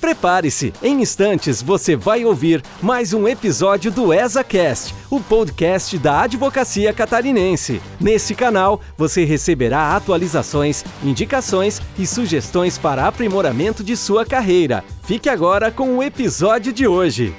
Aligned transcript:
Prepare-se, 0.00 0.72
em 0.82 1.02
instantes 1.02 1.60
você 1.60 1.96
vai 1.96 2.24
ouvir 2.24 2.62
mais 2.80 3.12
um 3.12 3.26
episódio 3.26 3.90
do 3.90 4.14
ESACast, 4.14 4.94
o 5.10 5.20
podcast 5.20 5.98
da 5.98 6.22
Advocacia 6.22 6.92
Catarinense. 6.92 7.82
Nesse 8.00 8.34
canal 8.34 8.80
você 8.96 9.24
receberá 9.24 9.96
atualizações, 9.96 10.84
indicações 11.02 11.82
e 11.98 12.06
sugestões 12.06 12.78
para 12.78 13.06
aprimoramento 13.06 13.82
de 13.82 13.96
sua 13.96 14.24
carreira. 14.24 14.84
Fique 15.02 15.28
agora 15.28 15.70
com 15.72 15.96
o 15.96 16.02
episódio 16.02 16.72
de 16.72 16.86
hoje. 16.86 17.34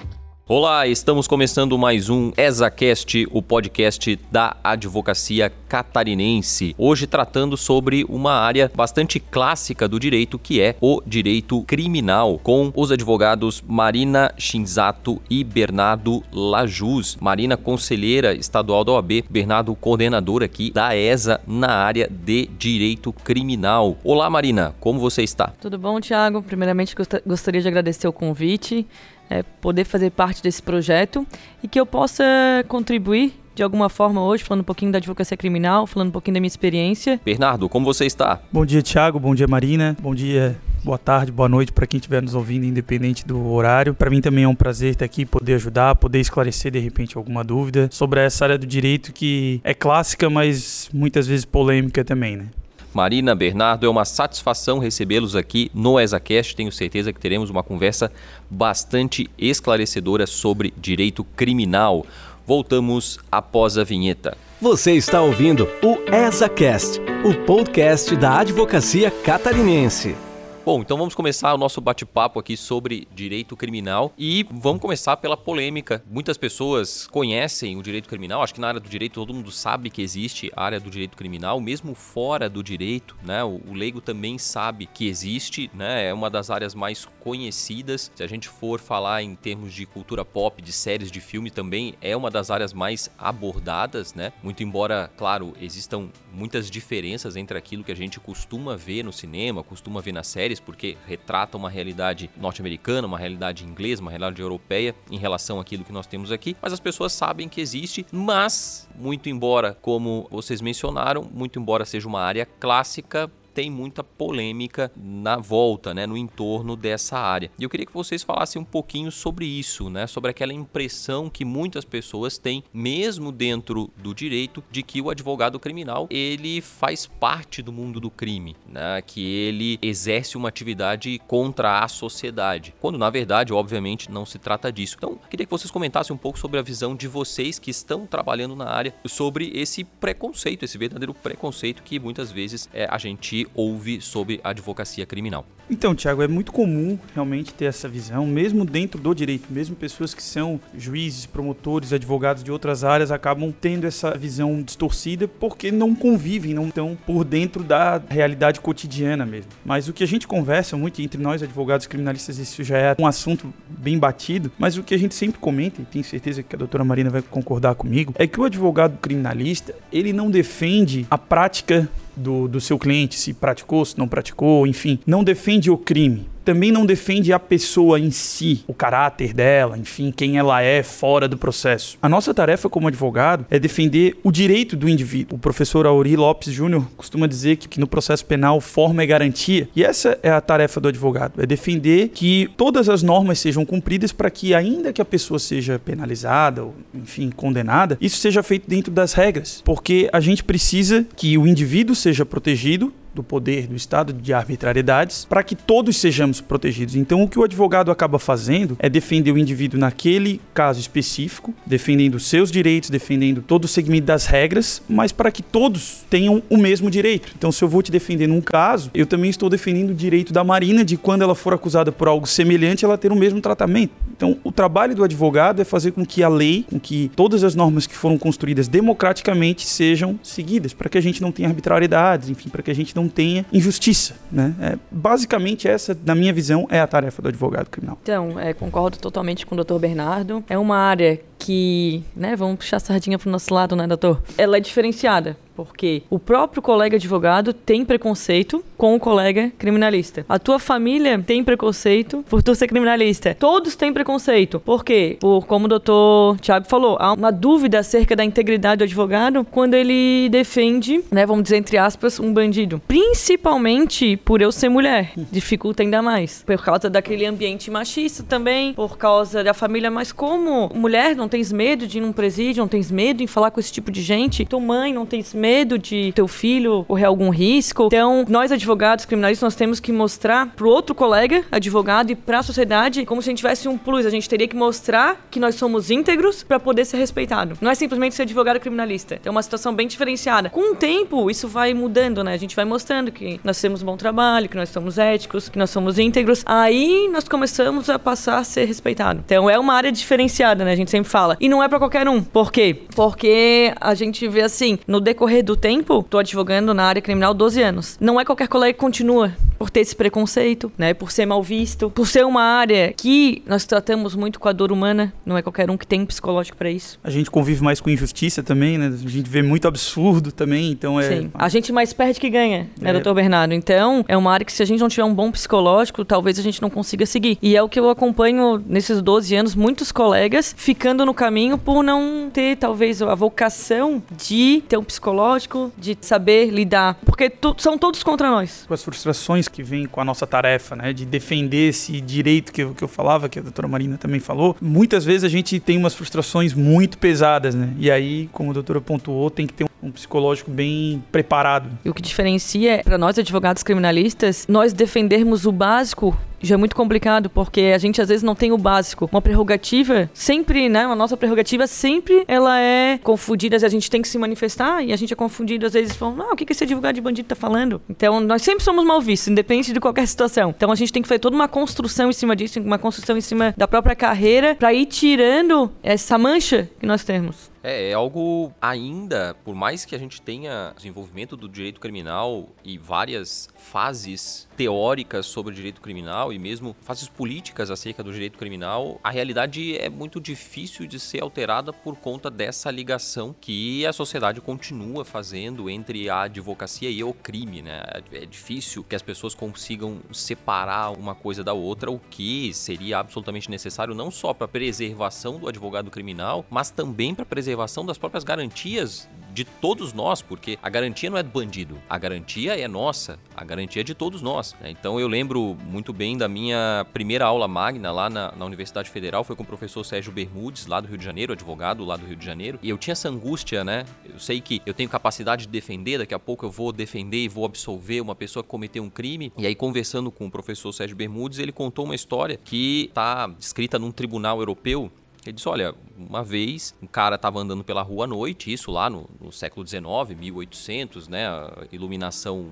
Olá, 0.52 0.88
estamos 0.88 1.28
começando 1.28 1.78
mais 1.78 2.10
um 2.10 2.32
ESACast, 2.36 3.28
o 3.30 3.40
podcast 3.40 4.20
da 4.32 4.58
advocacia 4.64 5.54
catarinense. 5.68 6.74
Hoje 6.76 7.06
tratando 7.06 7.56
sobre 7.56 8.04
uma 8.10 8.34
área 8.34 8.72
bastante 8.74 9.20
clássica 9.20 9.88
do 9.88 10.00
direito, 10.00 10.40
que 10.40 10.60
é 10.60 10.76
o 10.82 11.04
direito 11.06 11.62
criminal, 11.66 12.40
com 12.40 12.74
os 12.76 12.92
advogados 12.92 13.62
Marina 13.62 14.34
Shinzato 14.40 15.22
e 15.30 15.44
Bernardo 15.44 16.24
Lajuz. 16.34 17.16
Marina, 17.22 17.56
conselheira 17.56 18.34
estadual 18.34 18.84
da 18.84 18.94
OAB, 18.94 19.26
Bernardo, 19.30 19.76
coordenador 19.76 20.42
aqui 20.42 20.72
da 20.72 20.98
ESA 20.98 21.40
na 21.46 21.70
área 21.70 22.10
de 22.10 22.48
direito 22.58 23.14
criminal. 23.14 23.98
Olá, 24.04 24.28
Marina, 24.32 24.74
como 24.80 25.00
você 25.00 25.22
está? 25.22 25.54
Tudo 25.62 25.78
bom, 25.78 26.02
Tiago? 26.02 26.42
Primeiramente, 26.42 26.96
gostaria 27.24 27.62
de 27.62 27.68
agradecer 27.68 28.08
o 28.08 28.12
convite 28.12 28.88
é, 29.30 29.44
poder 29.44 29.84
fazer 29.86 30.10
parte 30.10 30.42
desse 30.42 30.62
projeto 30.62 31.26
e 31.64 31.68
que 31.68 31.80
eu 31.80 31.86
possa 31.86 32.24
contribuir 32.68 33.34
de 33.60 33.64
alguma 33.64 33.90
forma 33.90 34.24
hoje, 34.24 34.42
falando 34.42 34.62
um 34.62 34.66
pouquinho 34.66 34.90
da 34.90 35.00
advocacia 35.00 35.36
criminal, 35.36 35.86
falando 35.86 36.08
um 36.08 36.12
pouquinho 36.12 36.36
da 36.36 36.40
minha 36.40 36.48
experiência. 36.48 37.20
Bernardo, 37.26 37.68
como 37.68 37.86
você 37.86 38.06
está? 38.06 38.42
Bom 38.52 38.66
dia, 38.66 38.82
Tiago. 38.82 39.20
Bom 39.20 39.36
dia, 39.36 39.50
Marina. 39.50 39.98
Bom 40.02 40.16
dia, 40.16 40.58
boa 40.82 40.98
tarde, 40.98 41.30
boa 41.30 41.50
noite 41.50 41.74
para 41.74 41.86
quem 41.86 41.98
estiver 41.98 42.22
nos 42.22 42.36
ouvindo, 42.36 42.66
independente 42.66 43.28
do 43.28 43.52
horário. 43.52 43.94
Para 43.94 44.10
mim 44.10 44.22
também 44.22 44.46
é 44.46 44.48
um 44.48 44.56
prazer 44.56 44.92
estar 44.92 45.04
aqui, 45.04 45.26
poder 45.26 45.56
ajudar, 45.56 45.96
poder 45.96 46.22
esclarecer 46.22 46.72
de 46.72 46.80
repente 46.80 47.18
alguma 47.18 47.44
dúvida 47.44 47.90
sobre 47.92 48.22
essa 48.22 48.46
área 48.46 48.58
do 48.58 48.66
direito 48.66 49.12
que 49.12 49.60
é 49.62 49.74
clássica, 49.74 50.30
mas 50.30 50.90
muitas 50.94 51.28
vezes 51.28 51.44
polêmica 51.44 52.06
também, 52.06 52.38
né? 52.38 52.46
Marina, 52.94 53.36
Bernardo, 53.36 53.86
é 53.86 53.90
uma 53.90 54.06
satisfação 54.06 54.80
recebê-los 54.80 55.36
aqui 55.36 55.70
no 55.74 56.00
ESACast. 56.00 56.56
Tenho 56.56 56.72
certeza 56.72 57.14
que 57.14 57.20
teremos 57.20 57.50
uma 57.50 57.64
conversa 57.64 58.12
bastante 58.50 59.30
esclarecedora 59.38 60.26
sobre 60.26 60.74
direito 60.78 61.24
criminal. 61.36 62.06
Voltamos 62.46 63.20
após 63.32 63.78
a 63.78 63.84
vinheta. 63.84 64.36
Você 64.62 64.94
está 64.94 65.22
ouvindo 65.22 65.70
o 65.84 65.98
ESACast, 66.14 67.00
o 67.24 67.34
podcast 67.46 68.16
da 68.16 68.40
Advocacia 68.40 69.12
Catarinense. 69.12 70.29
Bom, 70.66 70.82
então 70.82 70.98
vamos 70.98 71.16
começar 71.16 71.54
o 71.54 71.58
nosso 71.58 71.80
bate-papo 71.80 72.38
aqui 72.38 72.58
sobre 72.58 73.08
direito 73.16 73.56
criminal 73.56 74.14
e 74.18 74.46
vamos 74.52 74.82
começar 74.82 75.16
pela 75.18 75.38
polêmica. 75.38 76.04
Muitas 76.06 76.38
pessoas 76.38 77.08
conhecem 77.08 77.78
o 77.78 77.82
direito 77.82 78.10
criminal, 78.10 78.44
acho 78.44 78.54
que 78.54 78.62
na 78.62 78.68
área 78.68 78.80
do 78.80 78.90
direito 78.90 79.14
todo 79.14 79.34
mundo 79.34 79.52
sabe 79.52 79.90
que 79.90 80.02
existe 80.02 80.52
a 80.56 80.64
área 80.64 80.80
do 80.80 80.90
direito 80.90 81.18
criminal, 81.18 81.60
mesmo 81.62 81.96
fora 81.96 82.50
do 82.50 82.62
direito, 82.62 83.16
né? 83.24 83.44
O, 83.44 83.62
o 83.68 83.74
leigo 83.74 84.02
também 84.02 84.38
sabe 84.38 84.86
que 84.86 85.08
existe, 85.08 85.72
né? 85.74 86.08
É 86.08 86.14
uma 86.14 86.30
das 86.30 86.52
áreas 86.52 86.76
mais 86.76 87.08
conhecidas. 87.20 88.12
Se 88.14 88.22
a 88.22 88.28
gente 88.28 88.50
for 88.50 88.80
falar 88.80 89.24
em 89.24 89.36
termos 89.36 89.74
de 89.74 89.86
cultura 89.86 90.26
pop, 90.26 90.62
de 90.62 90.74
séries, 90.74 91.10
de 91.10 91.22
filme, 91.22 91.50
também 91.50 91.96
é 92.02 92.16
uma 92.16 92.30
das 92.30 92.52
áreas 92.52 92.74
mais 92.74 93.10
abordadas, 93.18 94.14
né? 94.14 94.34
Muito 94.44 94.62
embora, 94.62 95.10
claro, 95.18 95.54
existam 95.60 96.10
muitas 96.34 96.70
diferenças 96.70 97.36
entre 97.36 97.58
aquilo 97.58 97.84
que 97.84 97.92
a 97.92 97.96
gente 97.96 98.20
costuma 98.20 98.76
ver 98.76 99.04
no 99.04 99.14
cinema, 99.14 99.64
costuma 99.64 100.02
ver 100.02 100.12
nas 100.12 100.28
séries 100.50 100.60
porque 100.60 100.98
retrata 101.06 101.56
uma 101.58 101.70
realidade 101.70 102.30
norte-americana, 102.36 103.06
uma 103.06 103.18
realidade 103.18 103.64
inglesa, 103.66 104.02
uma 104.02 104.10
realidade 104.10 104.42
europeia 104.42 104.96
em 105.12 105.18
relação 105.18 105.60
àquilo 105.60 105.84
que 105.84 105.92
nós 105.92 106.08
temos 106.08 106.32
aqui, 106.32 106.56
mas 106.62 106.74
as 106.74 106.80
pessoas 106.80 107.14
sabem 107.14 107.48
que 107.48 107.62
existe, 107.62 108.06
mas 108.12 108.90
muito 108.96 109.30
embora, 109.30 109.78
como 109.82 110.28
vocês 110.32 110.62
mencionaram, 110.62 111.24
muito 111.32 111.60
embora 111.60 111.86
seja 111.86 112.08
uma 112.08 112.22
área 112.22 112.46
clássica, 112.46 113.30
tem 113.60 113.70
muita 113.70 114.06
polêmica 114.06 114.90
na 114.96 115.36
volta, 115.36 115.94
né, 115.94 116.08
no 116.08 116.16
entorno 116.16 116.78
dessa 116.78 117.20
área. 117.20 117.52
E 117.60 117.64
eu 117.64 117.70
queria 117.70 117.86
que 117.86 117.92
vocês 117.92 118.24
falassem 118.24 118.62
um 118.62 118.64
pouquinho 118.64 119.12
sobre 119.12 119.46
isso, 119.46 119.90
né, 119.90 120.08
sobre 120.08 120.32
aquela 120.32 120.54
impressão 120.54 121.30
que 121.30 121.44
muitas 121.44 121.84
pessoas 121.84 122.38
têm, 122.38 122.64
mesmo 122.74 123.34
dentro 123.34 123.92
do 123.98 124.16
direito, 124.16 124.64
de 124.72 124.82
que 124.82 125.02
o 125.02 125.10
advogado 125.10 125.60
criminal 125.60 126.08
ele 126.10 126.62
faz 126.62 127.06
parte 127.06 127.62
do 127.62 127.74
mundo 127.74 128.00
do 128.00 128.10
crime, 128.10 128.56
né, 128.66 129.02
que 129.06 129.26
ele 129.26 129.78
exerce 129.82 130.38
uma 130.38 130.48
atividade 130.48 131.20
contra 131.28 131.84
a 131.84 131.88
sociedade, 131.90 132.74
quando 132.80 132.98
na 132.98 133.10
verdade, 133.10 133.52
obviamente, 133.52 134.10
não 134.10 134.26
se 134.26 134.40
trata 134.40 134.72
disso. 134.72 134.96
Então, 134.98 135.20
queria 135.30 135.46
que 135.46 135.52
vocês 135.52 135.70
comentassem 135.70 136.16
um 136.16 136.18
pouco 136.18 136.40
sobre 136.40 136.60
a 136.60 136.64
visão 136.64 136.96
de 136.96 137.10
vocês 137.10 137.60
que 137.60 137.72
estão 137.72 138.08
trabalhando 138.08 138.56
na 138.56 138.70
área 138.70 138.96
sobre 139.06 139.52
esse 139.54 139.84
preconceito, 139.84 140.64
esse 140.64 140.78
verdadeiro 140.78 141.14
preconceito 141.14 141.84
que 141.84 142.00
muitas 142.00 142.32
vezes 142.32 142.70
é, 142.72 142.88
a 142.90 142.98
gente 142.98 143.49
ouve 143.54 144.02
sobre 144.02 144.40
advocacia 144.44 145.06
criminal. 145.06 145.46
Então, 145.70 145.94
Tiago, 145.94 146.24
é 146.24 146.28
muito 146.28 146.52
comum 146.52 146.98
realmente 147.14 147.54
ter 147.54 147.66
essa 147.66 147.88
visão, 147.88 148.26
mesmo 148.26 148.66
dentro 148.66 149.00
do 149.00 149.14
direito, 149.14 149.46
mesmo 149.52 149.76
pessoas 149.76 150.16
que 150.16 150.24
são 150.24 150.60
juízes, 150.76 151.28
promotores, 151.28 151.94
advogados 151.94 152.44
de 152.44 152.52
outras 152.52 152.84
áreas 152.84 153.12
acabam 153.12 153.54
tendo 153.54 153.86
essa 153.86 154.18
visão 154.18 154.64
distorcida 154.64 155.28
porque 155.28 155.72
não 155.72 155.94
convivem, 155.94 156.56
não 156.56 156.70
estão 156.70 156.98
por 157.06 157.24
dentro 157.24 157.64
da 157.64 158.02
realidade 158.10 158.60
cotidiana 158.62 159.28
mesmo. 159.28 159.52
Mas 159.64 159.88
o 159.88 159.94
que 159.94 160.04
a 160.04 160.08
gente 160.08 160.28
conversa 160.28 160.76
muito 160.76 161.04
entre 161.04 161.22
nós, 161.22 161.44
advogados 161.44 161.86
criminalistas, 161.86 162.40
isso 162.40 162.64
já 162.64 162.78
é 162.78 162.96
um 162.98 163.06
assunto 163.06 163.54
bem 163.68 164.00
batido, 164.00 164.52
mas 164.58 164.76
o 164.76 164.82
que 164.82 164.96
a 164.96 164.98
gente 164.98 165.14
sempre 165.14 165.40
comenta, 165.40 165.82
e 165.84 165.86
tenho 165.86 166.04
certeza 166.04 166.42
que 166.42 166.56
a 166.56 166.58
doutora 166.58 166.84
Marina 166.84 167.12
vai 167.12 167.22
concordar 167.22 167.76
comigo, 167.76 168.12
é 168.18 168.26
que 168.26 168.40
o 168.40 168.44
advogado 168.44 168.98
criminalista, 168.98 169.76
ele 169.92 170.14
não 170.14 170.32
defende 170.32 171.06
a 171.12 171.18
prática 171.18 171.88
do, 172.20 172.48
do 172.48 172.62
seu 172.62 172.78
cliente, 172.78 173.18
se 173.20 173.34
praticou, 173.34 173.84
se 173.86 173.98
não 173.98 174.08
praticou, 174.08 174.68
enfim, 174.68 175.00
não 175.06 175.24
defende 175.24 175.72
o 175.72 175.78
crime 175.78 176.28
também 176.50 176.72
não 176.72 176.84
defende 176.84 177.32
a 177.32 177.38
pessoa 177.38 178.00
em 178.00 178.10
si, 178.10 178.64
o 178.66 178.74
caráter 178.74 179.36
dela, 179.36 179.78
enfim, 179.78 180.12
quem 180.12 180.40
ela 180.40 180.64
é 180.64 180.82
fora 180.82 181.28
do 181.28 181.38
processo. 181.38 181.96
A 182.02 182.10
nossa 182.10 182.34
tarefa 182.34 182.68
como 182.68 182.88
advogado 182.88 183.46
é 183.52 183.60
defender 183.60 184.18
o 184.24 184.32
direito 184.32 184.76
do 184.76 184.90
indivíduo. 184.90 185.38
O 185.38 185.40
professor 185.40 185.86
Auri 185.86 186.16
Lopes 186.16 186.52
Júnior 186.52 186.88
costuma 186.98 187.28
dizer 187.28 187.58
que, 187.58 187.68
que 187.68 187.80
no 187.80 187.86
processo 187.86 188.26
penal 188.26 188.60
forma 188.60 189.04
é 189.04 189.06
garantia, 189.06 189.70
e 189.76 189.84
essa 189.84 190.18
é 190.24 190.32
a 190.32 190.42
tarefa 190.42 190.80
do 190.80 190.88
advogado, 190.88 191.40
é 191.40 191.46
defender 191.46 192.10
que 192.16 192.50
todas 192.58 192.90
as 192.90 193.04
normas 193.04 193.38
sejam 193.38 193.64
cumpridas 193.64 194.12
para 194.12 194.32
que 194.32 194.56
ainda 194.56 194.92
que 194.92 195.04
a 195.04 195.06
pessoa 195.06 195.38
seja 195.38 195.78
penalizada 195.78 196.64
ou, 196.64 196.74
enfim, 196.96 197.30
condenada, 197.30 197.96
isso 198.02 198.18
seja 198.18 198.42
feito 198.42 198.68
dentro 198.68 198.92
das 198.92 199.14
regras, 199.14 199.62
porque 199.64 200.10
a 200.12 200.20
gente 200.20 200.44
precisa 200.44 201.06
que 201.16 201.38
o 201.38 201.46
indivíduo 201.46 201.94
seja 201.94 202.26
protegido 202.26 202.92
do 203.14 203.24
poder 203.24 203.68
do 203.68 203.76
Estado 203.76 204.14
de 204.14 204.34
arbitrariedades 204.34 205.26
para 205.26 205.44
que 205.44 205.56
todos 205.56 205.98
sejamos 205.98 206.42
protegidos. 206.42 206.96
Então, 206.96 207.24
o 207.24 207.28
que 207.28 207.40
o 207.40 207.44
advogado 207.44 207.92
acaba 207.92 208.20
fazendo 208.20 208.78
é 208.80 208.90
defender 208.90 209.32
o 209.32 209.38
indivíduo 209.38 209.80
naquele 209.80 210.40
caso 210.54 210.80
específico, 210.80 211.54
defendendo 211.66 212.20
seus 212.20 212.52
direitos, 212.52 212.90
defendendo 212.90 213.42
todo 213.42 213.66
o 213.66 213.68
segmento 213.68 214.06
das 214.06 214.26
regras, 214.26 214.82
mas 214.88 215.12
para 215.12 215.32
que 215.32 215.42
todos 215.42 216.06
tenham 216.10 216.42
o 216.50 216.58
mesmo 216.58 216.90
direito. 216.90 217.32
Então, 217.38 217.52
se 217.52 217.64
eu 217.64 217.68
vou 217.68 217.82
te 217.82 217.92
defender 217.92 218.28
num 218.28 218.42
caso, 218.42 218.90
eu 218.94 219.06
também 219.06 219.30
estou 219.30 219.50
defendendo 219.50 219.92
o 219.92 219.96
direito 219.96 220.32
da 220.32 220.44
Marina 220.44 220.86
de 220.86 220.98
quando 220.98 221.22
ela 221.22 221.36
for 221.36 221.54
acusada 221.54 221.92
por 221.92 222.08
algo 222.08 222.26
semelhante, 222.28 222.86
ela 222.86 222.98
ter 222.98 223.12
o 223.12 223.16
mesmo 223.16 223.42
tratamento. 223.42 223.94
Então, 224.16 224.38
o 224.44 224.52
trabalho 224.52 224.96
do 224.96 225.04
advogado 225.04 225.62
é 225.62 225.66
fazer 225.66 225.92
com 225.92 226.06
que 226.06 226.24
a 226.24 226.30
lei, 226.30 226.66
com 226.70 226.80
que 226.80 227.12
todas 227.16 227.44
as 227.44 227.56
normas 227.56 227.88
que 227.88 227.96
foram 227.96 228.18
construídas 228.18 228.68
democraticamente 228.68 229.66
sejam 229.66 230.20
seguidas, 230.24 230.74
para 230.74 230.90
que 230.90 230.98
a 230.98 231.02
gente 231.02 231.22
não 231.22 231.32
tenha 231.32 231.50
arbitrariedades, 231.50 232.30
enfim, 232.30 232.50
para 232.50 232.62
que 232.62 232.72
a 232.72 232.76
gente 232.76 232.96
não 232.96 233.09
tenha 233.10 233.46
injustiça. 233.52 234.16
Né? 234.32 234.54
É, 234.62 234.78
basicamente, 234.92 235.68
essa, 235.68 235.98
na 236.06 236.16
minha 236.16 236.34
visão, 236.34 236.68
é 236.70 236.80
a 236.80 236.88
tarefa 236.88 237.22
do 237.22 237.30
advogado 237.30 237.70
criminal. 237.70 237.98
Então, 238.02 238.40
é, 238.40 238.54
concordo 238.54 238.98
totalmente 238.98 239.46
com 239.46 239.56
o 239.56 239.58
doutor 239.58 239.80
Bernardo. 239.80 240.44
É 240.50 240.58
uma 240.58 240.78
área 240.78 241.20
que, 241.38 242.04
né, 242.16 242.36
vamos 242.36 242.58
puxar 242.58 242.78
a 242.78 242.80
sardinha 242.80 243.18
para 243.18 243.28
o 243.28 243.32
nosso 243.32 243.54
lado, 243.54 243.76
né, 243.76 243.88
doutor? 243.88 244.22
Ela 244.38 244.58
é 244.58 244.60
diferenciada 244.60 245.38
porque 245.66 246.04
o 246.10 246.18
próprio 246.18 246.62
colega 246.62 246.96
advogado 246.96 247.54
tem 247.54 247.84
preconceito 247.84 248.64
com 248.78 248.96
o 248.96 249.00
colega 249.00 249.52
criminalista. 249.58 250.26
A 250.30 250.40
tua 250.40 250.58
família 250.58 251.22
tem 251.26 251.44
preconceito 251.44 252.24
por 252.30 252.42
tu 252.42 252.56
ser 252.56 252.68
criminalista. 252.68 253.36
Todos 253.38 253.76
têm 253.76 253.92
preconceito. 253.92 254.60
Por 254.60 254.86
quê? 254.86 255.18
Por, 255.20 255.46
como 255.46 255.66
o 255.66 255.68
doutor 255.68 256.40
Tiago 256.40 256.66
falou, 256.68 256.98
há 257.00 257.14
uma 257.14 257.32
dúvida 257.32 257.80
acerca 257.80 258.16
da 258.16 258.24
integridade 258.24 258.80
do 258.80 258.84
advogado 258.86 259.46
quando 259.50 259.74
ele 259.74 260.30
defende, 260.30 261.04
né, 261.12 261.26
vamos 261.26 261.44
dizer 261.44 261.58
entre 261.58 261.78
aspas, 261.78 262.20
um 262.20 262.34
bandido. 262.34 262.82
Principalmente 262.88 264.16
por 264.18 264.42
eu 264.42 264.52
ser 264.52 264.70
mulher. 264.70 265.12
Dificulta 265.32 265.84
ainda 265.84 266.02
mais. 266.02 266.44
Por 266.46 266.64
causa 266.64 266.90
daquele 266.90 267.26
ambiente 267.26 267.70
machista 267.70 268.24
também, 268.24 268.74
por 268.74 268.98
causa 268.98 269.44
da 269.44 269.54
família. 269.54 269.92
Mas 269.92 270.12
como 270.12 270.72
mulher, 270.74 271.16
não 271.16 271.28
tens 271.28 271.52
medo 271.52 271.86
de 271.86 271.98
ir 271.98 272.02
num 272.02 272.14
presídio, 272.14 272.62
não 272.62 272.68
tens 272.68 272.90
medo 272.90 273.22
em 273.22 273.28
falar 273.28 273.52
com 273.52 273.60
esse 273.60 273.72
tipo 273.72 273.92
de 273.92 274.02
gente? 274.02 274.46
Tua 274.46 274.60
mãe 274.60 274.94
não 274.94 275.06
tens 275.06 275.34
medo 275.34 275.49
medo 275.50 275.80
de 275.80 276.12
teu 276.14 276.28
filho 276.28 276.86
correr 276.88 277.06
algum 277.06 277.32
risco. 277.32 277.88
Então, 277.88 278.24
nós 278.30 278.52
advogados 278.52 279.06
criminalistas, 279.06 279.42
nós 279.42 279.56
temos 279.56 279.80
que 279.80 279.92
mostrar 279.92 280.54
pro 280.56 280.70
outro 280.70 280.94
colega 280.94 281.44
advogado 281.52 282.12
e 282.12 282.16
para 282.16 282.40
a 282.40 282.44
sociedade 282.44 283.04
como 283.04 283.20
se 283.20 283.30
a 283.30 283.32
gente 283.32 283.40
tivesse 283.40 283.68
um 283.68 283.76
plus. 283.76 284.06
A 284.06 284.12
gente 284.12 284.30
teria 284.30 284.48
que 284.48 284.56
mostrar 284.56 285.28
que 285.32 285.40
nós 285.40 285.56
somos 285.56 285.90
íntegros 285.90 286.44
para 286.44 286.60
poder 286.60 286.86
ser 286.86 286.98
respeitado. 286.98 287.58
Não 287.60 287.72
é 287.72 287.74
simplesmente 287.74 288.14
ser 288.14 288.24
advogado 288.24 288.60
criminalista. 288.60 289.20
É 289.26 289.30
uma 289.30 289.42
situação 289.42 289.74
bem 289.74 289.88
diferenciada. 289.88 290.52
Com 290.52 290.74
o 290.74 290.76
tempo, 290.76 291.32
isso 291.32 291.48
vai 291.48 291.74
mudando, 291.74 292.24
né? 292.24 292.34
A 292.34 292.38
gente 292.38 292.56
vai 292.56 292.66
mostrando 292.66 293.12
que 293.12 293.40
nós 293.44 293.60
temos 293.60 293.82
um 293.82 293.86
bom 293.88 293.98
trabalho, 293.98 294.48
que 294.48 294.58
nós 294.58 294.70
somos 294.70 295.00
éticos, 295.00 295.50
que 295.50 295.58
nós 295.58 295.72
somos 295.72 295.98
íntegros. 295.98 296.44
Aí 296.46 297.10
nós 297.12 297.28
começamos 297.28 297.90
a 297.90 297.98
passar 297.98 298.38
a 298.38 298.44
ser 298.44 298.66
respeitado. 298.66 299.24
Então 299.26 299.50
é 299.50 299.58
uma 299.58 299.74
área 299.74 299.92
diferenciada, 299.92 300.64
né? 300.64 300.74
A 300.74 300.76
gente 300.76 300.92
sempre 300.92 301.10
fala. 301.10 301.36
E 301.40 301.50
não 301.50 301.64
é 301.64 301.68
para 301.68 301.80
qualquer 301.80 302.08
um. 302.08 302.22
Por 302.22 302.52
quê? 302.52 302.84
Porque 302.96 303.74
a 303.82 303.96
gente 303.96 304.28
vê 304.28 304.42
assim, 304.42 304.78
no 304.88 305.00
decorrer 305.00 305.39
do 305.44 305.56
tempo, 305.56 306.04
tô 306.04 306.18
advogando 306.18 306.74
na 306.74 306.84
área 306.84 307.02
criminal 307.02 307.34
12 307.34 307.62
anos. 307.62 307.98
Não 308.00 308.20
é 308.20 308.26
qualquer 308.26 308.48
colega 308.48 308.74
que 308.74 308.80
continua 308.80 309.34
por 309.60 309.70
ter 309.70 309.82
esse 309.82 309.96
preconceito, 309.96 310.72
né? 310.78 310.94
Por 310.94 311.12
ser 311.12 311.26
mal 311.26 311.44
visto, 311.44 311.90
por 311.90 312.08
ser 312.08 312.26
uma 312.26 312.42
área 312.42 312.94
que 312.96 313.44
nós 313.46 313.66
tratamos 313.66 314.16
muito 314.16 314.40
com 314.40 314.48
a 314.48 314.54
dor 314.54 314.72
humana, 314.72 315.14
não 315.26 315.38
é 315.38 315.42
qualquer 315.42 315.70
um 315.70 315.78
que 315.78 315.86
tem 315.86 316.06
psicológico 316.06 316.58
para 316.58 316.72
isso. 316.72 316.98
A 317.04 317.10
gente 317.10 317.30
convive 317.30 317.62
mais 317.62 317.82
com 317.82 317.90
injustiça 317.90 318.42
também, 318.42 318.78
né? 318.78 318.88
A 318.88 319.10
gente 319.10 319.30
vê 319.30 319.42
muito 319.42 319.68
absurdo 319.68 320.32
também, 320.32 320.72
então 320.72 320.98
é. 320.98 321.10
Sim. 321.10 321.32
A 321.34 321.50
gente 321.50 321.74
mais 321.74 321.92
perde 321.92 322.20
que 322.20 322.30
ganha, 322.30 322.70
né, 322.80 322.92
é. 322.92 322.94
doutor 322.94 323.14
Bernardo? 323.14 323.54
Então, 323.54 324.06
é 324.08 324.16
uma 324.16 324.32
área 324.32 324.46
que 324.46 324.54
se 324.54 324.64
a 324.64 324.66
gente 324.66 324.80
não 324.80 324.88
tiver 324.88 325.04
um 325.04 325.14
bom 325.14 325.30
psicológico, 325.30 326.06
talvez 326.06 326.40
a 326.40 326.42
gente 326.42 326.62
não 326.62 326.70
consiga 326.70 327.06
seguir. 327.06 327.38
E 327.42 327.58
é 327.58 327.62
o 327.62 327.68
que 327.68 327.80
eu 327.80 327.90
acompanho 327.90 328.64
nesses 328.66 329.02
12 329.02 329.36
anos, 329.36 329.56
muitos 329.56 329.92
colegas 329.92 330.56
ficando 330.58 331.06
no 331.06 331.14
caminho 331.14 331.58
por 331.58 331.84
não 331.84 332.30
ter, 332.32 332.56
talvez, 332.56 333.02
a 333.02 333.14
vocação 333.14 334.02
de 334.16 334.64
ter 334.70 334.78
um 334.78 334.84
psicológico, 334.84 335.70
de 335.78 335.98
saber 336.00 336.50
lidar. 336.50 336.98
Porque 337.04 337.30
são 337.58 337.78
todos 337.78 338.04
contra 338.04 338.30
nós. 338.30 338.64
Com 338.66 338.74
as 338.74 338.84
frustrações 338.84 339.49
que 339.52 339.64
vêm 339.64 339.86
com 339.86 340.02
a 340.02 340.06
nossa 340.06 340.26
tarefa, 340.26 340.76
né? 340.76 340.94
De 340.94 341.06
defender 341.06 341.70
esse 341.70 342.00
direito 342.02 342.52
que 342.52 342.62
eu, 342.62 342.74
que 342.74 342.84
eu 342.84 342.88
falava, 342.88 343.30
que 343.30 343.40
a 343.40 343.42
doutora 343.42 343.68
Marina 343.68 343.98
também 343.98 344.20
falou. 344.20 344.56
Muitas 344.62 345.06
vezes 345.06 345.24
a 345.24 345.30
gente 345.30 345.60
tem 345.60 345.78
umas 345.78 345.94
frustrações 345.94 346.54
muito 346.54 346.98
pesadas, 346.98 347.56
né? 347.56 347.74
E 347.78 347.90
aí, 347.90 348.30
como 348.32 348.52
a 348.52 348.54
doutora 348.54 348.82
pontuou, 348.82 349.30
tem 349.30 349.48
que 349.48 349.54
ter 349.54 349.66
um 349.82 349.92
psicológico 349.92 350.52
bem 350.52 351.04
preparado. 351.12 351.70
E 351.84 351.90
o 351.90 351.94
que 351.94 352.02
diferencia, 352.02 352.82
para 352.84 352.98
nós 352.98 353.18
advogados 353.18 353.64
criminalistas, 353.64 354.46
nós 354.48 354.74
defendermos 354.74 355.46
o 355.46 355.52
básico 355.52 356.18
já 356.42 356.56
é 356.56 356.58
muito 356.58 356.76
complicado, 356.76 357.30
porque 357.30 357.72
a 357.74 357.78
gente 357.78 358.02
às 358.02 358.10
vezes 358.10 358.24
não 358.24 358.36
tem 358.36 358.52
o 358.52 358.58
básico. 358.58 359.10
Uma 359.12 359.22
prerrogativa, 359.22 360.10
sempre, 360.14 360.70
né? 360.70 360.86
Uma 360.86 360.96
nossa 360.96 361.18
prerrogativa 361.18 361.68
sempre 361.68 362.24
ela 362.28 362.60
é 362.60 363.00
confundida. 363.04 363.58
A 363.60 363.70
gente 363.70 363.90
tem 363.90 364.02
que 364.02 364.08
se 364.08 364.18
manifestar 364.18 364.84
e 364.84 364.94
a 364.94 364.96
gente 364.96 365.14
é 365.14 365.16
confundido, 365.16 365.66
às 365.66 365.74
vezes, 365.74 365.96
falando, 365.96 366.24
ah, 366.24 366.34
o 366.34 366.36
que, 366.36 366.46
que 366.46 366.54
esse 366.54 366.64
advogado 366.64 366.96
de 366.96 367.02
bandido 367.02 367.28
tá 367.28 367.36
falando? 367.36 367.82
Então, 367.90 368.20
nós 368.20 368.42
sempre 368.42 368.64
somos 368.64 368.86
mal 368.86 369.02
vistos, 369.02 369.28
independente 369.28 369.74
de 369.74 369.80
qualquer 369.80 370.08
situação. 370.08 370.54
Então, 370.56 370.72
a 370.72 370.76
gente 370.76 370.94
tem 370.94 371.02
que 371.02 371.08
fazer 371.08 371.20
toda 371.20 371.36
uma 371.36 371.48
construção 371.48 372.10
em 372.10 372.14
cima 372.14 372.36
disso, 372.36 372.60
uma 372.60 372.80
construção 372.80 373.18
em 373.18 373.22
cima 373.22 373.54
da 373.58 373.68
própria 373.68 373.96
carreira, 373.96 374.56
para 374.56 374.74
ir 374.74 374.86
tirando 374.86 375.72
essa 375.84 376.18
mancha 376.18 376.70
que 376.80 376.86
nós 376.86 377.04
temos. 377.04 377.49
É, 377.64 377.90
é 377.90 377.94
algo 377.94 378.54
ainda, 378.62 379.36
por 379.44 379.56
mais 379.56 379.86
que 379.86 379.96
a 379.96 380.00
gente 380.00 380.22
tenha 380.22 380.74
desenvolvimento 380.76 381.36
do 381.36 381.48
direito 381.50 381.80
criminal 381.80 382.50
e 382.64 382.78
várias 382.78 383.50
fases 383.56 384.48
teóricas 384.56 385.26
sobre 385.26 385.52
o 385.52 385.56
direito 385.56 385.82
criminal 385.82 386.32
e 386.32 386.40
mesmo 386.40 386.76
fases 386.82 387.08
políticas 387.08 387.70
acerca 387.70 388.04
do 388.04 388.12
direito 388.12 388.38
criminal, 388.38 389.00
a 389.04 389.10
realidade 389.10 389.78
é 389.78 389.90
muito 389.90 390.20
difícil 390.20 390.88
de 390.88 391.00
ser 391.00 391.22
alterada 391.22 391.72
por 391.74 391.96
conta 391.98 392.30
dessa 392.30 392.72
ligação 392.72 393.36
que 393.40 393.86
a 393.86 393.94
sociedade 393.94 394.42
continua 394.42 395.04
fazendo 395.04 395.70
entre 395.70 396.10
a 396.10 396.22
advocacia 396.24 396.90
e 396.90 397.04
o 397.04 397.14
crime, 397.14 397.62
né? 397.62 397.82
É 398.12 398.26
difícil 398.26 398.84
que 398.84 398.96
as 398.96 399.02
pessoas 399.02 399.36
consigam 399.36 400.00
separar 400.12 400.92
uma 400.92 401.16
coisa 401.16 401.44
da 401.44 401.54
outra, 401.54 401.92
o 401.92 402.00
que 402.00 402.54
seria 402.54 403.00
absolutamente 403.00 403.50
necessário 403.50 403.94
não 403.94 404.12
só 404.12 404.34
para 404.34 404.48
preservação 404.48 405.38
do 405.38 405.48
advogado 405.48 405.92
criminal, 405.92 406.46
mas 406.50 406.70
também 406.70 407.14
para 407.14 407.24
a 407.24 407.28
preservação 407.50 407.84
das 407.84 407.98
próprias 407.98 408.24
garantias 408.24 409.10
de 409.34 409.44
todos 409.44 409.94
nós, 409.94 410.22
porque 410.22 410.58
a 410.62 410.70
garantia 410.70 411.10
não 411.10 411.18
é 411.18 411.24
do 411.24 411.30
bandido, 411.30 411.78
a 411.90 411.98
garantia 411.98 412.60
é 412.60 412.68
nossa, 412.68 413.20
a 413.36 413.44
garantia 413.44 413.82
é 413.82 413.84
de 413.84 413.94
todos 413.94 414.22
nós. 414.22 414.56
Né? 414.60 414.72
Então 414.72 415.00
eu 415.00 415.08
lembro 415.08 415.56
muito 415.66 415.94
bem 415.94 416.18
da 416.18 416.28
minha 416.28 416.86
primeira 416.94 417.26
aula 417.26 417.48
magna 417.48 417.92
lá 417.92 418.10
na, 418.10 418.32
na, 418.34 418.46
Universidade 418.46 418.90
Federal, 418.90 419.24
foi 419.24 419.36
com 419.36 419.44
o 419.44 419.46
professor 419.46 419.84
Sérgio 419.84 420.12
Bermudes, 420.12 420.66
lá 420.66 420.82
do 420.82 420.88
Rio 420.88 420.98
de 420.98 421.06
Janeiro, 421.06 421.34
advogado 421.34 421.86
lá 421.86 421.96
do 421.96 422.06
Rio 422.06 422.16
de 422.16 422.26
Janeiro, 422.26 422.60
e 422.62 422.70
eu 422.70 422.78
tinha 422.78 422.92
essa 422.92 423.08
angústia, 423.08 423.64
né? 423.64 423.86
Eu 424.04 424.20
sei 424.20 424.42
que 424.42 424.62
eu 424.66 424.74
tenho 424.74 424.90
capacidade 424.90 425.46
de 425.46 425.50
defender, 425.50 426.00
daqui 426.00 426.14
a 426.14 426.20
pouco 426.20 426.46
eu 426.46 426.52
vou 426.52 426.72
defender 426.72 427.24
e 427.24 427.28
vou 427.28 427.46
absolver 427.46 428.02
uma 428.02 428.16
pessoa 428.16 428.44
que 428.44 428.50
cometeu 428.50 428.84
um 428.84 428.90
crime. 428.90 429.32
E 429.38 429.46
aí, 429.46 429.56
conversando 429.56 430.12
com 430.12 430.26
o 430.26 430.32
professor 430.32 430.72
Sérgio 430.74 430.96
Bermudes, 430.96 431.40
ele 431.40 431.52
contou 431.52 431.86
uma 431.86 431.96
história 431.96 432.40
que 432.44 432.86
está 432.90 433.30
escrita 433.40 433.80
num 433.80 433.92
tribunal 433.92 434.40
europeu 434.40 434.92
ele 435.26 435.34
disse: 435.34 435.50
Olha, 435.50 435.76
uma 435.98 436.24
vez 436.24 436.76
um 436.82 436.88
cara 436.88 437.16
estava 437.16 437.40
andando 437.40 437.64
pela 437.64 437.82
rua 437.82 438.06
à 438.06 438.08
noite, 438.08 438.52
isso 438.52 438.72
lá 438.72 438.90
no, 438.90 439.10
no 439.20 439.32
século 439.32 439.66
XIX, 439.66 439.84
1800, 440.18 441.08
né? 441.08 441.28
A 441.28 441.68
iluminação 441.72 442.50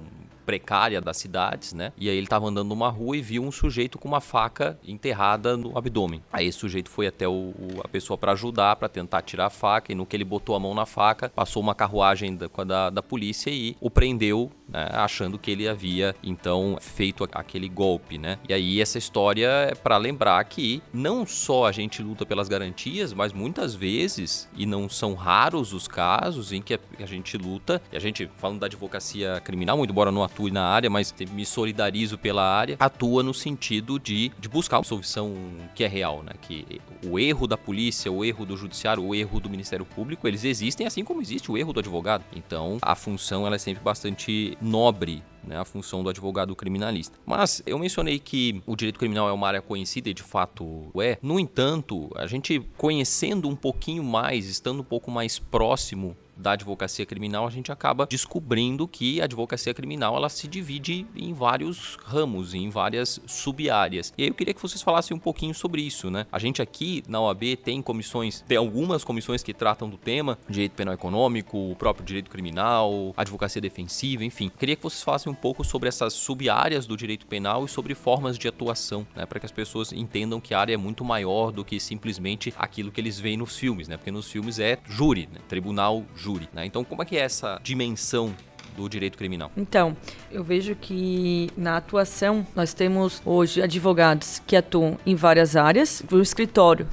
precária 0.48 1.02
das 1.02 1.18
cidades, 1.18 1.74
né? 1.74 1.92
E 1.98 2.10
aí 2.10 2.16
ele 2.16 2.26
estava 2.26 2.48
andando 2.48 2.70
numa 2.70 2.88
rua 2.88 3.18
e 3.18 3.22
viu 3.22 3.44
um 3.44 3.52
sujeito 3.52 4.00
com 4.00 4.08
uma 4.08 4.22
faca 4.22 4.80
enterrada 4.88 5.58
no 5.58 5.78
abdômen. 5.78 6.24
Aí 6.32 6.48
esse 6.48 6.58
sujeito 6.58 6.90
foi 6.90 7.06
até 7.06 7.28
o, 7.28 7.34
o, 7.34 7.82
a 7.84 7.88
pessoa 7.90 8.18
para 8.18 8.32
ajudar, 8.32 8.78
para 8.78 8.88
tentar 8.88 9.22
tirar 9.24 9.48
a 9.48 9.50
faca, 9.50 9.92
e 9.92 9.96
no 9.96 10.06
que 10.06 10.16
ele 10.16 10.24
botou 10.24 10.56
a 10.56 10.60
mão 10.60 10.74
na 10.74 10.86
faca, 10.86 11.28
passou 11.28 11.62
uma 11.62 11.76
carruagem 11.76 12.38
da, 12.38 12.48
da, 12.64 12.90
da 12.90 13.04
polícia 13.04 13.50
e 13.50 13.76
o 13.82 13.90
prendeu, 13.90 14.50
né? 14.70 14.88
achando 14.94 15.38
que 15.38 15.52
ele 15.52 15.68
havia 15.68 16.16
então 16.24 16.78
feito 16.80 17.28
aquele 17.34 17.68
golpe, 17.68 18.18
né? 18.18 18.40
E 18.48 18.54
aí 18.54 18.80
essa 18.80 18.98
história 18.98 19.48
é 19.48 19.76
para 19.76 19.98
lembrar 19.98 20.42
que 20.46 20.82
não 20.94 21.26
só 21.26 21.66
a 21.66 21.74
gente 21.74 22.02
luta 22.02 22.26
pelas 22.26 22.48
garantias, 22.48 23.12
mas 23.12 23.34
muitas 23.34 23.76
vezes, 23.76 24.48
e 24.56 24.66
não 24.66 24.88
são 24.88 25.14
raros 25.14 25.74
os 25.74 25.90
casos 25.90 26.54
em 26.54 26.62
que 26.62 26.76
a, 26.76 26.80
a 27.00 27.06
gente 27.06 27.38
luta, 27.38 27.82
e 27.92 27.98
a 27.98 28.00
gente, 28.00 28.30
falando 28.38 28.62
da 28.62 28.68
advocacia 28.68 29.42
criminal, 29.44 29.76
muito 29.76 29.92
embora 29.92 30.10
não 30.10 30.24
atue 30.24 30.37
na 30.52 30.64
área, 30.64 30.90
mas 30.90 31.14
me 31.32 31.46
solidarizo 31.46 32.18
pela 32.18 32.44
área, 32.44 32.78
atua 32.80 33.24
no 33.24 33.34
sentido 33.34 34.00
de, 34.00 34.32
de 34.40 34.48
buscar 34.48 34.78
uma 34.78 34.84
solução 34.84 35.36
que 35.76 35.84
é 35.84 35.88
real, 35.88 36.24
né? 36.24 36.34
Que 36.42 36.80
o 37.06 37.20
erro 37.20 37.48
da 37.48 37.58
polícia, 37.58 38.12
o 38.12 38.24
erro 38.24 38.46
do 38.46 38.56
judiciário, 38.56 39.04
o 39.04 39.16
erro 39.16 39.40
do 39.40 39.50
Ministério 39.50 39.86
Público, 39.86 40.28
eles 40.28 40.44
existem 40.44 40.86
assim 40.86 41.04
como 41.04 41.22
existe 41.22 41.52
o 41.52 41.58
erro 41.58 41.74
do 41.74 41.80
advogado. 41.80 42.24
Então, 42.36 42.78
a 42.82 42.96
função 42.96 43.46
ela 43.46 43.56
é 43.56 43.60
sempre 43.60 43.84
bastante 43.84 44.58
nobre 44.62 45.24
né, 45.48 45.58
a 45.58 45.66
função 45.66 46.04
do 46.04 46.10
advogado 46.10 46.56
criminalista. 46.56 47.18
Mas 47.26 47.64
eu 47.66 47.80
mencionei 47.80 48.20
que 48.20 48.62
o 48.66 48.76
direito 48.76 49.00
criminal 49.00 49.30
é 49.30 49.32
uma 49.32 49.48
área 49.48 49.62
conhecida 49.62 50.10
e 50.10 50.14
de 50.14 50.24
fato 50.24 50.92
é. 51.02 51.18
No 51.22 51.40
entanto, 51.40 52.12
a 52.16 52.28
gente 52.28 52.60
conhecendo 52.78 53.48
um 53.48 53.56
pouquinho 53.56 54.04
mais, 54.04 54.48
estando 54.48 54.82
um 54.82 54.84
pouco 54.86 55.10
mais 55.10 55.40
próximo 55.40 56.16
da 56.38 56.52
advocacia 56.52 57.06
criminal, 57.06 57.48
a 57.48 57.50
gente 57.50 57.72
acaba 57.72 58.06
descobrindo 58.06 58.88
que 58.88 59.20
a 59.20 59.26
advocacia 59.26 59.74
criminal 59.74 60.16
ela 60.16 60.30
se 60.30 60.48
divide 60.48 61.06
em 61.16 61.34
vários 61.34 61.98
ramos, 62.04 62.54
em 62.54 62.70
várias 62.70 63.20
sub-áreas. 63.26 64.14
E 64.18 64.24
aí 64.24 64.30
eu 64.30 64.34
queria 64.34 64.54
que 64.54 64.62
vocês 64.62 64.82
falassem 64.82 65.16
um 65.16 65.20
pouquinho 65.20 65.54
sobre 65.54 65.82
isso, 65.82 66.10
né? 66.10 66.26
A 66.32 66.40
gente 66.40 66.62
aqui 66.62 67.04
na 67.08 67.20
OAB 67.20 67.58
tem 67.64 67.82
comissões, 67.82 68.44
tem 68.48 68.58
algumas 68.58 69.04
comissões 69.04 69.44
que 69.44 69.54
tratam 69.54 69.90
do 69.90 69.98
tema, 69.98 70.38
direito 70.48 70.74
penal 70.74 70.94
econômico, 70.94 71.72
o 71.72 71.76
próprio 71.76 72.06
direito 72.06 72.30
criminal, 72.30 73.14
advocacia 73.18 73.62
defensiva, 73.62 74.24
enfim. 74.24 74.52
Queria 74.58 74.76
que 74.76 74.84
vocês 74.84 75.04
falassem 75.04 75.32
um 75.32 75.36
pouco 75.36 75.64
sobre 75.64 75.90
essas 75.90 76.14
sub-áreas 76.14 76.86
do 76.86 76.96
direito 76.96 77.26
penal 77.26 77.66
e 77.66 77.68
sobre 77.68 77.96
formas 77.96 78.38
de 78.38 78.48
atuação, 78.48 79.06
né? 79.16 79.26
Para 79.26 79.40
que 79.40 79.46
as 79.46 79.52
pessoas 79.52 79.92
entendam 79.92 80.40
que 80.40 80.54
a 80.54 80.60
área 80.60 80.74
é 80.74 80.78
muito 80.78 81.04
maior 81.04 81.52
do 81.52 81.66
que 81.66 81.80
simplesmente 81.80 82.54
aquilo 82.58 82.92
que 82.92 83.02
eles 83.02 83.20
veem 83.20 83.38
nos 83.38 83.58
filmes, 83.58 83.88
né? 83.88 83.98
Porque 83.98 84.12
nos 84.12 84.32
filmes 84.32 84.60
é 84.60 84.78
júri, 84.88 85.28
né? 85.32 85.40
tribunal, 85.48 86.04
júri 86.16 86.27
júri. 86.28 86.50
Né? 86.54 86.66
Então, 86.66 86.84
como 86.84 87.02
é 87.02 87.06
que 87.06 87.18
é 87.18 87.22
essa 87.22 87.60
dimensão 87.64 88.36
do 88.76 88.88
direito 88.90 89.18
criminal? 89.18 89.52
Então, 89.56 89.96
eu 90.32 90.44
vejo 90.44 90.76
que 90.76 91.50
na 91.58 91.78
atuação 91.78 92.46
nós 92.56 92.74
temos 92.74 93.22
hoje 93.26 93.62
advogados 93.62 94.42
que 94.46 94.56
atuam 94.56 94.98
em 95.06 95.16
várias 95.16 95.56
áreas. 95.56 96.04
O 96.12 96.20
escritório 96.20 96.88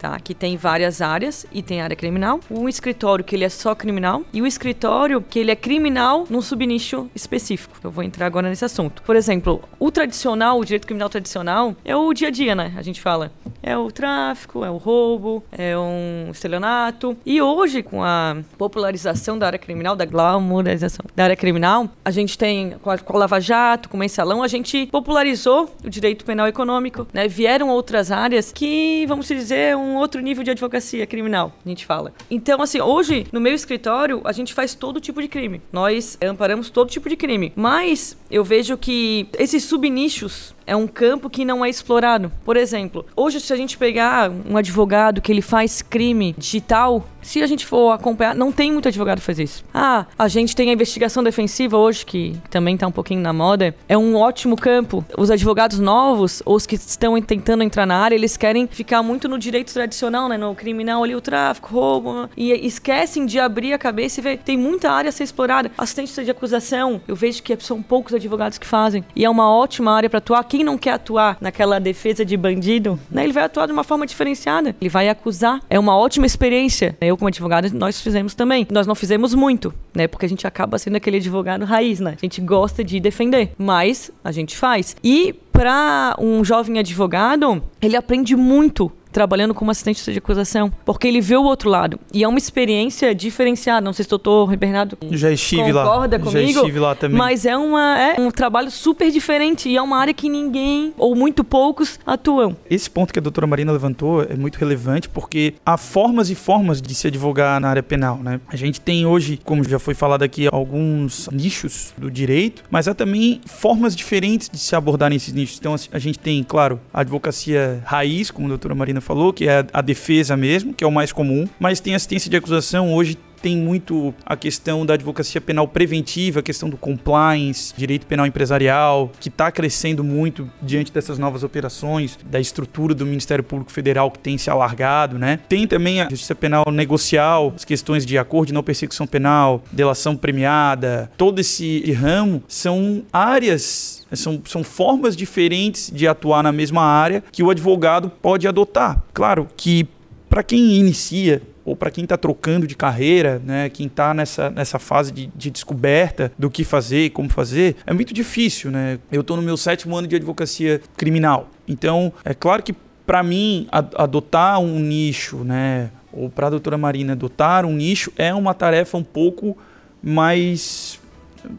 tá? 0.00 0.18
Que 0.18 0.34
tem 0.34 0.56
várias 0.56 1.02
áreas 1.02 1.46
e 1.52 1.62
tem 1.62 1.82
área 1.82 1.94
criminal. 1.94 2.40
O 2.48 2.68
escritório 2.68 3.22
que 3.22 3.36
ele 3.36 3.44
é 3.44 3.48
só 3.48 3.74
criminal 3.74 4.22
e 4.32 4.40
o 4.40 4.46
escritório 4.46 5.20
que 5.20 5.38
ele 5.38 5.50
é 5.50 5.56
criminal 5.56 6.24
num 6.28 6.40
subnicho 6.40 7.08
específico. 7.14 7.76
Eu 7.84 7.90
vou 7.90 8.02
entrar 8.02 8.26
agora 8.26 8.48
nesse 8.48 8.64
assunto. 8.64 9.02
Por 9.02 9.14
exemplo, 9.14 9.62
o 9.78 9.90
tradicional, 9.90 10.58
o 10.58 10.64
direito 10.64 10.86
criminal 10.86 11.10
tradicional 11.10 11.76
é 11.84 11.94
o 11.94 12.12
dia 12.14 12.28
a 12.28 12.30
dia, 12.30 12.54
né? 12.54 12.72
A 12.76 12.82
gente 12.82 13.00
fala. 13.00 13.30
É 13.62 13.76
o 13.76 13.90
tráfico, 13.90 14.64
é 14.64 14.70
o 14.70 14.78
roubo, 14.78 15.44
é 15.52 15.76
um 15.76 16.30
estelionato. 16.30 17.14
E 17.26 17.42
hoje, 17.42 17.82
com 17.82 18.02
a 18.02 18.38
popularização 18.56 19.38
da 19.38 19.46
área 19.46 19.58
criminal, 19.58 19.94
da 19.94 20.06
glamourização 20.06 21.04
da 21.14 21.24
área 21.24 21.36
criminal, 21.36 21.90
a 22.02 22.10
gente 22.10 22.38
tem 22.38 22.70
com 22.80 22.90
a, 22.90 22.96
com 22.96 23.16
a 23.16 23.20
Lava 23.20 23.38
Jato, 23.38 23.90
com 23.90 23.98
o 23.98 24.00
Mensalão, 24.00 24.42
a 24.42 24.48
gente 24.48 24.86
popularizou 24.86 25.68
o 25.84 25.90
direito 25.90 26.24
penal 26.24 26.48
econômico, 26.48 27.06
né? 27.12 27.28
Vieram 27.28 27.68
outras 27.68 28.10
áreas 28.10 28.50
que, 28.50 29.04
vamos 29.06 29.28
dizer, 29.28 29.76
um 29.76 29.89
um 29.90 29.96
outro 29.96 30.20
nível 30.20 30.44
de 30.44 30.50
advocacia 30.50 31.06
criminal, 31.06 31.52
a 31.64 31.68
gente 31.68 31.84
fala. 31.84 32.12
Então, 32.30 32.62
assim, 32.62 32.80
hoje, 32.80 33.26
no 33.32 33.40
meu 33.40 33.54
escritório, 33.54 34.20
a 34.24 34.32
gente 34.32 34.54
faz 34.54 34.74
todo 34.74 35.00
tipo 35.00 35.20
de 35.20 35.28
crime. 35.28 35.60
Nós 35.72 36.16
amparamos 36.22 36.70
todo 36.70 36.90
tipo 36.90 37.08
de 37.08 37.16
crime. 37.16 37.52
Mas 37.56 38.16
eu 38.30 38.44
vejo 38.44 38.76
que 38.76 39.28
esses 39.38 39.64
subnichos 39.64 40.54
é 40.66 40.76
um 40.76 40.86
campo 40.86 41.28
que 41.28 41.44
não 41.44 41.64
é 41.64 41.68
explorado. 41.68 42.30
Por 42.44 42.56
exemplo, 42.56 43.04
hoje 43.16 43.40
se 43.40 43.52
a 43.52 43.56
gente 43.56 43.76
pegar 43.76 44.30
um 44.48 44.56
advogado 44.56 45.20
que 45.20 45.32
ele 45.32 45.42
faz 45.42 45.82
crime 45.82 46.32
digital, 46.38 47.04
se 47.20 47.42
a 47.42 47.46
gente 47.46 47.66
for 47.66 47.90
acompanhar, 47.90 48.36
não 48.36 48.52
tem 48.52 48.70
muito 48.72 48.86
advogado 48.86 49.18
que 49.18 49.24
faz 49.24 49.40
isso. 49.40 49.64
Ah, 49.74 50.06
a 50.16 50.28
gente 50.28 50.54
tem 50.54 50.70
a 50.70 50.72
investigação 50.72 51.24
defensiva 51.24 51.76
hoje, 51.76 52.06
que 52.06 52.36
também 52.48 52.74
está 52.74 52.86
um 52.86 52.92
pouquinho 52.92 53.20
na 53.20 53.32
moda. 53.32 53.74
É 53.88 53.98
um 53.98 54.14
ótimo 54.14 54.56
campo. 54.56 55.04
Os 55.18 55.30
advogados 55.30 55.80
novos, 55.80 56.40
ou 56.46 56.54
os 56.54 56.66
que 56.66 56.76
estão 56.76 57.20
tentando 57.20 57.64
entrar 57.64 57.84
na 57.84 57.96
área, 57.96 58.14
eles 58.14 58.36
querem 58.36 58.68
ficar 58.68 59.02
muito 59.02 59.28
no 59.28 59.38
direito 59.38 59.72
tradicional, 59.80 60.28
né? 60.28 60.36
No 60.36 60.54
criminal 60.54 61.02
ali, 61.02 61.14
o 61.14 61.20
tráfico, 61.20 61.72
roubo. 61.72 62.28
E 62.36 62.52
esquecem 62.52 63.24
de 63.24 63.38
abrir 63.38 63.72
a 63.72 63.78
cabeça 63.78 64.20
e 64.20 64.22
ver. 64.22 64.38
Tem 64.38 64.56
muita 64.56 64.90
área 64.90 65.08
a 65.08 65.12
ser 65.12 65.24
explorada. 65.24 65.70
Assistência 65.78 66.22
de 66.22 66.30
acusação, 66.30 67.00
eu 67.08 67.16
vejo 67.16 67.42
que 67.42 67.56
são 67.60 67.82
poucos 67.82 68.12
advogados 68.12 68.58
que 68.58 68.66
fazem. 68.66 69.04
E 69.16 69.24
é 69.24 69.30
uma 69.30 69.50
ótima 69.50 69.92
área 69.92 70.10
para 70.10 70.18
atuar. 70.18 70.44
Quem 70.44 70.62
não 70.62 70.76
quer 70.76 70.92
atuar 70.92 71.38
naquela 71.40 71.78
defesa 71.78 72.24
de 72.24 72.36
bandido, 72.36 72.98
né? 73.10 73.24
Ele 73.24 73.32
vai 73.32 73.44
atuar 73.44 73.66
de 73.66 73.72
uma 73.72 73.84
forma 73.84 74.06
diferenciada. 74.06 74.76
Ele 74.80 74.90
vai 74.90 75.08
acusar. 75.08 75.60
É 75.70 75.78
uma 75.78 75.96
ótima 75.96 76.26
experiência. 76.26 76.96
Eu, 77.00 77.16
como 77.16 77.28
advogado, 77.28 77.70
nós 77.72 78.00
fizemos 78.00 78.34
também. 78.34 78.66
Nós 78.70 78.86
não 78.86 78.94
fizemos 78.94 79.34
muito, 79.34 79.72
né? 79.94 80.06
Porque 80.06 80.26
a 80.26 80.28
gente 80.28 80.46
acaba 80.46 80.78
sendo 80.78 80.96
aquele 80.96 81.16
advogado 81.16 81.64
raiz, 81.64 82.00
né? 82.00 82.16
A 82.20 82.26
gente 82.26 82.40
gosta 82.40 82.84
de 82.84 83.00
defender, 83.00 83.52
mas 83.56 84.10
a 84.22 84.30
gente 84.30 84.56
faz. 84.56 84.94
E 85.02 85.34
para 85.52 86.16
um 86.18 86.44
jovem 86.44 86.78
advogado, 86.78 87.62
ele 87.82 87.96
aprende 87.96 88.34
muito 88.34 88.90
trabalhando 89.12 89.54
como 89.54 89.70
assistente 89.70 90.10
de 90.10 90.18
acusação, 90.18 90.72
porque 90.84 91.08
ele 91.08 91.20
vê 91.20 91.36
o 91.36 91.42
outro 91.44 91.68
lado. 91.68 91.98
E 92.12 92.24
é 92.24 92.28
uma 92.28 92.38
experiência 92.38 93.14
diferenciada. 93.14 93.80
Não 93.80 93.92
sei 93.92 94.04
se 94.04 94.08
o 94.08 94.18
doutor 94.18 94.56
Bernardo 94.56 94.96
já 95.10 95.30
estive 95.30 95.72
concorda 95.72 96.16
lá. 96.16 96.22
comigo. 96.22 96.30
Já 96.30 96.42
estive 96.42 96.78
lá 96.78 96.94
também. 96.94 97.18
Mas 97.18 97.44
é, 97.44 97.56
uma, 97.56 97.98
é 97.98 98.20
um 98.20 98.30
trabalho 98.30 98.70
super 98.70 99.10
diferente 99.10 99.68
e 99.68 99.76
é 99.76 99.82
uma 99.82 99.98
área 99.98 100.14
que 100.14 100.28
ninguém, 100.28 100.92
ou 100.96 101.14
muito 101.14 101.44
poucos, 101.44 101.98
atuam. 102.06 102.56
Esse 102.68 102.88
ponto 102.88 103.12
que 103.12 103.18
a 103.18 103.22
doutora 103.22 103.46
Marina 103.46 103.72
levantou 103.72 104.22
é 104.22 104.36
muito 104.36 104.56
relevante 104.56 105.08
porque 105.08 105.54
há 105.64 105.76
formas 105.76 106.30
e 106.30 106.34
formas 106.34 106.80
de 106.80 106.94
se 106.94 107.06
advogar 107.06 107.60
na 107.60 107.68
área 107.68 107.82
penal. 107.82 108.18
Né? 108.18 108.40
A 108.48 108.56
gente 108.56 108.80
tem 108.80 109.06
hoje, 109.06 109.38
como 109.44 109.64
já 109.64 109.78
foi 109.78 109.94
falado 109.94 110.22
aqui, 110.22 110.48
alguns 110.50 111.28
nichos 111.32 111.92
do 111.96 112.10
direito, 112.10 112.62
mas 112.70 112.88
há 112.88 112.94
também 112.94 113.40
formas 113.46 113.94
diferentes 113.94 114.48
de 114.48 114.58
se 114.58 114.74
abordar 114.74 115.10
nesses 115.10 115.32
nichos. 115.32 115.58
Então 115.58 115.74
a 115.92 115.98
gente 115.98 116.18
tem, 116.18 116.42
claro, 116.42 116.80
a 116.92 117.00
advocacia 117.00 117.82
raiz, 117.84 118.30
como 118.30 118.46
a 118.46 118.50
doutora 118.50 118.74
Marina 118.74 118.99
falou, 119.00 119.32
que 119.32 119.48
é 119.48 119.64
a 119.72 119.80
defesa 119.80 120.36
mesmo, 120.36 120.72
que 120.74 120.84
é 120.84 120.86
o 120.86 120.92
mais 120.92 121.12
comum, 121.12 121.48
mas 121.58 121.80
tem 121.80 121.94
assistência 121.94 122.30
de 122.30 122.36
acusação 122.36 122.92
hoje 122.94 123.16
tem 123.40 123.56
muito 123.56 124.14
a 124.24 124.36
questão 124.36 124.84
da 124.84 124.94
advocacia 124.94 125.40
penal 125.40 125.66
preventiva, 125.66 126.40
a 126.40 126.42
questão 126.42 126.68
do 126.68 126.76
compliance, 126.76 127.74
direito 127.76 128.06
penal 128.06 128.26
empresarial, 128.26 129.10
que 129.20 129.28
está 129.28 129.50
crescendo 129.50 130.04
muito 130.04 130.50
diante 130.62 130.92
dessas 130.92 131.18
novas 131.18 131.42
operações, 131.42 132.18
da 132.24 132.40
estrutura 132.40 132.94
do 132.94 133.06
Ministério 133.06 133.42
Público 133.42 133.72
Federal 133.72 134.10
que 134.10 134.18
tem 134.18 134.36
se 134.36 134.50
alargado, 134.50 135.18
né? 135.18 135.40
Tem 135.48 135.66
também 135.66 136.00
a 136.00 136.08
justiça 136.08 136.34
penal 136.34 136.64
negocial, 136.70 137.52
as 137.54 137.64
questões 137.64 138.04
de 138.04 138.18
acordo 138.18 138.48
de 138.48 138.54
não 138.54 138.62
persecução 138.62 139.06
penal, 139.06 139.62
delação 139.72 140.16
premiada, 140.16 141.10
todo 141.16 141.40
esse 141.40 141.90
ramo 141.92 142.42
são 142.48 143.02
áreas 143.12 144.06
são, 144.12 144.42
são 144.44 144.64
formas 144.64 145.16
diferentes 145.16 145.90
de 145.92 146.06
atuar 146.06 146.42
na 146.42 146.52
mesma 146.52 146.82
área 146.82 147.22
que 147.30 147.42
o 147.42 147.50
advogado 147.50 148.10
pode 148.10 148.46
adotar. 148.48 149.02
Claro 149.12 149.48
que 149.56 149.88
para 150.30 150.44
quem 150.44 150.76
inicia 150.76 151.42
ou 151.64 151.74
para 151.74 151.90
quem 151.90 152.04
está 152.04 152.16
trocando 152.16 152.66
de 152.66 152.76
carreira, 152.76 153.42
né, 153.44 153.68
quem 153.68 153.86
está 153.86 154.14
nessa, 154.14 154.48
nessa 154.48 154.78
fase 154.78 155.12
de, 155.12 155.26
de, 155.34 155.50
descoberta 155.50 156.32
do 156.38 156.48
que 156.48 156.64
fazer 156.64 157.06
e 157.06 157.10
como 157.10 157.28
fazer, 157.28 157.76
é 157.84 157.92
muito 157.92 158.14
difícil. 158.14 158.70
Né? 158.70 158.98
Eu 159.10 159.22
estou 159.22 159.36
no 159.36 159.42
meu 159.42 159.56
sétimo 159.56 159.96
ano 159.96 160.06
de 160.06 160.14
advocacia 160.14 160.80
criminal. 160.96 161.50
Então, 161.66 162.12
é 162.24 162.32
claro 162.32 162.62
que 162.62 162.72
para 163.04 163.24
mim, 163.24 163.66
adotar 163.72 164.60
um 164.60 164.78
nicho, 164.78 165.38
né, 165.38 165.90
ou 166.12 166.30
para 166.30 166.46
a 166.46 166.50
doutora 166.50 166.78
Marina 166.78 167.12
adotar 167.12 167.66
um 167.66 167.72
nicho, 167.72 168.12
é 168.16 168.32
uma 168.32 168.54
tarefa 168.54 168.96
um 168.96 169.02
pouco 169.02 169.58
mais. 170.00 171.00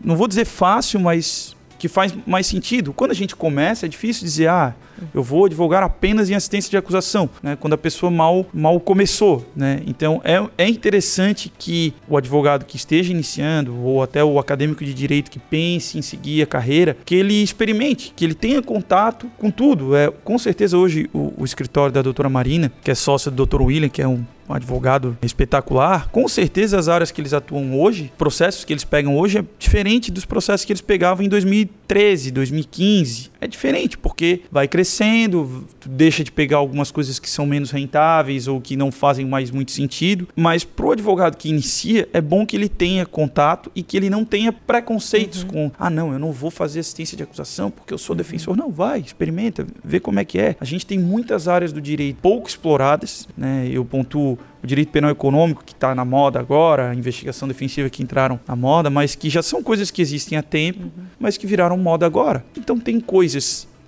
Não 0.01 0.15
vou 0.15 0.29
dizer 0.29 0.45
fácil, 0.45 0.97
mas 1.01 1.55
que 1.77 1.89
faz 1.89 2.13
mais 2.25 2.47
sentido. 2.47 2.93
Quando 2.93 3.11
a 3.11 3.15
gente 3.15 3.35
começa, 3.35 3.85
é 3.85 3.89
difícil 3.89 4.23
dizer, 4.23 4.47
ah, 4.47 4.73
eu 5.13 5.23
vou 5.23 5.45
advogar 5.45 5.83
apenas 5.83 6.29
em 6.29 6.35
assistência 6.35 6.69
de 6.69 6.77
acusação, 6.77 7.29
né? 7.41 7.57
quando 7.59 7.73
a 7.73 7.77
pessoa 7.77 8.11
mal, 8.11 8.45
mal 8.53 8.79
começou. 8.79 9.45
Né? 9.55 9.81
Então 9.85 10.21
é, 10.23 10.43
é 10.57 10.67
interessante 10.67 11.51
que 11.57 11.93
o 12.07 12.17
advogado 12.17 12.65
que 12.65 12.75
esteja 12.75 13.11
iniciando, 13.11 13.77
ou 13.83 14.01
até 14.01 14.23
o 14.23 14.39
acadêmico 14.39 14.83
de 14.83 14.93
direito 14.93 15.31
que 15.31 15.39
pense 15.39 15.97
em 15.97 16.01
seguir 16.01 16.41
a 16.41 16.45
carreira, 16.45 16.97
que 17.05 17.15
ele 17.15 17.41
experimente, 17.41 18.13
que 18.15 18.25
ele 18.25 18.33
tenha 18.33 18.61
contato 18.61 19.29
com 19.37 19.49
tudo. 19.49 19.95
É, 19.95 20.09
com 20.09 20.37
certeza 20.37 20.77
hoje 20.77 21.09
o, 21.13 21.33
o 21.37 21.45
escritório 21.45 21.93
da 21.93 22.01
doutora 22.01 22.29
Marina, 22.29 22.71
que 22.83 22.91
é 22.91 22.95
sócia 22.95 23.31
do 23.31 23.45
Dr. 23.45 23.61
William, 23.61 23.89
que 23.89 24.01
é 24.01 24.07
um 24.07 24.23
um 24.51 24.53
advogado 24.53 25.17
espetacular, 25.21 26.09
com 26.09 26.27
certeza 26.27 26.77
as 26.77 26.87
áreas 26.87 27.09
que 27.09 27.21
eles 27.21 27.33
atuam 27.33 27.79
hoje, 27.79 28.11
processos 28.17 28.65
que 28.65 28.73
eles 28.73 28.83
pegam 28.83 29.17
hoje 29.17 29.39
é 29.39 29.45
diferente 29.57 30.11
dos 30.11 30.25
processos 30.25 30.65
que 30.65 30.73
eles 30.73 30.81
pegavam 30.81 31.25
em 31.25 31.29
2013, 31.29 32.31
2015. 32.31 33.30
É 33.41 33.47
diferente 33.47 33.97
porque 33.97 34.41
vai 34.51 34.67
crescendo, 34.67 35.67
deixa 35.85 36.23
de 36.23 36.31
pegar 36.31 36.57
algumas 36.57 36.91
coisas 36.91 37.17
que 37.17 37.27
são 37.29 37.45
menos 37.45 37.71
rentáveis 37.71 38.47
ou 38.47 38.61
que 38.61 38.77
não 38.77 38.91
fazem 38.91 39.25
mais 39.25 39.49
muito 39.49 39.71
sentido, 39.71 40.27
mas 40.35 40.63
pro 40.63 40.91
advogado 40.91 41.35
que 41.35 41.49
inicia, 41.49 42.07
é 42.13 42.21
bom 42.21 42.45
que 42.45 42.55
ele 42.55 42.69
tenha 42.69 43.03
contato 43.03 43.71
e 43.75 43.81
que 43.81 43.97
ele 43.97 44.11
não 44.11 44.23
tenha 44.23 44.53
preconceitos 44.53 45.41
uhum. 45.41 45.49
com, 45.49 45.71
ah, 45.79 45.89
não, 45.89 46.13
eu 46.13 46.19
não 46.19 46.31
vou 46.31 46.51
fazer 46.51 46.81
assistência 46.81 47.17
de 47.17 47.23
acusação 47.23 47.71
porque 47.71 47.91
eu 47.91 47.97
sou 47.97 48.15
defensor. 48.15 48.55
Não, 48.55 48.69
vai, 48.69 48.99
experimenta, 48.99 49.65
vê 49.83 49.99
como 49.99 50.19
é 50.19 50.25
que 50.25 50.37
é. 50.37 50.55
A 50.59 50.65
gente 50.65 50.85
tem 50.85 50.99
muitas 50.99 51.47
áreas 51.47 51.73
do 51.73 51.81
direito 51.81 52.17
pouco 52.21 52.47
exploradas, 52.47 53.27
né? 53.35 53.67
Eu 53.71 53.83
pontuo 53.83 54.37
o 54.63 54.67
direito 54.67 54.91
penal 54.91 55.09
econômico, 55.09 55.63
que 55.65 55.73
está 55.73 55.95
na 55.95 56.05
moda 56.05 56.39
agora, 56.39 56.91
a 56.91 56.95
investigação 56.95 57.47
defensiva 57.47 57.89
que 57.89 58.03
entraram 58.03 58.39
na 58.47 58.55
moda, 58.55 58.89
mas 58.89 59.15
que 59.15 59.29
já 59.29 59.41
são 59.41 59.63
coisas 59.63 59.89
que 59.89 60.01
existem 60.01 60.37
há 60.37 60.43
tempo, 60.43 60.83
uhum. 60.83 61.05
mas 61.19 61.37
que 61.37 61.47
viraram 61.47 61.77
moda 61.77 62.05
agora. 62.05 62.45
Então 62.55 62.79
tem 62.79 62.99
coisas 62.99 63.30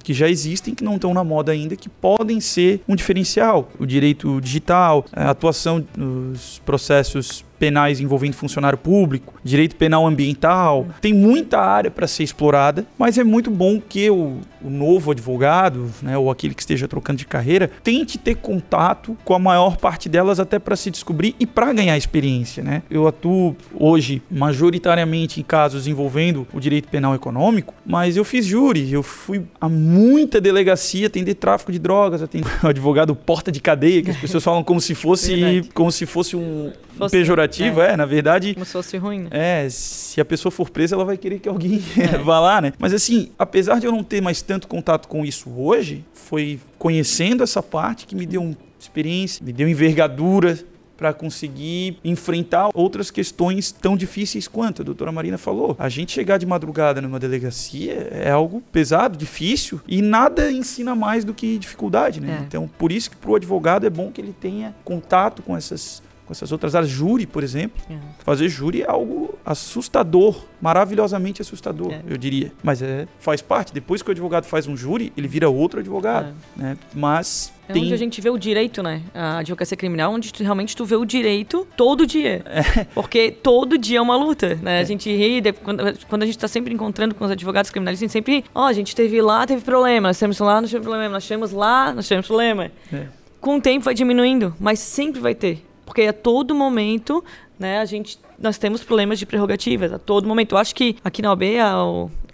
que 0.04 0.14
já 0.14 0.30
existem, 0.30 0.76
que 0.76 0.84
não 0.84 0.96
estão 0.96 1.14
na 1.14 1.24
moda 1.24 1.52
ainda, 1.52 1.76
que 1.76 1.88
podem 1.88 2.40
ser 2.40 2.82
um 2.88 2.96
diferencial. 2.96 3.72
O 3.80 3.86
direito 3.86 4.40
digital, 4.42 5.06
a 5.14 5.30
atuação 5.30 5.84
nos 5.98 6.60
processos 6.66 7.44
penais 7.64 8.02
envolvendo 8.02 8.34
funcionário 8.34 8.78
público, 8.78 9.36
direito 9.42 9.78
penal 9.78 10.06
ambiental. 10.06 10.86
Tem 11.00 11.14
muita 11.14 11.62
área 11.62 11.90
para 11.90 12.06
ser 12.08 12.24
explorada, 12.24 12.86
mas 13.00 13.18
é 13.18 13.24
muito 13.24 13.50
bom 13.50 13.80
que 13.80 14.10
o, 14.10 14.42
o 14.62 14.70
novo 14.70 15.12
advogado, 15.12 15.90
né, 16.02 16.18
ou 16.18 16.30
aquele 16.30 16.54
que 16.54 16.62
esteja 16.62 16.90
trocando 16.90 17.20
de 17.20 17.26
carreira, 17.26 17.72
tente 17.82 18.18
ter 18.18 18.36
contato 18.36 19.16
com 19.24 19.34
a 19.34 19.40
maior 19.40 19.78
parte 19.78 20.10
delas 20.10 20.42
até 20.42 20.60
para 20.60 20.76
se 20.76 20.92
descobrir 20.92 21.38
e 21.40 21.46
para 21.46 21.72
ganhar 21.72 21.96
experiência. 21.96 22.62
Né? 22.62 22.84
Eu 22.92 23.08
atuo 23.08 23.56
hoje 23.74 24.22
majoritariamente 24.30 25.40
em 25.40 25.44
casos 25.44 25.88
envolvendo 25.88 26.46
o 26.54 26.60
direito 26.60 26.90
penal 26.90 27.16
econômico, 27.16 27.74
mas 27.86 28.18
eu 28.18 28.26
fiz 28.26 28.46
júri, 28.46 28.92
eu 28.92 29.04
fui 29.04 29.42
a 29.62 29.70
muita 29.70 30.42
delegacia 30.42 31.08
atender 31.08 31.36
tráfico 31.36 31.72
de 31.72 31.80
drogas, 31.80 32.22
atender 32.22 32.52
o 32.62 32.68
advogado 32.68 33.16
porta 33.16 33.50
de 33.50 33.62
cadeia, 33.62 34.04
que 34.04 34.12
as 34.12 34.18
pessoas 34.18 34.44
falam 34.44 34.66
como 34.66 34.82
se 34.82 34.94
fosse, 34.94 35.70
como 35.74 35.94
se 35.94 36.06
fosse 36.06 36.36
um, 36.36 36.74
fosse, 36.98 37.18
pejorativo, 37.18 37.82
é. 37.82 37.94
é. 37.94 37.98
na 37.98 38.06
verdade. 38.06 38.54
Como 38.54 38.66
se 38.66 38.72
fosse 38.72 38.98
ruim, 38.98 39.20
né? 39.20 39.30
É, 39.32 39.68
se 39.70 40.20
a 40.20 40.26
pessoa 40.26 40.52
for 40.52 40.70
presa, 40.70 40.96
ela 40.96 41.06
vai 41.06 41.18
querer 41.18 41.40
que 41.40 41.50
alguém 41.50 41.82
é. 41.98 42.18
vá 42.24 42.40
lá, 42.40 42.62
né? 42.62 42.74
Mas 42.78 42.94
assim, 42.94 43.32
apesar 43.38 43.80
de 43.80 43.86
eu 43.86 43.92
não 43.92 44.04
ter 44.04 44.22
mais 44.22 44.42
tanto 44.42 44.68
contato 44.68 45.08
com 45.08 45.26
isso 45.26 45.50
hoje, 45.50 46.06
foi 46.14 46.60
conhecendo 46.78 47.44
essa 47.44 47.62
parte 47.62 48.06
que 48.06 48.16
me 48.16 48.26
deu 48.26 48.56
experiência, 48.80 49.44
me 49.46 49.54
deu 49.54 49.68
envergadura 49.68 50.60
para 50.98 51.12
conseguir 51.14 51.98
enfrentar 52.04 52.70
outras 52.74 53.10
questões 53.10 53.72
tão 53.72 53.98
difíceis 53.98 54.48
quanto 54.48 54.82
a 54.82 54.86
doutora 54.86 55.12
Marina 55.12 55.38
falou. 55.38 55.76
A 55.80 55.90
gente 55.90 56.12
chegar 56.12 56.38
de 56.38 56.46
madrugada 56.46 57.02
numa 57.02 57.20
delegacia 57.20 58.10
é 58.12 58.30
algo 58.30 58.62
pesado, 58.72 59.18
difícil 59.18 59.82
e 59.88 60.02
nada 60.02 60.52
ensina 60.52 60.96
mais 60.96 61.26
do 61.26 61.34
que 61.34 61.58
dificuldade, 61.58 62.22
né? 62.22 62.40
É. 62.42 62.44
Então, 62.44 62.70
por 62.78 62.92
isso 62.92 63.10
que 63.10 63.18
para 63.18 63.32
o 63.32 63.36
advogado 63.36 63.86
é 63.86 63.90
bom 63.90 64.12
que 64.12 64.22
ele 64.22 64.34
tenha 64.40 64.76
contato 64.84 65.42
com 65.42 65.58
essas 65.58 66.03
com 66.26 66.32
essas 66.32 66.52
outras 66.52 66.76
áreas. 66.76 66.90
Júri, 66.92 67.26
por 67.26 67.44
exemplo. 67.44 67.82
É. 67.90 67.98
Fazer 68.24 68.48
júri 68.50 68.82
é 68.82 68.90
algo 68.90 69.38
assustador, 69.46 70.46
maravilhosamente 70.62 71.42
assustador, 71.42 71.92
é. 71.92 72.02
eu 72.08 72.18
diria. 72.18 72.52
Mas 72.64 72.82
é, 72.82 73.08
faz 73.20 73.42
parte. 73.42 73.74
Depois 73.74 74.02
que 74.02 74.10
o 74.10 74.12
advogado 74.12 74.46
faz 74.46 74.68
um 74.68 74.76
júri, 74.76 75.12
ele 75.18 75.28
vira 75.28 75.50
outro 75.50 75.80
advogado. 75.80 76.34
É. 76.58 76.62
Né? 76.62 76.78
Mas. 76.94 77.54
É 77.68 77.74
tem... 77.74 77.84
onde 77.84 77.94
a 77.94 77.98
gente 77.98 78.20
vê 78.20 78.30
o 78.30 78.38
direito, 78.38 78.84
né? 78.84 79.02
A 79.14 79.38
advocacia 79.38 79.78
criminal, 79.78 80.14
onde 80.14 80.34
tu, 80.34 80.44
realmente 80.44 80.76
tu 80.76 80.86
vê 80.86 80.96
o 80.96 81.06
direito 81.06 81.68
todo 81.78 82.06
dia. 82.06 82.44
É. 82.46 82.84
Porque 82.94 83.32
todo 83.32 83.78
dia 83.78 84.00
é 84.00 84.02
uma 84.02 84.16
luta, 84.16 84.56
né? 84.56 84.80
A 84.80 84.82
é. 84.82 84.86
gente 84.86 85.10
ri, 85.10 85.42
de, 85.42 85.54
quando, 85.54 85.84
quando, 86.08 86.24
a 86.24 86.26
gente 86.26 86.38
tá 86.38 86.48
sempre 86.48 86.74
encontrando 86.74 87.16
com 87.16 87.24
os 87.24 87.32
advogados 87.32 87.72
criminalistas, 87.72 88.04
a 88.04 88.06
gente 88.08 88.14
sempre, 88.14 88.46
ó, 88.54 88.64
oh, 88.64 88.66
a 88.66 88.74
gente 88.74 88.96
teve 88.96 89.22
lá, 89.22 89.46
teve 89.46 89.62
problema, 89.62 90.10
nós 90.10 90.20
temos 90.20 90.40
lá, 90.40 90.60
nós 90.60 90.70
tivemos 90.70 90.88
problema, 90.88 91.14
nós 91.14 91.24
tivemos 91.24 91.52
lá, 91.52 91.94
nós 91.94 92.06
tivemos 92.06 92.28
problema. 92.28 92.72
É. 92.92 93.08
com 93.40 93.58
o 93.58 93.62
tempo 93.62 93.86
vai 93.86 93.94
diminuindo, 93.94 94.56
mas 94.60 94.80
sempre 94.80 95.22
vai 95.22 95.36
ter. 95.36 95.66
Porque 95.86 96.04
a 96.04 96.14
todo 96.14 96.56
momento, 96.56 97.24
né, 97.60 97.80
a 97.80 97.86
gente, 97.86 98.20
nós 98.40 98.58
temos 98.58 98.84
problemas 98.84 99.20
de 99.20 99.26
prerrogativas, 99.26 99.92
a 99.92 100.00
todo 100.00 100.28
momento. 100.28 100.54
Eu 100.54 100.58
acho 100.58 100.74
que 100.74 100.98
aqui 101.04 101.22
na 101.22 101.32
OB, 101.32 101.60
a, 101.60 101.74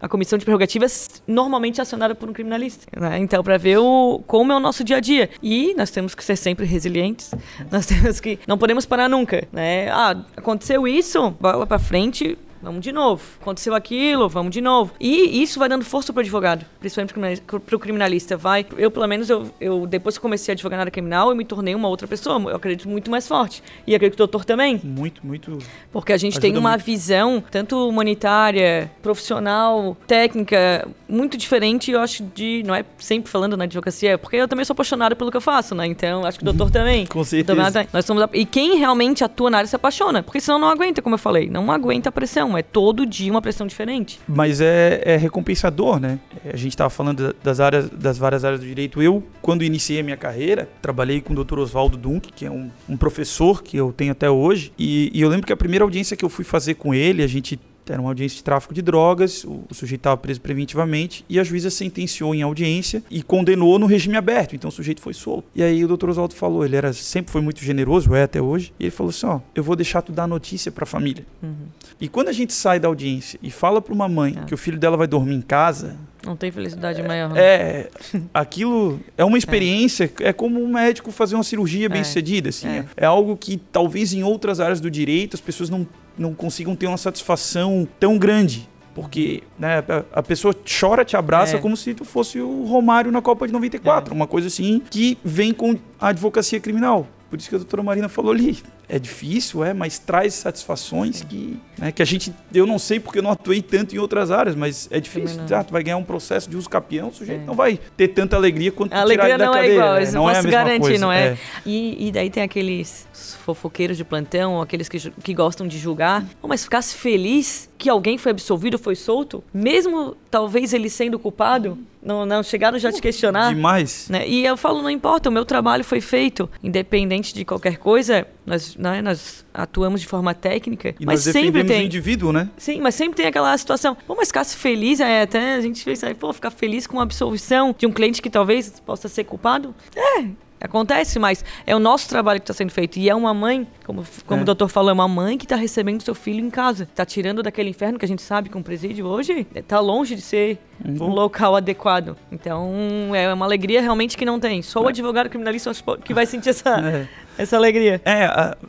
a 0.01 0.07
comissão 0.07 0.37
de 0.37 0.45
prerrogativas 0.45 1.21
normalmente 1.27 1.79
é 1.79 1.81
acionada 1.81 2.15
por 2.15 2.29
um 2.29 2.33
criminalista. 2.33 2.85
Né? 2.99 3.19
Então, 3.19 3.43
para 3.43 3.57
ver 3.57 3.77
o, 3.77 4.21
como 4.25 4.51
é 4.51 4.55
o 4.55 4.59
nosso 4.59 4.83
dia 4.83 4.97
a 4.97 4.99
dia. 4.99 5.29
E 5.41 5.73
nós 5.75 5.89
temos 5.91 6.15
que 6.15 6.23
ser 6.23 6.35
sempre 6.35 6.65
resilientes, 6.65 7.31
nós 7.71 7.85
temos 7.87 8.19
que. 8.19 8.39
Não 8.47 8.57
podemos 8.57 8.85
parar 8.85 9.09
nunca. 9.09 9.47
Né? 9.51 9.89
Ah, 9.89 10.23
aconteceu 10.37 10.87
isso, 10.87 11.31
bola 11.39 11.65
para 11.65 11.79
frente, 11.79 12.37
Vamos 12.61 12.81
de 12.81 12.91
novo. 12.91 13.23
Aconteceu 13.41 13.73
aquilo, 13.73 14.27
vamos 14.27 14.51
de 14.51 14.61
novo. 14.61 14.93
E 14.99 15.41
isso 15.41 15.59
vai 15.59 15.69
dando 15.69 15.85
força 15.85 16.11
pro 16.11 16.21
advogado, 16.21 16.65
principalmente 16.79 17.41
pro 17.65 17.79
criminalista. 17.79 18.35
Vai, 18.35 18.65
eu 18.77 18.91
pelo 18.91 19.07
menos, 19.07 19.29
eu, 19.29 19.49
eu 19.59 19.87
depois 19.87 20.17
que 20.17 20.21
comecei 20.21 20.51
a 20.51 20.53
advogar 20.53 20.77
na 20.77 20.81
área 20.81 20.91
criminal, 20.91 21.29
eu 21.29 21.35
me 21.35 21.45
tornei 21.45 21.73
uma 21.73 21.87
outra 21.87 22.07
pessoa. 22.07 22.39
Eu 22.49 22.55
acredito 22.55 22.87
muito 22.87 23.09
mais 23.09 23.27
forte. 23.27 23.63
E 23.87 23.95
acredito 23.95 24.17
que 24.17 24.23
o 24.23 24.27
doutor 24.27 24.43
também. 24.43 24.79
Muito, 24.83 25.25
muito. 25.25 25.57
Porque 25.91 26.11
a 26.11 26.17
gente 26.17 26.39
tem 26.39 26.57
uma 26.57 26.71
muito. 26.71 26.83
visão, 26.83 27.43
tanto 27.49 27.87
humanitária, 27.87 28.91
profissional, 29.01 29.95
técnica, 30.05 30.87
muito 31.07 31.37
diferente, 31.37 31.91
eu 31.91 32.01
acho, 32.01 32.23
de. 32.23 32.63
Não 32.65 32.75
é 32.75 32.83
sempre 32.97 33.31
falando 33.31 33.55
na 33.55 33.63
advocacia, 33.63 34.17
porque 34.17 34.35
eu 34.35 34.47
também 34.47 34.65
sou 34.65 34.73
apaixonado 34.73 35.15
pelo 35.15 35.31
que 35.31 35.37
eu 35.37 35.41
faço, 35.41 35.73
né? 35.73 35.85
Então, 35.85 36.25
acho 36.25 36.37
que 36.37 36.43
o 36.43 36.45
doutor 36.45 36.69
também. 36.71 37.05
Com 37.05 37.23
certeza. 37.23 37.87
Nós 37.93 38.05
somos, 38.05 38.27
e 38.33 38.45
quem 38.45 38.77
realmente 38.77 39.23
atua 39.23 39.49
na 39.49 39.57
área 39.59 39.67
se 39.67 39.75
apaixona, 39.75 40.21
porque 40.21 40.39
senão 40.41 40.59
não 40.59 40.69
aguenta, 40.69 41.01
como 41.01 41.15
eu 41.15 41.19
falei. 41.19 41.49
Não 41.49 41.71
aguenta 41.71 42.09
a 42.09 42.11
pressão 42.11 42.48
pressão, 42.49 42.57
é 42.57 42.63
todo 42.63 43.05
dia 43.05 43.31
uma 43.31 43.41
pressão 43.41 43.67
diferente. 43.67 44.19
Mas 44.27 44.59
é, 44.61 45.01
é 45.05 45.17
recompensador, 45.17 45.99
né? 45.99 46.19
A 46.45 46.57
gente 46.57 46.71
estava 46.71 46.89
falando 46.89 47.35
das 47.43 47.59
áreas, 47.59 47.89
das 47.89 48.17
várias 48.17 48.43
áreas 48.43 48.61
do 48.61 48.65
direito. 48.65 49.01
Eu, 49.01 49.23
quando 49.41 49.63
iniciei 49.63 49.99
a 49.99 50.03
minha 50.03 50.17
carreira, 50.17 50.67
trabalhei 50.81 51.21
com 51.21 51.33
o 51.33 51.43
Dr. 51.43 51.59
Oswaldo 51.59 51.97
Dunk, 51.97 52.31
que 52.33 52.45
é 52.45 52.51
um, 52.51 52.69
um 52.87 52.97
professor 52.97 53.61
que 53.61 53.77
eu 53.77 53.93
tenho 53.93 54.11
até 54.11 54.29
hoje. 54.29 54.71
E, 54.77 55.11
e 55.13 55.21
eu 55.21 55.29
lembro 55.29 55.45
que 55.45 55.53
a 55.53 55.57
primeira 55.57 55.83
audiência 55.83 56.17
que 56.17 56.25
eu 56.25 56.29
fui 56.29 56.43
fazer 56.43 56.75
com 56.75 56.93
ele, 56.93 57.23
a 57.23 57.27
gente 57.27 57.59
era 57.91 58.01
uma 58.01 58.09
audiência 58.09 58.37
de 58.37 58.43
tráfico 58.43 58.73
de 58.73 58.81
drogas, 58.81 59.43
o, 59.43 59.63
o 59.69 59.73
sujeito 59.73 60.01
estava 60.01 60.17
preso 60.17 60.41
preventivamente 60.41 61.25
e 61.29 61.39
a 61.39 61.43
juíza 61.43 61.69
sentenciou 61.69 62.33
em 62.33 62.41
audiência 62.41 63.03
e 63.09 63.21
condenou 63.21 63.77
no 63.79 63.85
regime 63.85 64.17
aberto, 64.17 64.55
então 64.55 64.69
o 64.69 64.71
sujeito 64.71 65.01
foi 65.01 65.13
solto. 65.13 65.47
E 65.55 65.63
aí 65.63 65.83
o 65.83 65.87
doutor 65.87 66.09
Oswaldo 66.09 66.35
falou, 66.35 66.65
ele 66.65 66.75
era 66.75 66.93
sempre 66.93 67.31
foi 67.31 67.41
muito 67.41 67.63
generoso, 67.63 68.13
é 68.15 68.23
até 68.23 68.41
hoje, 68.41 68.73
e 68.79 68.85
ele 68.85 68.91
falou 68.91 69.09
assim, 69.09 69.25
ó, 69.25 69.39
eu 69.53 69.63
vou 69.63 69.75
deixar 69.75 70.01
tu 70.01 70.11
dar 70.11 70.27
notícia 70.27 70.71
para 70.71 70.83
a 70.83 70.87
família. 70.87 71.25
Uhum. 71.41 71.67
E 71.99 72.07
quando 72.07 72.29
a 72.29 72.33
gente 72.33 72.53
sai 72.53 72.79
da 72.79 72.87
audiência 72.87 73.39
e 73.41 73.51
fala 73.51 73.81
para 73.81 73.93
uma 73.93 74.07
mãe 74.07 74.37
é. 74.41 74.45
que 74.45 74.53
o 74.53 74.57
filho 74.57 74.77
dela 74.77 74.97
vai 74.97 75.07
dormir 75.07 75.35
em 75.35 75.41
casa, 75.41 75.97
não 76.25 76.35
tem 76.35 76.51
felicidade 76.51 77.01
maior. 77.01 77.29
Né? 77.29 77.39
É, 77.41 77.89
aquilo 78.33 78.99
é 79.17 79.23
uma 79.23 79.37
experiência, 79.37 80.11
é, 80.19 80.29
é 80.29 80.33
como 80.33 80.61
um 80.61 80.67
médico 80.67 81.11
fazer 81.11 81.35
uma 81.35 81.43
cirurgia 81.43 81.89
bem 81.89 82.03
sucedida, 82.03 82.49
assim, 82.49 82.67
é. 82.67 82.85
é 82.97 83.05
algo 83.05 83.37
que 83.37 83.57
talvez 83.71 84.13
em 84.13 84.23
outras 84.23 84.59
áreas 84.59 84.81
do 84.81 84.91
direito 84.91 85.35
as 85.35 85.41
pessoas 85.41 85.69
não 85.69 85.87
não 86.19 86.33
consigam 86.33 86.75
ter 86.75 86.87
uma 86.87 86.97
satisfação 86.97 87.87
tão 87.99 88.17
grande. 88.17 88.69
Porque 88.93 89.43
né, 89.57 89.83
a 90.11 90.21
pessoa 90.21 90.53
chora, 90.53 91.05
te 91.05 91.15
abraça 91.15 91.55
é. 91.55 91.59
como 91.59 91.77
se 91.77 91.93
tu 91.93 92.03
fosse 92.03 92.39
o 92.39 92.65
Romário 92.65 93.11
na 93.11 93.21
Copa 93.21 93.47
de 93.47 93.53
94. 93.53 94.13
É. 94.13 94.15
Uma 94.15 94.27
coisa 94.27 94.47
assim 94.47 94.81
que 94.89 95.17
vem 95.23 95.53
com 95.53 95.77
a 95.99 96.09
advocacia 96.09 96.59
criminal. 96.59 97.07
Por 97.29 97.39
isso 97.39 97.47
que 97.47 97.55
a 97.55 97.59
doutora 97.59 97.81
Marina 97.81 98.09
falou 98.09 98.31
ali 98.31 98.57
é 98.89 98.97
difícil, 98.97 99.63
é, 99.63 99.73
mas 99.73 99.99
traz 99.99 100.33
satisfações 100.33 101.23
que, 101.23 101.59
né, 101.77 101.91
que 101.91 102.01
a 102.01 102.05
gente, 102.05 102.33
eu 102.51 102.65
não 102.65 102.79
sei 102.79 102.99
porque 102.99 103.19
eu 103.19 103.23
não 103.23 103.29
atuei 103.31 103.61
tanto 103.61 103.95
em 103.95 103.99
outras 103.99 104.31
áreas, 104.31 104.55
mas 104.55 104.87
é 104.91 104.99
difícil. 104.99 105.41
Ah, 105.55 105.63
tu 105.63 105.71
vai 105.71 105.83
ganhar 105.83 105.97
um 105.97 106.03
processo 106.03 106.49
de 106.49 106.57
uso 106.57 106.67
capião, 106.67 107.09
o 107.09 107.13
sujeito 107.13 107.43
é. 107.43 107.45
não 107.45 107.53
vai 107.53 107.79
ter 107.95 108.07
tanta 108.09 108.35
alegria 108.35 108.71
quanto 108.71 108.91
a 108.93 109.01
alegria 109.01 109.37
não 109.37 109.55
é 109.55 109.71
igual, 109.71 109.93
né? 109.93 110.11
não 110.11 110.23
posso 110.23 110.47
é 110.47 110.51
garantir, 110.51 110.79
coisa. 110.79 111.05
não 111.05 111.11
é? 111.11 111.27
é. 111.27 111.37
E, 111.65 112.07
e, 112.07 112.11
daí 112.11 112.29
tem 112.31 112.41
aqueles 112.41 113.07
fofoqueiros 113.43 113.95
de 113.95 114.03
plantão, 114.03 114.59
aqueles 114.59 114.89
que, 114.89 115.11
que 115.11 115.33
gostam 115.33 115.67
de 115.67 115.77
julgar, 115.77 116.25
oh, 116.41 116.47
mas 116.47 116.63
ficasse 116.63 116.95
feliz 116.95 117.69
que 117.77 117.89
alguém 117.89 118.17
foi 118.17 118.31
absolvido, 118.31 118.77
foi 118.79 118.95
solto, 118.95 119.43
mesmo 119.53 120.15
talvez 120.29 120.73
ele 120.73 120.89
sendo 120.89 121.17
culpado, 121.17 121.77
não, 122.01 122.25
não 122.25 122.41
chegaram 122.43 122.79
já 122.79 122.89
a 122.89 122.91
te 122.91 123.01
questionar. 123.01 123.53
Demais. 123.53 124.07
Né? 124.09 124.27
E 124.27 124.45
eu 124.45 124.57
falo, 124.57 124.81
não 124.81 124.89
importa, 124.89 125.29
o 125.29 125.31
meu 125.31 125.45
trabalho 125.45 125.83
foi 125.83 126.01
feito, 126.01 126.49
independente 126.63 127.33
de 127.33 127.43
qualquer 127.43 127.77
coisa, 127.77 128.27
nós, 128.49 128.75
né, 128.75 129.01
nós 129.01 129.45
atuamos 129.53 130.01
de 130.01 130.07
forma 130.07 130.33
técnica, 130.33 130.95
e 130.99 131.05
mas 131.05 131.21
sempre 131.21 131.63
tem 131.63 131.83
o 131.83 131.85
indivíduo, 131.85 132.33
né? 132.33 132.49
Sim, 132.57 132.81
mas 132.81 132.95
sempre 132.95 133.15
tem 133.15 133.27
aquela 133.27 133.55
situação. 133.57 133.95
Pô, 134.07 134.15
mas 134.15 134.29
ficasse 134.29 134.55
feliz, 134.55 134.99
é, 134.99 135.21
até 135.21 135.55
a 135.55 135.61
gente 135.61 135.83
fez, 135.83 136.01
pô, 136.19 136.33
ficar 136.33 136.49
feliz 136.49 136.87
com 136.87 136.99
a 136.99 137.03
absolvição 137.03 137.75
de 137.77 137.85
um 137.85 137.91
cliente 137.91 138.21
que 138.21 138.29
talvez 138.29 138.81
possa 138.85 139.07
ser 139.07 139.23
culpado. 139.23 139.73
É, 139.95 140.25
Acontece, 140.61 141.19
mas 141.19 141.45
é 141.65 141.73
o 141.73 141.79
nosso 141.79 142.09
trabalho 142.09 142.39
que 142.39 142.43
está 142.43 142.53
sendo 142.53 142.71
feito. 142.71 142.99
E 142.99 143.09
é 143.09 143.15
uma 143.15 143.33
mãe, 143.33 143.65
como, 143.85 144.03
como 144.25 144.41
é. 144.41 144.43
o 144.43 144.45
doutor 144.45 144.67
falou, 144.67 144.89
é 144.89 144.93
uma 144.93 145.07
mãe 145.07 145.37
que 145.37 145.45
está 145.45 145.55
recebendo 145.55 146.01
seu 146.01 146.13
filho 146.13 146.45
em 146.45 146.49
casa. 146.49 146.83
Está 146.83 147.05
tirando 147.05 147.41
daquele 147.41 147.69
inferno 147.69 147.97
que 147.97 148.03
a 148.03 148.07
gente 148.07 148.21
sabe 148.21 148.49
que 148.49 148.57
um 148.57 148.63
presídio 148.63 149.05
hoje 149.05 149.47
está 149.55 149.79
longe 149.79 150.15
de 150.15 150.21
ser 150.21 150.59
uhum. 150.83 151.07
um 151.07 151.09
local 151.09 151.55
adequado. 151.55 152.15
Então, 152.31 153.13
é 153.15 153.33
uma 153.33 153.45
alegria 153.45 153.81
realmente 153.81 154.17
que 154.17 154.25
não 154.25 154.39
tem. 154.39 154.61
Só 154.61 154.81
o 154.81 154.87
é. 154.87 154.89
advogado 154.89 155.29
criminalista 155.29 155.71
que 156.03 156.13
vai 156.13 156.25
sentir 156.25 156.49
essa, 156.49 156.79
é 156.79 157.07
essa 157.39 157.55
alegria. 157.55 158.01
É, 158.03 158.25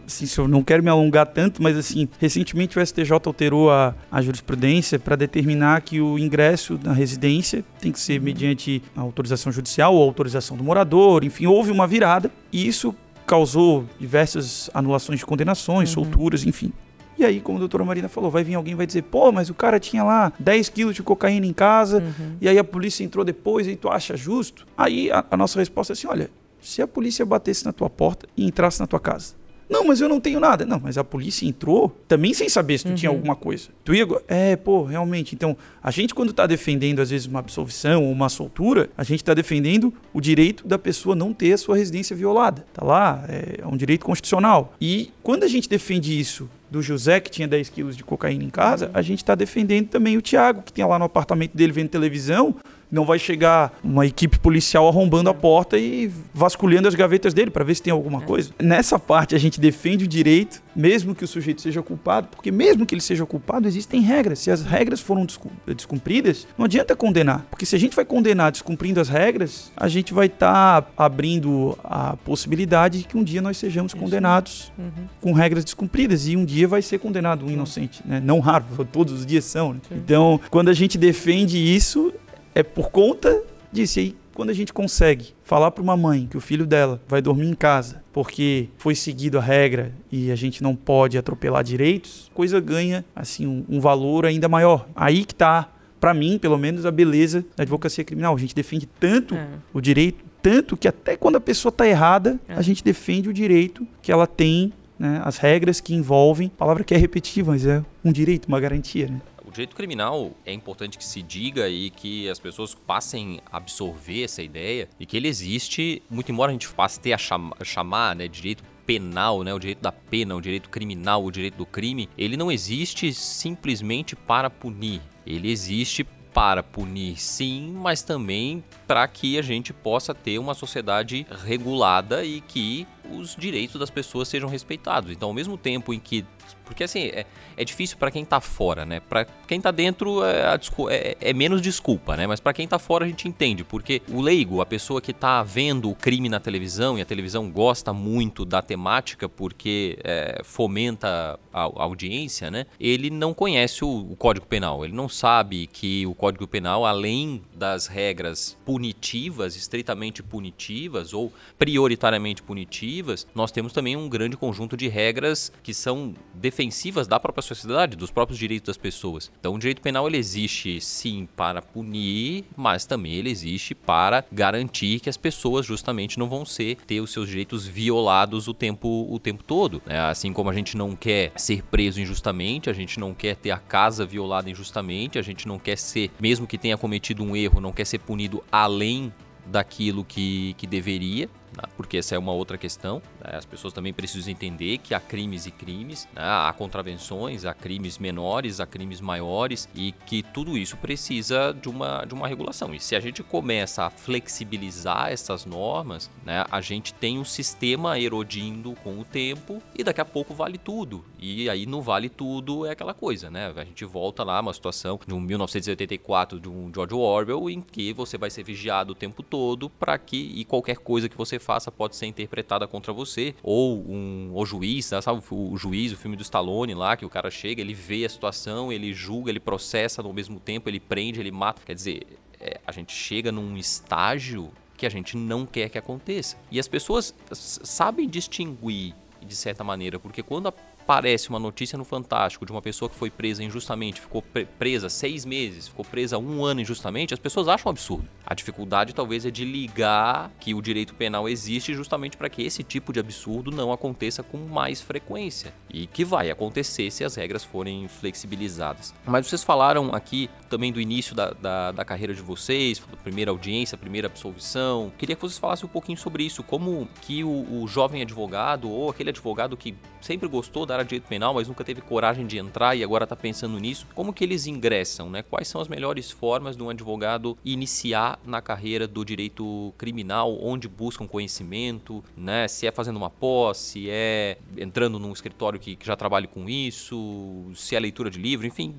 assim, 0.06 0.26
eu 0.38 0.46
não 0.46 0.62
quero 0.62 0.80
me 0.80 0.88
alongar 0.88 1.26
tanto, 1.26 1.60
mas 1.60 1.76
assim, 1.76 2.08
recentemente 2.20 2.78
o 2.78 2.86
STJ 2.86 3.10
alterou 3.26 3.68
a, 3.68 3.92
a 4.12 4.22
jurisprudência 4.22 4.96
para 4.96 5.16
determinar 5.16 5.80
que 5.80 6.00
o 6.00 6.16
ingresso 6.16 6.78
na 6.82 6.92
residência 6.92 7.64
tem 7.80 7.90
que 7.90 7.98
ser 7.98 8.20
mediante 8.20 8.80
autorização 8.94 9.50
judicial 9.50 9.92
ou 9.94 10.04
autorização 10.04 10.56
do 10.56 10.62
morador, 10.62 11.24
enfim, 11.24 11.46
houve 11.46 11.72
uma 11.72 11.84
virada 11.84 12.30
e 12.52 12.64
isso 12.64 12.94
causou 13.26 13.84
diversas 13.98 14.70
anulações 14.72 15.18
de 15.18 15.26
condenações, 15.26 15.88
uhum. 15.96 16.04
solturas, 16.04 16.46
enfim. 16.46 16.72
E 17.20 17.24
aí, 17.24 17.38
como 17.38 17.59
a 17.59 17.61
doutora 17.61 17.85
Marina 17.85 18.09
falou, 18.09 18.30
vai 18.30 18.42
vir 18.42 18.54
alguém 18.54 18.74
vai 18.74 18.87
dizer, 18.87 19.02
pô, 19.02 19.30
mas 19.30 19.50
o 19.50 19.54
cara 19.54 19.78
tinha 19.78 20.02
lá 20.02 20.33
10 20.38 20.70
quilos 20.70 20.94
de 20.94 21.02
cocaína 21.02 21.44
em 21.44 21.52
casa, 21.52 21.98
uhum. 21.98 22.37
e 22.40 22.48
aí 22.48 22.59
a 22.59 22.64
polícia 22.64 23.04
entrou 23.04 23.22
depois, 23.22 23.68
e 23.68 23.76
tu 23.76 23.90
acha 23.90 24.16
justo? 24.16 24.66
Aí 24.74 25.11
a, 25.12 25.22
a 25.30 25.37
nossa 25.37 25.59
resposta 25.59 25.92
é 25.92 25.94
assim, 25.94 26.06
olha, 26.06 26.30
se 26.62 26.80
a 26.80 26.88
polícia 26.88 27.26
batesse 27.26 27.66
na 27.66 27.74
tua 27.74 27.90
porta 27.90 28.26
e 28.35 28.46
entrasse 28.46 28.80
na 28.80 28.87
tua 28.87 28.98
casa. 28.98 29.35
Não, 29.70 29.85
mas 29.85 30.00
eu 30.00 30.09
não 30.09 30.20
tenho 30.20 30.40
nada. 30.40 30.66
Não, 30.66 30.80
mas 30.80 30.98
a 30.98 31.04
polícia 31.04 31.46
entrou 31.46 31.96
também 32.09 32.35
sem 32.35 32.48
saber 32.48 32.78
se 32.78 32.85
tu 32.85 32.90
uhum. 32.90 32.94
tinha 32.96 33.09
alguma 33.09 33.37
coisa. 33.37 33.68
Tu 33.85 33.94
ia. 33.94 34.06
É, 34.26 34.56
pô, 34.56 34.83
realmente. 34.83 35.35
Então, 35.35 35.56
a 35.80 35.92
gente, 35.92 36.12
quando 36.12 36.33
tá 36.33 36.44
defendendo, 36.44 37.00
às 37.00 37.11
vezes, 37.11 37.28
uma 37.28 37.38
absolvição 37.38 38.04
ou 38.04 38.11
uma 38.11 38.28
soltura, 38.28 38.90
a 38.98 39.04
gente 39.04 39.22
tá 39.22 39.33
defendendo 39.33 39.94
o 40.12 40.20
direito 40.20 40.66
da 40.66 40.76
pessoa 40.76 41.14
não 41.14 41.33
ter 41.33 41.52
a 41.52 41.59
sua 41.59 41.76
residência 41.76 42.16
violada. 42.16 42.66
Tá 42.74 42.85
lá, 42.85 43.24
é, 43.28 43.61
é 43.62 43.66
um 43.66 43.76
direito 43.76 44.04
constitucional. 44.04 44.74
E 44.80 45.12
quando 45.22 45.44
a 45.44 45.48
gente 45.48 45.68
defende 45.68 46.18
isso 46.18 46.50
do 46.68 46.83
José, 46.83 47.20
que 47.20 47.30
tinha 47.30 47.48
10 47.48 47.68
quilos 47.68 47.96
de 47.96 48.04
cocaína 48.04 48.44
em 48.44 48.50
casa, 48.50 48.90
a 48.92 49.02
gente 49.02 49.18
está 49.18 49.35
defendendo 49.35 49.88
também 49.88 50.16
o 50.16 50.22
Tiago, 50.22 50.62
que 50.62 50.72
tem 50.72 50.85
lá 50.85 50.98
no 50.98 51.04
apartamento 51.04 51.56
dele 51.56 51.72
vendo 51.72 51.88
televisão, 51.88 52.54
não 52.90 53.05
vai 53.05 53.18
chegar 53.18 53.79
uma 53.83 54.07
equipe 54.07 54.38
policial 54.38 54.88
arrombando 54.88 55.31
a 55.31 55.35
porta 55.35 55.79
e 55.79 56.11
vasculhando 56.35 56.88
as 56.88 56.94
gavetas 56.94 57.33
dele 57.33 57.50
para 57.50 57.64
ver 57.64 57.74
se 57.74 57.83
tem 57.83 57.92
alguma 57.92 58.22
é. 58.22 58.26
coisa. 58.26 58.50
Nessa 58.59 58.98
parte 58.98 59.35
a 59.35 59.38
gente 59.38 59.61
defende 59.61 60.05
o 60.05 60.09
direito, 60.09 60.62
mesmo 60.74 61.14
que 61.14 61.24
o 61.24 61.29
sujeito 61.29 61.61
seja 61.61 61.83
culpado, 61.83 62.29
porque 62.29 62.50
mesmo 62.50 62.85
que 62.85 62.94
ele 62.94 63.03
seja 63.03 63.24
culpado, 63.24 63.68
existem 63.68 64.00
regras. 64.00 64.38
Se 64.40 64.50
as 64.50 64.62
regras 64.62 65.00
foram 65.00 65.26
descumpridas, 65.66 66.46
não 66.57 66.64
adianta 66.64 66.96
condenar, 66.96 67.46
porque 67.50 67.66
se 67.66 67.76
a 67.76 67.79
gente 67.79 67.94
vai 67.94 68.05
condenar 68.05 68.50
descumprindo 68.50 69.00
as 69.00 69.09
regras, 69.09 69.70
a 69.76 69.88
gente 69.88 70.12
vai 70.12 70.26
estar 70.26 70.83
tá 70.83 70.90
abrindo 70.96 71.79
a 71.85 72.16
possibilidade 72.16 73.00
de 73.00 73.05
que 73.05 73.16
um 73.16 73.22
dia 73.22 73.40
nós 73.40 73.57
sejamos 73.57 73.94
condenados 73.94 74.72
uhum. 74.79 74.90
com 75.20 75.33
regras 75.33 75.64
descumpridas 75.64 76.26
e 76.26 76.37
um 76.37 76.44
dia 76.44 76.66
vai 76.66 76.83
ser 76.83 76.98
condenado 76.98 77.46
um 77.46 77.50
inocente, 77.50 78.03
né? 78.05 78.20
Não 78.24 78.40
raro, 78.40 78.64
todos 78.92 79.12
os 79.12 79.26
dias 79.26 79.44
são. 79.44 79.74
Né? 79.74 79.81
Então, 79.92 80.40
quando 80.50 80.68
a 80.68 80.72
gente 80.72 80.98
defende 80.98 81.59
isso, 81.59 82.12
é 82.54 82.62
por 82.62 82.90
conta 82.90 83.42
disso. 83.72 83.98
E 83.98 84.02
aí, 84.02 84.16
quando 84.34 84.50
a 84.50 84.54
gente 84.54 84.72
consegue 84.72 85.34
falar 85.44 85.70
para 85.70 85.82
uma 85.82 85.96
mãe 85.96 86.26
que 86.26 86.36
o 86.36 86.40
filho 86.40 86.66
dela 86.66 87.00
vai 87.06 87.20
dormir 87.20 87.46
em 87.46 87.54
casa 87.54 88.02
porque 88.12 88.68
foi 88.78 88.94
seguido 88.94 89.38
a 89.38 89.42
regra 89.42 89.92
e 90.10 90.30
a 90.30 90.36
gente 90.36 90.62
não 90.62 90.74
pode 90.74 91.18
atropelar 91.18 91.62
direitos, 91.62 92.30
coisa 92.34 92.58
ganha 92.60 93.04
assim 93.14 93.46
um, 93.46 93.64
um 93.68 93.80
valor 93.80 94.24
ainda 94.24 94.48
maior. 94.48 94.88
Aí 94.94 95.24
que 95.24 95.32
está, 95.32 95.68
para 96.00 96.14
mim, 96.14 96.38
pelo 96.38 96.56
menos, 96.56 96.86
a 96.86 96.90
beleza 96.90 97.44
da 97.56 97.62
advocacia 97.62 98.02
criminal. 98.04 98.34
A 98.34 98.38
gente 98.38 98.54
defende 98.54 98.86
tanto 98.86 99.34
é. 99.34 99.46
o 99.72 99.80
direito, 99.80 100.24
tanto 100.42 100.76
que 100.76 100.88
até 100.88 101.16
quando 101.16 101.36
a 101.36 101.40
pessoa 101.40 101.70
está 101.70 101.86
errada, 101.86 102.40
é. 102.48 102.54
a 102.54 102.62
gente 102.62 102.82
defende 102.82 103.28
o 103.28 103.32
direito 103.32 103.86
que 104.00 104.10
ela 104.10 104.26
tem 104.26 104.72
né, 105.00 105.20
as 105.24 105.38
regras 105.38 105.80
que 105.80 105.94
envolvem, 105.94 106.50
palavra 106.50 106.84
que 106.84 106.94
é 106.94 106.96
repetitiva, 106.98 107.52
mas 107.52 107.64
é 107.64 107.82
um 108.04 108.12
direito, 108.12 108.46
uma 108.46 108.60
garantia. 108.60 109.06
Né? 109.06 109.20
O 109.50 109.52
direito 109.52 109.74
criminal 109.74 110.30
é 110.46 110.52
importante 110.52 110.96
que 110.96 111.04
se 111.04 111.20
diga 111.20 111.68
e 111.68 111.90
que 111.90 112.28
as 112.28 112.38
pessoas 112.38 112.72
passem 112.72 113.40
a 113.50 113.56
absorver 113.56 114.22
essa 114.22 114.40
ideia 114.40 114.88
e 114.98 115.04
que 115.04 115.16
ele 115.16 115.26
existe, 115.26 116.00
muito 116.08 116.30
embora 116.30 116.50
a 116.50 116.52
gente 116.52 116.72
passe 116.72 117.00
ter 117.00 117.12
a 117.12 117.18
chamar, 117.18 117.56
chamar 117.64 118.14
né, 118.14 118.28
direito 118.28 118.62
penal, 118.86 119.42
né, 119.42 119.52
o 119.52 119.58
direito 119.58 119.80
da 119.80 119.90
pena, 119.90 120.36
o 120.36 120.40
direito 120.40 120.70
criminal, 120.70 121.24
o 121.24 121.32
direito 121.32 121.56
do 121.56 121.66
crime, 121.66 122.08
ele 122.16 122.36
não 122.36 122.52
existe 122.52 123.12
simplesmente 123.12 124.14
para 124.14 124.48
punir. 124.48 125.02
Ele 125.26 125.50
existe 125.50 126.06
para 126.32 126.62
punir, 126.62 127.20
sim, 127.20 127.72
mas 127.76 128.02
também 128.02 128.62
para 128.86 129.06
que 129.08 129.36
a 129.36 129.42
gente 129.42 129.72
possa 129.72 130.14
ter 130.14 130.38
uma 130.38 130.54
sociedade 130.54 131.26
regulada 131.44 132.24
e 132.24 132.40
que 132.40 132.86
os 133.10 133.36
direitos 133.36 133.78
das 133.78 133.90
pessoas 133.90 134.28
sejam 134.28 134.48
respeitados. 134.48 135.10
Então, 135.10 135.28
ao 135.28 135.34
mesmo 135.34 135.56
tempo 135.56 135.92
em 135.92 135.98
que 135.98 136.24
porque 136.70 136.84
assim, 136.84 137.06
é, 137.06 137.26
é 137.56 137.64
difícil 137.64 137.98
para 137.98 138.12
quem 138.12 138.24
tá 138.24 138.40
fora, 138.40 138.86
né? 138.86 139.00
Para 139.00 139.24
quem 139.24 139.60
tá 139.60 139.72
dentro 139.72 140.24
é, 140.24 140.56
é, 140.88 141.16
é, 141.20 141.32
menos 141.32 141.60
desculpa, 141.60 142.16
né? 142.16 142.28
Mas 142.28 142.38
para 142.38 142.52
quem 142.52 142.68
tá 142.68 142.78
fora 142.78 143.04
a 143.04 143.08
gente 143.08 143.26
entende, 143.26 143.64
porque 143.64 144.00
o 144.08 144.20
leigo, 144.20 144.60
a 144.60 144.66
pessoa 144.66 145.00
que 145.00 145.12
tá 145.12 145.42
vendo 145.42 145.90
o 145.90 145.96
crime 145.96 146.28
na 146.28 146.38
televisão 146.38 146.96
e 146.96 147.02
a 147.02 147.04
televisão 147.04 147.50
gosta 147.50 147.92
muito 147.92 148.44
da 148.44 148.62
temática 148.62 149.28
porque 149.28 149.98
é, 150.04 150.42
fomenta 150.44 151.40
a, 151.52 151.62
a, 151.62 151.82
audiência, 151.82 152.52
né? 152.52 152.66
Ele 152.78 153.10
não 153.10 153.34
conhece 153.34 153.84
o, 153.84 154.12
o 154.12 154.14
Código 154.14 154.46
Penal, 154.46 154.84
ele 154.84 154.94
não 154.94 155.08
sabe 155.08 155.66
que 155.66 156.06
o 156.06 156.14
Código 156.14 156.46
Penal, 156.46 156.86
além 156.86 157.42
das 157.52 157.88
regras 157.88 158.56
punitivas, 158.64 159.56
estritamente 159.56 160.22
punitivas 160.22 161.12
ou 161.12 161.32
prioritariamente 161.58 162.44
punitivas, 162.44 162.99
nós 163.34 163.50
temos 163.50 163.72
também 163.72 163.96
um 163.96 164.08
grande 164.08 164.36
conjunto 164.36 164.76
de 164.76 164.88
regras 164.88 165.52
que 165.62 165.72
são 165.74 166.14
defensivas 166.34 167.06
da 167.06 167.18
própria 167.18 167.42
sociedade, 167.42 167.96
dos 167.96 168.10
próprios 168.10 168.38
direitos 168.38 168.68
das 168.68 168.76
pessoas. 168.76 169.30
Então, 169.38 169.54
o 169.54 169.58
direito 169.58 169.82
penal 169.82 170.06
ele 170.06 170.16
existe 170.16 170.80
sim 170.80 171.28
para 171.36 171.62
punir, 171.62 172.44
mas 172.56 172.84
também 172.84 173.12
ele 173.12 173.30
existe 173.30 173.74
para 173.74 174.24
garantir 174.30 175.00
que 175.00 175.08
as 175.08 175.16
pessoas 175.16 175.66
justamente 175.66 176.18
não 176.18 176.28
vão 176.28 176.44
ser 176.44 176.76
ter 176.86 177.00
os 177.00 177.10
seus 177.12 177.28
direitos 177.28 177.66
violados 177.66 178.48
o 178.48 178.54
tempo 178.54 179.06
o 179.10 179.18
tempo 179.18 179.42
todo. 179.42 179.82
Né? 179.86 179.98
Assim 179.98 180.32
como 180.32 180.50
a 180.50 180.54
gente 180.54 180.76
não 180.76 180.94
quer 180.94 181.32
ser 181.36 181.62
preso 181.62 182.00
injustamente, 182.00 182.70
a 182.70 182.72
gente 182.72 182.98
não 182.98 183.14
quer 183.14 183.36
ter 183.36 183.50
a 183.50 183.58
casa 183.58 184.04
violada 184.04 184.50
injustamente, 184.50 185.18
a 185.18 185.22
gente 185.22 185.46
não 185.46 185.58
quer 185.58 185.76
ser, 185.76 186.10
mesmo 186.20 186.46
que 186.46 186.58
tenha 186.58 186.76
cometido 186.76 187.22
um 187.22 187.36
erro, 187.36 187.60
não 187.60 187.72
quer 187.72 187.84
ser 187.84 187.98
punido 187.98 188.42
além 188.50 189.12
daquilo 189.46 190.04
que, 190.04 190.54
que 190.54 190.66
deveria 190.66 191.28
né? 191.56 191.64
porque 191.76 191.98
essa 191.98 192.14
é 192.14 192.18
uma 192.18 192.32
outra 192.32 192.58
questão. 192.58 193.02
Né? 193.20 193.36
As 193.36 193.44
pessoas 193.44 193.72
também 193.72 193.92
precisam 193.92 194.30
entender 194.30 194.78
que 194.78 194.94
há 194.94 195.00
crimes 195.00 195.46
e 195.46 195.50
crimes, 195.50 196.08
né? 196.14 196.22
há 196.22 196.52
contravenções, 196.56 197.44
há 197.44 197.54
crimes 197.54 197.98
menores, 197.98 198.60
há 198.60 198.66
crimes 198.66 199.00
maiores 199.00 199.68
e 199.74 199.92
que 199.92 200.22
tudo 200.22 200.56
isso 200.56 200.76
precisa 200.76 201.52
de 201.52 201.68
uma, 201.68 202.04
de 202.04 202.14
uma 202.14 202.28
regulação. 202.28 202.74
E 202.74 202.80
se 202.80 202.94
a 202.94 203.00
gente 203.00 203.22
começa 203.22 203.84
a 203.84 203.90
flexibilizar 203.90 205.10
essas 205.10 205.44
normas, 205.44 206.10
né? 206.24 206.44
a 206.50 206.60
gente 206.60 206.94
tem 206.94 207.18
um 207.18 207.24
sistema 207.24 207.98
erodindo 207.98 208.74
com 208.82 208.98
o 208.98 209.04
tempo 209.04 209.62
e 209.76 209.84
daqui 209.84 210.00
a 210.00 210.04
pouco 210.04 210.34
vale 210.34 210.58
tudo. 210.58 211.04
E 211.18 211.48
aí 211.50 211.66
no 211.66 211.82
vale 211.82 212.08
tudo 212.08 212.66
é 212.66 212.70
aquela 212.70 212.94
coisa, 212.94 213.30
né? 213.30 213.52
A 213.54 213.64
gente 213.64 213.84
volta 213.84 214.24
lá 214.24 214.40
uma 214.40 214.52
situação 214.52 214.98
de 215.06 215.12
um 215.12 215.20
1984 215.20 216.40
de 216.40 216.48
um 216.48 216.70
George 216.74 216.94
Orwell 216.94 217.50
em 217.50 217.60
que 217.60 217.92
você 217.92 218.16
vai 218.16 218.30
ser 218.30 218.42
vigiado 218.42 218.92
o 218.92 218.94
tempo 218.94 219.22
todo 219.22 219.68
para 219.68 219.98
que 219.98 220.16
e 220.16 220.44
qualquer 220.44 220.78
coisa 220.78 221.08
que 221.08 221.16
você 221.16 221.38
faça 221.38 221.49
pode 221.70 221.96
ser 221.96 222.06
interpretada 222.06 222.66
contra 222.68 222.92
você, 222.92 223.34
ou 223.42 223.78
um 223.88 224.30
o 224.34 224.44
juiz, 224.44 224.90
né? 224.90 225.00
sabe 225.00 225.22
o, 225.30 225.52
o 225.52 225.56
juiz, 225.56 225.92
o 225.92 225.96
filme 225.96 226.16
do 226.16 226.22
Stallone 226.22 226.74
lá, 226.74 226.96
que 226.96 227.04
o 227.04 227.10
cara 227.10 227.30
chega, 227.30 227.60
ele 227.60 227.74
vê 227.74 228.04
a 228.04 228.08
situação, 228.08 228.72
ele 228.72 228.92
julga, 228.92 229.30
ele 229.30 229.40
processa 229.40 230.02
ao 230.02 230.12
mesmo 230.12 230.38
tempo, 230.38 230.68
ele 230.68 230.80
prende, 230.80 231.20
ele 231.20 231.30
mata. 231.30 231.62
Quer 231.64 231.74
dizer, 231.74 232.06
é, 232.40 232.60
a 232.66 232.72
gente 232.72 232.92
chega 232.92 233.32
num 233.32 233.56
estágio 233.56 234.50
que 234.76 234.86
a 234.86 234.90
gente 234.90 235.16
não 235.16 235.44
quer 235.44 235.68
que 235.68 235.76
aconteça. 235.76 236.36
E 236.50 236.58
as 236.58 236.66
pessoas 236.66 237.14
sabem 237.32 238.08
distinguir 238.08 238.94
de 239.20 239.36
certa 239.36 239.62
maneira, 239.62 239.98
porque 239.98 240.22
quando 240.22 240.52
aparece 240.90 241.29
uma 241.29 241.38
notícia 241.38 241.79
no 241.79 241.85
Fantástico 241.85 242.44
de 242.44 242.50
uma 242.50 242.61
pessoa 242.61 242.88
que 242.88 242.96
foi 242.96 243.11
presa 243.11 243.44
injustamente, 243.44 244.00
ficou 244.00 244.24
presa 244.59 244.88
seis 244.88 245.24
meses, 245.24 245.68
ficou 245.68 245.85
presa 245.85 246.18
um 246.18 246.44
ano 246.44 246.61
injustamente, 246.61 247.14
as 247.14 247.20
pessoas 247.20 247.46
acham 247.46 247.68
um 247.68 247.70
absurdo. 247.70 248.09
A 248.26 248.35
dificuldade 248.35 248.92
talvez 248.92 249.24
é 249.24 249.31
de 249.31 249.44
ligar 249.44 250.33
que 250.40 250.53
o 250.53 250.61
direito 250.61 250.94
penal 250.94 251.29
existe 251.29 251.74
justamente 251.74 252.16
para 252.16 252.29
que 252.29 252.42
esse 252.42 252.64
tipo 252.64 252.92
de 252.92 252.98
absurdo 252.98 253.53
não 253.53 253.72
aconteça 253.72 254.22
com 254.22 254.38
mais 254.38 254.81
frequência 254.81 255.55
e 255.72 255.87
que 255.87 256.05
vai 256.05 256.29
acontecer 256.29 256.90
se 256.90 257.05
as 257.05 257.14
regras 257.14 257.44
forem 257.44 257.87
flexibilizadas. 257.87 258.92
Mas 259.07 259.29
vocês 259.29 259.44
falaram 259.44 259.94
aqui 259.94 260.29
também 260.48 260.72
do 260.72 260.81
início 260.81 261.14
da, 261.14 261.31
da, 261.31 261.72
da 261.72 261.85
carreira 261.85 262.12
de 262.12 262.20
vocês, 262.20 262.83
primeira 263.05 263.31
audiência, 263.31 263.79
primeira 263.79 264.09
absolvição. 264.09 264.92
Queria 264.98 265.14
que 265.14 265.22
vocês 265.22 265.38
falassem 265.38 265.66
um 265.66 265.72
pouquinho 265.72 265.98
sobre 265.98 266.24
isso, 266.24 266.42
como 266.42 266.88
que 267.03 267.22
o, 267.22 267.62
o 267.62 267.68
jovem 267.68 268.03
advogado 268.03 268.68
ou 268.68 268.90
aquele 268.90 269.11
advogado 269.11 269.57
que 269.57 269.74
sempre 270.00 270.29
gostou 270.29 270.66
da 270.66 270.79
de 270.82 270.90
direito 270.90 271.08
penal, 271.08 271.34
mas 271.34 271.48
nunca 271.48 271.64
teve 271.64 271.80
coragem 271.80 272.26
de 272.26 272.38
entrar 272.38 272.76
e 272.76 272.84
agora 272.84 273.04
está 273.04 273.16
pensando 273.16 273.58
nisso, 273.58 273.86
como 273.94 274.12
que 274.12 274.24
eles 274.24 274.46
ingressam, 274.46 275.08
né? 275.08 275.22
Quais 275.22 275.48
são 275.48 275.60
as 275.60 275.68
melhores 275.68 276.10
formas 276.10 276.56
de 276.56 276.62
um 276.62 276.70
advogado 276.70 277.36
iniciar 277.44 278.18
na 278.24 278.40
carreira 278.40 278.86
do 278.86 279.04
direito 279.04 279.72
criminal, 279.78 280.38
onde 280.42 280.68
buscam 280.68 281.06
conhecimento, 281.06 282.04
né? 282.16 282.46
Se 282.48 282.66
é 282.66 282.70
fazendo 282.70 282.96
uma 282.96 283.10
posse, 283.10 283.70
se 283.70 283.90
é 283.90 284.38
entrando 284.56 284.98
num 284.98 285.12
escritório 285.12 285.58
que, 285.58 285.76
que 285.76 285.86
já 285.86 285.94
trabalha 285.94 286.26
com 286.26 286.48
isso, 286.48 287.50
se 287.54 287.76
é 287.76 287.80
leitura 287.80 288.10
de 288.10 288.18
livro, 288.18 288.46
enfim, 288.46 288.74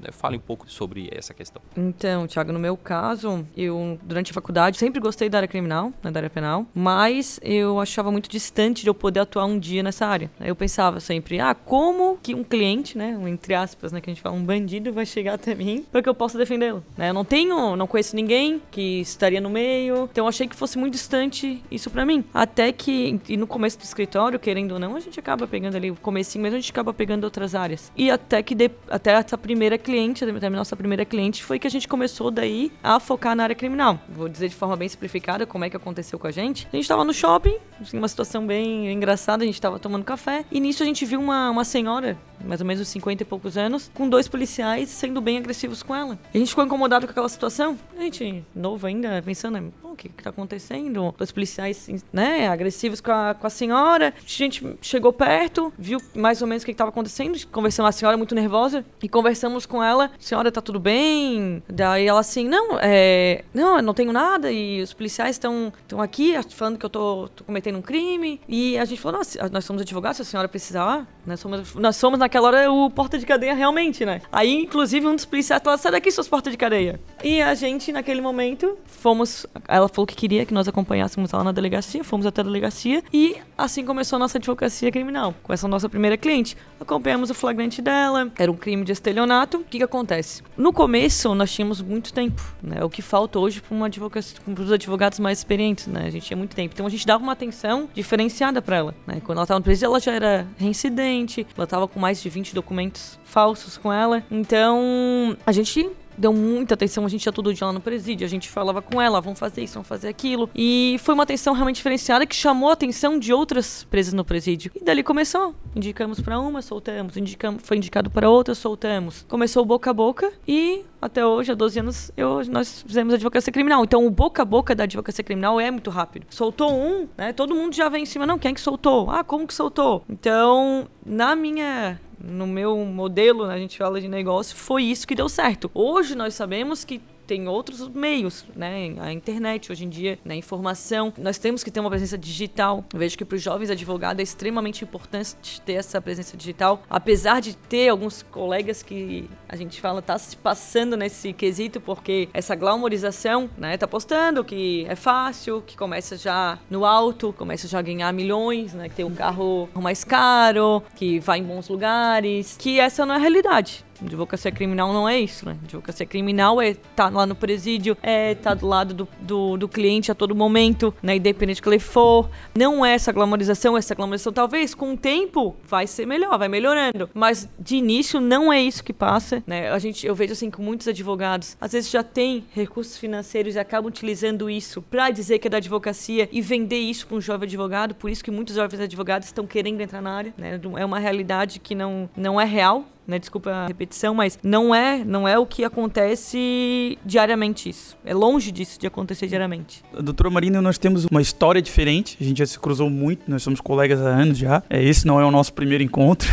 né? 0.00 0.10
fale 0.12 0.36
um 0.36 0.40
pouco 0.40 0.70
sobre 0.70 1.08
essa 1.12 1.34
questão. 1.34 1.60
Então, 1.76 2.26
Thiago, 2.26 2.52
no 2.52 2.58
meu 2.58 2.76
caso, 2.76 3.46
eu 3.56 3.98
durante 4.02 4.30
a 4.30 4.34
faculdade 4.34 4.76
sempre 4.78 5.00
gostei 5.00 5.28
da 5.28 5.38
área 5.38 5.48
criminal, 5.48 5.92
né, 6.02 6.10
da 6.10 6.20
área 6.20 6.30
penal, 6.30 6.66
mas 6.74 7.40
eu 7.42 7.80
achava 7.80 8.10
muito 8.10 8.28
distante 8.28 8.82
de 8.82 8.88
eu 8.88 8.94
poder 8.94 9.20
atuar 9.20 9.46
um 9.46 9.58
dia 9.58 9.82
nessa 9.82 10.06
área. 10.06 10.30
Eu 10.40 10.54
pensava 10.54 11.00
sempre, 11.00 11.40
ah, 11.40 11.45
como 11.54 12.18
que 12.22 12.34
um 12.34 12.44
cliente, 12.44 12.96
né, 12.96 13.16
um, 13.16 13.28
entre 13.28 13.54
aspas, 13.54 13.92
né, 13.92 14.00
que 14.00 14.10
a 14.10 14.12
gente 14.12 14.22
fala, 14.22 14.34
um 14.34 14.44
bandido 14.44 14.92
vai 14.92 15.06
chegar 15.06 15.34
até 15.34 15.54
mim 15.54 15.84
para 15.90 16.02
que 16.02 16.08
eu 16.08 16.14
possa 16.14 16.38
defendê-lo, 16.38 16.84
né? 16.96 17.10
Eu 17.10 17.14
não 17.14 17.24
tenho, 17.24 17.76
não 17.76 17.86
conheço 17.86 18.16
ninguém 18.16 18.60
que 18.70 19.00
estaria 19.00 19.40
no 19.40 19.50
meio. 19.50 20.08
Então 20.10 20.24
eu 20.24 20.28
achei 20.28 20.46
que 20.46 20.56
fosse 20.56 20.78
muito 20.78 20.92
distante 20.92 21.62
isso 21.70 21.90
para 21.90 22.04
mim. 22.04 22.24
Até 22.32 22.72
que 22.72 23.20
e 23.28 23.36
no 23.36 23.46
começo 23.46 23.78
do 23.78 23.84
escritório, 23.84 24.38
querendo 24.38 24.72
ou 24.72 24.78
não, 24.78 24.96
a 24.96 25.00
gente 25.00 25.18
acaba 25.18 25.46
pegando 25.46 25.76
ali 25.76 25.90
o 25.90 25.96
comecinho, 25.96 26.42
mas 26.42 26.52
a 26.52 26.56
gente 26.56 26.70
acaba 26.70 26.92
pegando 26.92 27.24
outras 27.24 27.54
áreas. 27.54 27.92
E 27.96 28.10
até 28.10 28.42
que 28.42 28.54
de, 28.54 28.70
até 28.88 29.12
essa 29.12 29.38
primeira 29.38 29.78
cliente, 29.78 30.24
até 30.24 30.46
a 30.46 30.50
nossa 30.50 30.76
primeira 30.76 31.04
cliente, 31.04 31.42
foi 31.42 31.58
que 31.58 31.66
a 31.66 31.70
gente 31.70 31.88
começou 31.88 32.30
daí 32.30 32.72
a 32.82 32.98
focar 33.00 33.34
na 33.36 33.42
área 33.42 33.56
criminal. 33.56 33.98
Vou 34.08 34.28
dizer 34.28 34.48
de 34.48 34.54
forma 34.54 34.76
bem 34.76 34.88
simplificada 34.88 35.46
como 35.46 35.64
é 35.64 35.70
que 35.70 35.76
aconteceu 35.76 36.18
com 36.18 36.26
a 36.26 36.30
gente. 36.30 36.66
A 36.72 36.76
gente 36.76 36.88
tava 36.88 37.04
no 37.04 37.12
shopping, 37.12 37.56
assim, 37.80 37.98
uma 37.98 38.08
situação 38.08 38.46
bem 38.46 38.92
engraçada, 38.92 39.42
a 39.42 39.46
gente 39.46 39.60
tava 39.60 39.78
tomando 39.78 40.04
café, 40.04 40.44
e 40.50 40.60
nisso 40.60 40.82
a 40.82 40.86
gente 40.86 41.04
viu 41.04 41.20
uma, 41.26 41.50
uma 41.50 41.64
senhora 41.64 42.16
mais 42.44 42.60
ou 42.60 42.66
menos 42.66 42.86
50 42.86 43.22
e 43.22 43.26
poucos 43.26 43.56
anos, 43.56 43.90
com 43.94 44.08
dois 44.08 44.28
policiais 44.28 44.88
sendo 44.88 45.20
bem 45.20 45.38
agressivos 45.38 45.82
com 45.82 45.94
ela. 45.94 46.18
A 46.32 46.38
gente 46.38 46.48
ficou 46.48 46.64
incomodado 46.64 47.06
com 47.06 47.10
aquela 47.10 47.28
situação. 47.28 47.78
A 47.96 48.02
gente, 48.02 48.44
novo 48.54 48.86
ainda, 48.86 49.22
pensando, 49.22 49.72
o 49.82 49.96
que, 49.96 50.08
que 50.08 50.22
tá 50.22 50.30
acontecendo? 50.30 51.14
Dois 51.16 51.32
policiais, 51.32 52.04
né, 52.12 52.48
agressivos 52.48 53.00
com 53.00 53.10
a, 53.10 53.34
com 53.34 53.46
a 53.46 53.50
senhora. 53.50 54.14
A 54.16 54.20
gente 54.26 54.76
chegou 54.80 55.12
perto, 55.12 55.72
viu 55.78 56.00
mais 56.14 56.42
ou 56.42 56.48
menos 56.48 56.62
o 56.62 56.66
que 56.66 56.72
estava 56.72 56.90
acontecendo. 56.90 57.36
Conversamos, 57.48 57.88
a 57.88 57.92
senhora 57.92 58.16
muito 58.16 58.34
nervosa, 58.34 58.84
e 59.02 59.08
conversamos 59.08 59.66
com 59.66 59.82
ela. 59.82 60.10
Senhora, 60.18 60.52
tá 60.52 60.60
tudo 60.60 60.78
bem? 60.78 61.62
Daí 61.68 62.06
ela 62.06 62.20
assim, 62.20 62.46
não, 62.46 62.78
é, 62.80 63.44
não, 63.52 63.78
eu 63.78 63.82
não 63.82 63.94
tenho 63.94 64.12
nada, 64.12 64.52
e 64.52 64.82
os 64.82 64.92
policiais 64.92 65.36
estão 65.36 65.72
aqui 65.98 66.34
falando 66.50 66.78
que 66.78 66.84
eu 66.84 66.90
tô, 66.90 67.28
tô, 67.34 67.44
cometendo 67.44 67.78
um 67.78 67.82
crime. 67.82 68.40
E 68.48 68.78
a 68.78 68.84
gente 68.84 69.00
falou, 69.00 69.20
nós 69.50 69.64
somos 69.64 69.82
advogados, 69.82 70.16
se 70.16 70.22
a 70.22 70.24
senhora 70.24 70.48
precisar, 70.48 71.06
nós 71.26 71.40
somos, 71.40 71.74
nós 71.74 71.96
somos 71.96 72.18
naquela 72.18 72.46
hora 72.48 72.70
o 72.70 72.88
porta 72.90 73.18
de 73.18 73.26
cadeia 73.26 73.54
realmente, 73.54 74.04
né? 74.04 74.20
Aí, 74.30 74.62
inclusive, 74.62 75.06
um 75.06 75.14
dos 75.14 75.24
policiais 75.24 75.60
falou: 75.62 75.78
sai 75.78 75.92
daqui, 75.92 76.10
seus 76.10 76.28
porta 76.28 76.50
de 76.50 76.56
cadeia. 76.56 77.00
E 77.22 77.42
a 77.42 77.54
gente, 77.54 77.92
naquele 77.92 78.20
momento, 78.20 78.78
fomos. 78.84 79.46
Ela 79.68 79.88
falou 79.88 80.06
que 80.06 80.14
queria 80.14 80.46
que 80.46 80.54
nós 80.54 80.68
acompanhássemos 80.68 81.32
ela 81.32 81.44
na 81.44 81.52
delegacia, 81.52 82.04
fomos 82.04 82.26
até 82.26 82.40
a 82.40 82.44
delegacia 82.44 83.02
e 83.12 83.36
assim 83.56 83.84
começou 83.84 84.16
a 84.16 84.20
nossa 84.20 84.38
advocacia 84.38 84.90
criminal, 84.92 85.34
com 85.42 85.52
essa 85.52 85.66
nossa 85.66 85.88
primeira 85.88 86.16
cliente. 86.16 86.56
Acompanhamos 86.80 87.30
o 87.30 87.34
flagrante 87.34 87.82
dela, 87.82 88.30
era 88.38 88.50
um 88.50 88.56
crime 88.56 88.84
de 88.84 88.92
estelionato. 88.92 89.58
O 89.58 89.64
que, 89.64 89.78
que 89.78 89.84
acontece? 89.84 90.42
No 90.56 90.72
começo, 90.72 91.34
nós 91.34 91.52
tínhamos 91.52 91.80
muito 91.80 92.12
tempo, 92.12 92.42
né? 92.62 92.84
O 92.84 92.90
que 92.90 93.02
falta 93.02 93.38
hoje 93.38 93.60
para 93.60 93.74
uma 93.74 93.86
advocacia, 93.86 94.38
para 94.40 94.62
os 94.62 94.72
advogados 94.72 95.18
mais 95.18 95.38
experientes, 95.38 95.86
né? 95.86 96.04
A 96.06 96.10
gente 96.10 96.26
tinha 96.26 96.36
muito 96.36 96.54
tempo. 96.54 96.72
Então 96.74 96.86
a 96.86 96.90
gente 96.90 97.06
dava 97.06 97.22
uma 97.22 97.32
atenção 97.32 97.88
diferenciada 97.94 98.62
para 98.62 98.76
ela, 98.76 98.94
né? 99.06 99.20
Quando 99.24 99.38
ela 99.38 99.44
estava 99.44 99.58
no 99.58 99.64
presídio, 99.64 99.86
ela 99.86 100.00
já 100.00 100.12
era 100.12 100.46
reincidente, 100.56 101.15
ela 101.56 101.64
estava 101.64 101.88
com 101.88 101.98
mais 101.98 102.20
de 102.22 102.28
20 102.28 102.54
documentos 102.54 103.18
falsos 103.24 103.76
com 103.76 103.92
ela. 103.92 104.22
Então, 104.30 105.36
a 105.46 105.52
gente 105.52 105.88
deu 106.16 106.32
muita 106.32 106.74
atenção, 106.74 107.04
a 107.04 107.08
gente 107.08 107.24
ia 107.24 107.32
todo 107.32 107.52
dia 107.52 107.66
lá 107.66 107.72
no 107.72 107.80
presídio, 107.80 108.24
a 108.24 108.28
gente 108.28 108.48
falava 108.48 108.82
com 108.82 109.00
ela, 109.00 109.20
vamos 109.20 109.38
fazer 109.38 109.62
isso, 109.62 109.74
vamos 109.74 109.88
fazer 109.88 110.08
aquilo. 110.08 110.48
E 110.54 110.96
foi 111.00 111.14
uma 111.14 111.22
atenção 111.22 111.54
realmente 111.54 111.76
diferenciada 111.76 112.26
que 112.26 112.34
chamou 112.34 112.70
a 112.70 112.72
atenção 112.72 113.18
de 113.18 113.32
outras 113.32 113.84
presas 113.84 114.12
no 114.12 114.24
presídio. 114.24 114.70
E 114.74 114.84
dali 114.84 115.02
começou. 115.02 115.54
Indicamos 115.74 116.20
para 116.20 116.38
uma, 116.38 116.62
soltamos. 116.62 117.16
Indicamos, 117.16 117.62
foi 117.64 117.76
indicado 117.76 118.10
para 118.10 118.28
outra, 118.28 118.54
soltamos. 118.54 119.24
Começou 119.28 119.64
boca 119.64 119.90
a 119.90 119.94
boca 119.94 120.32
e 120.46 120.84
até 121.00 121.24
hoje, 121.24 121.52
há 121.52 121.54
12 121.54 121.80
anos, 121.80 122.10
eu, 122.16 122.42
nós 122.50 122.82
fizemos 122.82 123.14
advocacia 123.14 123.52
criminal. 123.52 123.84
Então, 123.84 124.04
o 124.06 124.10
boca 124.10 124.42
a 124.42 124.44
boca 124.44 124.74
da 124.74 124.84
advocacia 124.84 125.22
criminal 125.22 125.60
é 125.60 125.70
muito 125.70 125.90
rápido. 125.90 126.26
Soltou 126.30 126.72
um, 126.72 127.06
né? 127.16 127.32
Todo 127.32 127.54
mundo 127.54 127.74
já 127.74 127.88
vem 127.88 128.02
em 128.02 128.06
cima. 128.06 128.26
Não, 128.26 128.38
quem 128.38 128.50
é 128.50 128.54
que 128.54 128.60
soltou? 128.60 129.10
Ah, 129.10 129.22
como 129.22 129.46
que 129.46 129.54
soltou? 129.54 130.04
Então, 130.08 130.88
na 131.04 131.36
minha 131.36 132.00
no 132.18 132.46
meu 132.46 132.76
modelo, 132.84 133.46
né, 133.46 133.54
a 133.54 133.58
gente 133.58 133.76
fala 133.78 134.00
de 134.00 134.08
negócio, 134.08 134.56
foi 134.56 134.84
isso 134.84 135.06
que 135.06 135.14
deu 135.14 135.28
certo. 135.28 135.70
Hoje 135.74 136.14
nós 136.14 136.34
sabemos 136.34 136.84
que 136.84 137.00
tem 137.26 137.48
outros 137.48 137.88
meios, 137.88 138.44
né? 138.54 138.94
A 138.98 139.12
internet 139.12 139.72
hoje 139.72 139.84
em 139.84 139.88
dia, 139.88 140.18
né? 140.24 140.36
informação. 140.36 141.12
Nós 141.18 141.38
temos 141.38 141.64
que 141.64 141.70
ter 141.70 141.80
uma 141.80 141.90
presença 141.90 142.16
digital. 142.16 142.84
Eu 142.92 142.98
vejo 142.98 143.18
que 143.18 143.24
para 143.24 143.36
os 143.36 143.42
jovens 143.42 143.70
advogados 143.70 144.20
é 144.20 144.22
extremamente 144.22 144.84
importante 144.84 145.60
ter 145.64 145.74
essa 145.74 146.00
presença 146.00 146.36
digital, 146.36 146.82
apesar 146.88 147.40
de 147.40 147.56
ter 147.56 147.88
alguns 147.88 148.22
colegas 148.22 148.82
que 148.82 149.28
a 149.48 149.56
gente 149.56 149.80
fala 149.80 150.00
tá 150.00 150.18
se 150.18 150.36
passando 150.36 150.96
nesse 150.96 151.32
quesito 151.32 151.80
porque 151.80 152.28
essa 152.32 152.54
glamourização, 152.54 153.50
né? 153.56 153.76
Tá 153.76 153.88
postando 153.88 154.44
que 154.44 154.86
é 154.88 154.94
fácil, 154.94 155.62
que 155.66 155.76
começa 155.76 156.16
já 156.16 156.58
no 156.70 156.84
alto, 156.84 157.32
começa 157.32 157.66
já 157.66 157.78
a 157.78 157.82
ganhar 157.82 158.12
milhões, 158.12 158.72
né? 158.74 158.88
Que 158.88 158.96
tem 158.96 159.04
um 159.04 159.14
carro 159.14 159.68
mais 159.74 160.04
caro, 160.04 160.82
que 160.94 161.18
vai 161.18 161.38
em 161.38 161.44
bons 161.44 161.68
lugares, 161.68 162.56
que 162.58 162.78
essa 162.78 163.04
não 163.04 163.14
é 163.14 163.18
a 163.18 163.20
realidade. 163.20 163.85
Advocacia 164.04 164.50
criminal 164.50 164.92
não 164.92 165.08
é 165.08 165.18
isso, 165.18 165.46
né? 165.46 165.56
Advocacia 165.64 166.06
criminal 166.06 166.60
é 166.60 166.70
estar 166.70 166.80
tá 166.94 167.08
lá 167.08 167.26
no 167.26 167.34
presídio, 167.34 167.96
é 168.02 168.32
estar 168.32 168.50
tá 168.50 168.54
do 168.54 168.66
lado 168.66 168.94
do, 168.94 169.08
do, 169.20 169.56
do, 169.56 169.68
cliente 169.68 170.10
a 170.10 170.14
todo 170.14 170.34
momento, 170.34 170.94
né? 171.02 171.16
Independente 171.16 171.62
que 171.62 171.68
ele 171.68 171.78
for. 171.78 172.28
Não 172.54 172.84
é 172.84 172.94
essa 172.94 173.12
glamorização, 173.12 173.76
essa 173.76 173.94
glamorização 173.94 174.32
talvez 174.32 174.74
com 174.74 174.94
o 174.94 174.96
tempo 174.96 175.56
vai 175.64 175.86
ser 175.86 176.06
melhor, 176.06 176.38
vai 176.38 176.48
melhorando. 176.48 177.08
Mas 177.14 177.48
de 177.58 177.76
início 177.76 178.20
não 178.20 178.52
é 178.52 178.62
isso 178.62 178.82
que 178.82 178.92
passa, 178.92 179.42
né? 179.46 179.70
A 179.70 179.78
gente, 179.78 180.06
eu 180.06 180.14
vejo 180.14 180.32
assim 180.32 180.50
que 180.50 180.60
muitos 180.60 180.88
advogados 180.88 181.56
às 181.60 181.72
vezes 181.72 181.90
já 181.90 182.02
têm 182.02 182.44
recursos 182.52 182.98
financeiros 182.98 183.54
e 183.54 183.58
acabam 183.58 183.88
utilizando 183.88 184.48
isso 184.50 184.82
para 184.82 185.10
dizer 185.10 185.38
que 185.38 185.48
é 185.48 185.50
da 185.50 185.56
advocacia 185.58 186.28
e 186.32 186.40
vender 186.40 186.78
isso 186.78 187.06
para 187.06 187.16
um 187.16 187.20
jovem 187.20 187.46
advogado. 187.46 187.94
Por 187.94 188.10
isso 188.10 188.22
que 188.22 188.30
muitos 188.30 188.54
jovens 188.54 188.80
advogados 188.80 189.28
estão 189.28 189.46
querendo 189.46 189.80
entrar 189.80 190.00
na 190.00 190.12
área, 190.12 190.34
né? 190.36 190.60
É 190.76 190.84
uma 190.84 190.98
realidade 190.98 191.58
que 191.58 191.74
não, 191.74 192.08
não 192.16 192.40
é 192.40 192.44
real, 192.44 192.84
né? 193.06 193.18
Desculpa 193.18 193.50
a 193.50 193.66
repetição, 193.66 194.14
mas 194.14 194.38
não 194.42 194.74
é, 194.74 195.04
não 195.04 195.26
é 195.26 195.38
o 195.38 195.46
que 195.46 195.64
acontece 195.64 196.98
diariamente 197.04 197.68
isso. 197.68 197.96
É 198.04 198.12
longe 198.12 198.50
disso 198.50 198.78
de 198.78 198.86
acontecer 198.86 199.26
diariamente. 199.26 199.82
Doutora 199.92 200.30
Marina, 200.30 200.60
nós 200.60 200.78
temos 200.78 201.04
uma 201.06 201.22
história 201.22 201.62
diferente. 201.62 202.16
A 202.20 202.24
gente 202.24 202.38
já 202.38 202.46
se 202.46 202.58
cruzou 202.58 202.90
muito, 202.90 203.30
nós 203.30 203.42
somos 203.42 203.60
colegas 203.60 204.00
há 204.00 204.08
anos 204.08 204.36
já. 204.36 204.62
É, 204.68 204.82
esse 204.82 205.06
não 205.06 205.20
é 205.20 205.24
o 205.24 205.30
nosso 205.30 205.52
primeiro 205.52 205.84
encontro. 205.84 206.28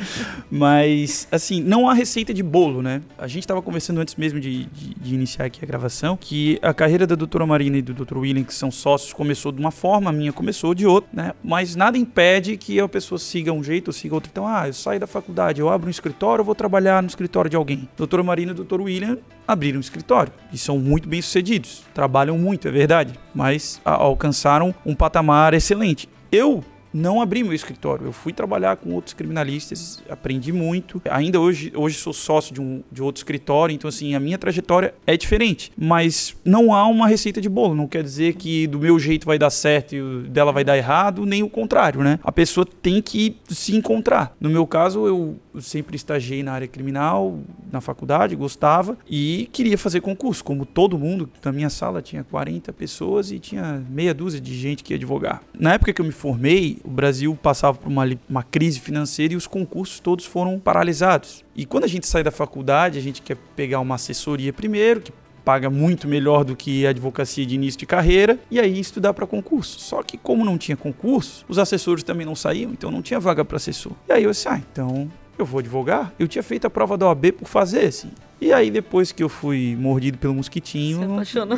mas, 0.50 1.28
assim, 1.30 1.60
não 1.60 1.88
há 1.88 1.94
receita 1.94 2.32
de 2.32 2.42
bolo, 2.42 2.82
né? 2.82 3.02
A 3.18 3.26
gente 3.26 3.42
estava 3.42 3.60
conversando 3.60 4.00
antes 4.00 4.14
mesmo 4.16 4.40
de, 4.40 4.64
de, 4.64 4.94
de, 4.94 5.14
iniciar 5.14 5.46
aqui 5.46 5.60
a 5.62 5.66
gravação 5.66 6.16
que 6.16 6.58
a 6.62 6.72
carreira 6.72 7.06
da 7.06 7.14
doutora 7.14 7.46
Marina 7.46 7.78
e 7.78 7.82
do 7.82 7.92
doutor 7.92 8.18
William, 8.18 8.44
que 8.44 8.54
são 8.54 8.70
sócios, 8.70 9.12
começou 9.12 9.52
de 9.52 9.60
uma 9.60 9.70
forma, 9.70 10.10
a 10.10 10.12
minha 10.12 10.32
começou 10.32 10.74
de 10.74 10.86
outra, 10.86 11.10
né? 11.12 11.32
Mas 11.42 11.76
nada 11.76 11.98
impede 11.98 12.56
que 12.56 12.80
a 12.80 12.88
pessoa 12.88 13.18
siga 13.18 13.52
um 13.52 13.62
jeito 13.62 13.88
ou 13.88 13.92
siga 13.92 14.14
outro. 14.14 14.30
Então, 14.32 14.46
ah, 14.46 14.66
eu 14.66 14.72
saio 14.72 14.98
da 14.98 15.06
faculdade, 15.06 15.60
eu 15.60 15.68
abro 15.68 15.86
um 15.86 15.90
escritório 15.90 16.13
escritório, 16.14 16.42
eu 16.42 16.46
vou 16.46 16.54
trabalhar 16.54 17.02
no 17.02 17.08
escritório 17.08 17.50
de 17.50 17.56
alguém. 17.56 17.88
Doutora 17.96 18.22
Marina 18.22 18.52
e 18.52 18.54
doutor 18.54 18.80
William 18.80 19.18
abriram 19.46 19.78
um 19.78 19.80
escritório 19.80 20.32
e 20.52 20.56
são 20.56 20.78
muito 20.78 21.08
bem 21.08 21.20
sucedidos. 21.20 21.82
Trabalham 21.92 22.38
muito, 22.38 22.68
é 22.68 22.70
verdade, 22.70 23.14
mas 23.34 23.80
alcançaram 23.84 24.74
um 24.86 24.94
patamar 24.94 25.52
excelente. 25.54 26.08
Eu 26.30 26.62
não 26.92 27.20
abri 27.20 27.42
meu 27.42 27.52
escritório. 27.52 28.06
Eu 28.06 28.12
fui 28.12 28.32
trabalhar 28.32 28.76
com 28.76 28.94
outros 28.94 29.12
criminalistas, 29.12 30.00
aprendi 30.08 30.52
muito. 30.52 31.02
Ainda 31.10 31.40
hoje, 31.40 31.72
hoje 31.74 31.98
sou 31.98 32.12
sócio 32.12 32.54
de, 32.54 32.60
um, 32.60 32.84
de 32.90 33.02
outro 33.02 33.18
escritório, 33.18 33.74
então 33.74 33.88
assim, 33.88 34.14
a 34.14 34.20
minha 34.20 34.38
trajetória 34.38 34.94
é 35.04 35.16
diferente. 35.16 35.72
Mas 35.76 36.36
não 36.44 36.72
há 36.72 36.86
uma 36.86 37.08
receita 37.08 37.40
de 37.40 37.48
bolo. 37.48 37.74
Não 37.74 37.88
quer 37.88 38.04
dizer 38.04 38.34
que 38.34 38.68
do 38.68 38.78
meu 38.78 38.96
jeito 39.00 39.26
vai 39.26 39.38
dar 39.38 39.50
certo 39.50 39.96
e 39.96 40.22
dela 40.28 40.52
vai 40.52 40.62
dar 40.62 40.76
errado, 40.76 41.26
nem 41.26 41.42
o 41.42 41.50
contrário, 41.50 42.00
né? 42.02 42.20
A 42.22 42.30
pessoa 42.30 42.64
tem 42.64 43.02
que 43.02 43.36
se 43.48 43.76
encontrar. 43.76 44.36
No 44.40 44.48
meu 44.48 44.64
caso, 44.64 45.04
eu 45.04 45.36
sempre 45.60 45.96
estagiei 45.96 46.42
na 46.42 46.52
área 46.52 46.68
criminal, 46.68 47.38
na 47.70 47.80
faculdade, 47.80 48.36
gostava 48.36 48.96
e 49.08 49.48
queria 49.52 49.78
fazer 49.78 50.00
concurso, 50.00 50.44
como 50.44 50.64
todo 50.64 50.98
mundo. 50.98 51.28
Na 51.44 51.52
minha 51.52 51.70
sala 51.70 52.02
tinha 52.02 52.24
40 52.24 52.72
pessoas 52.72 53.30
e 53.30 53.38
tinha 53.38 53.82
meia 53.88 54.14
dúzia 54.14 54.40
de 54.40 54.54
gente 54.54 54.82
que 54.82 54.92
ia 54.92 54.96
advogar. 54.96 55.42
Na 55.58 55.74
época 55.74 55.92
que 55.92 56.00
eu 56.00 56.04
me 56.04 56.12
formei, 56.12 56.78
o 56.84 56.90
Brasil 56.90 57.36
passava 57.40 57.78
por 57.78 57.88
uma, 57.88 58.04
uma 58.28 58.42
crise 58.42 58.80
financeira 58.80 59.34
e 59.34 59.36
os 59.36 59.46
concursos 59.46 60.00
todos 60.00 60.24
foram 60.24 60.58
paralisados. 60.58 61.44
E 61.54 61.64
quando 61.64 61.84
a 61.84 61.88
gente 61.88 62.06
sai 62.06 62.22
da 62.22 62.30
faculdade, 62.30 62.98
a 62.98 63.02
gente 63.02 63.22
quer 63.22 63.36
pegar 63.56 63.80
uma 63.80 63.94
assessoria 63.94 64.52
primeiro, 64.52 65.00
que 65.00 65.12
paga 65.44 65.68
muito 65.68 66.08
melhor 66.08 66.44
do 66.44 66.56
que 66.56 66.86
a 66.86 66.90
advocacia 66.90 67.44
de 67.44 67.54
início 67.54 67.78
de 67.78 67.86
carreira, 67.86 68.38
e 68.50 68.58
aí 68.58 68.80
estudar 68.80 69.12
para 69.12 69.26
concurso. 69.26 69.78
Só 69.78 70.02
que 70.02 70.16
como 70.16 70.44
não 70.44 70.56
tinha 70.56 70.76
concurso, 70.76 71.44
os 71.48 71.58
assessores 71.58 72.02
também 72.02 72.24
não 72.24 72.34
saíam, 72.34 72.72
então 72.72 72.90
não 72.90 73.02
tinha 73.02 73.20
vaga 73.20 73.44
para 73.44 73.56
assessor. 73.56 73.92
E 74.08 74.12
aí 74.12 74.24
eu 74.24 74.30
disse, 74.30 74.48
ah, 74.48 74.60
então 74.72 75.10
eu 75.38 75.46
vou 75.46 75.58
advogar? 75.58 76.12
Eu 76.18 76.28
tinha 76.28 76.42
feito 76.42 76.66
a 76.66 76.70
prova 76.70 76.96
da 76.96 77.06
OAB 77.06 77.32
por 77.32 77.48
fazer, 77.48 77.86
assim. 77.86 78.10
E 78.40 78.52
aí, 78.52 78.70
depois 78.70 79.10
que 79.10 79.22
eu 79.22 79.28
fui 79.28 79.76
mordido 79.78 80.18
pelo 80.18 80.34
mosquitinho, 80.34 81.00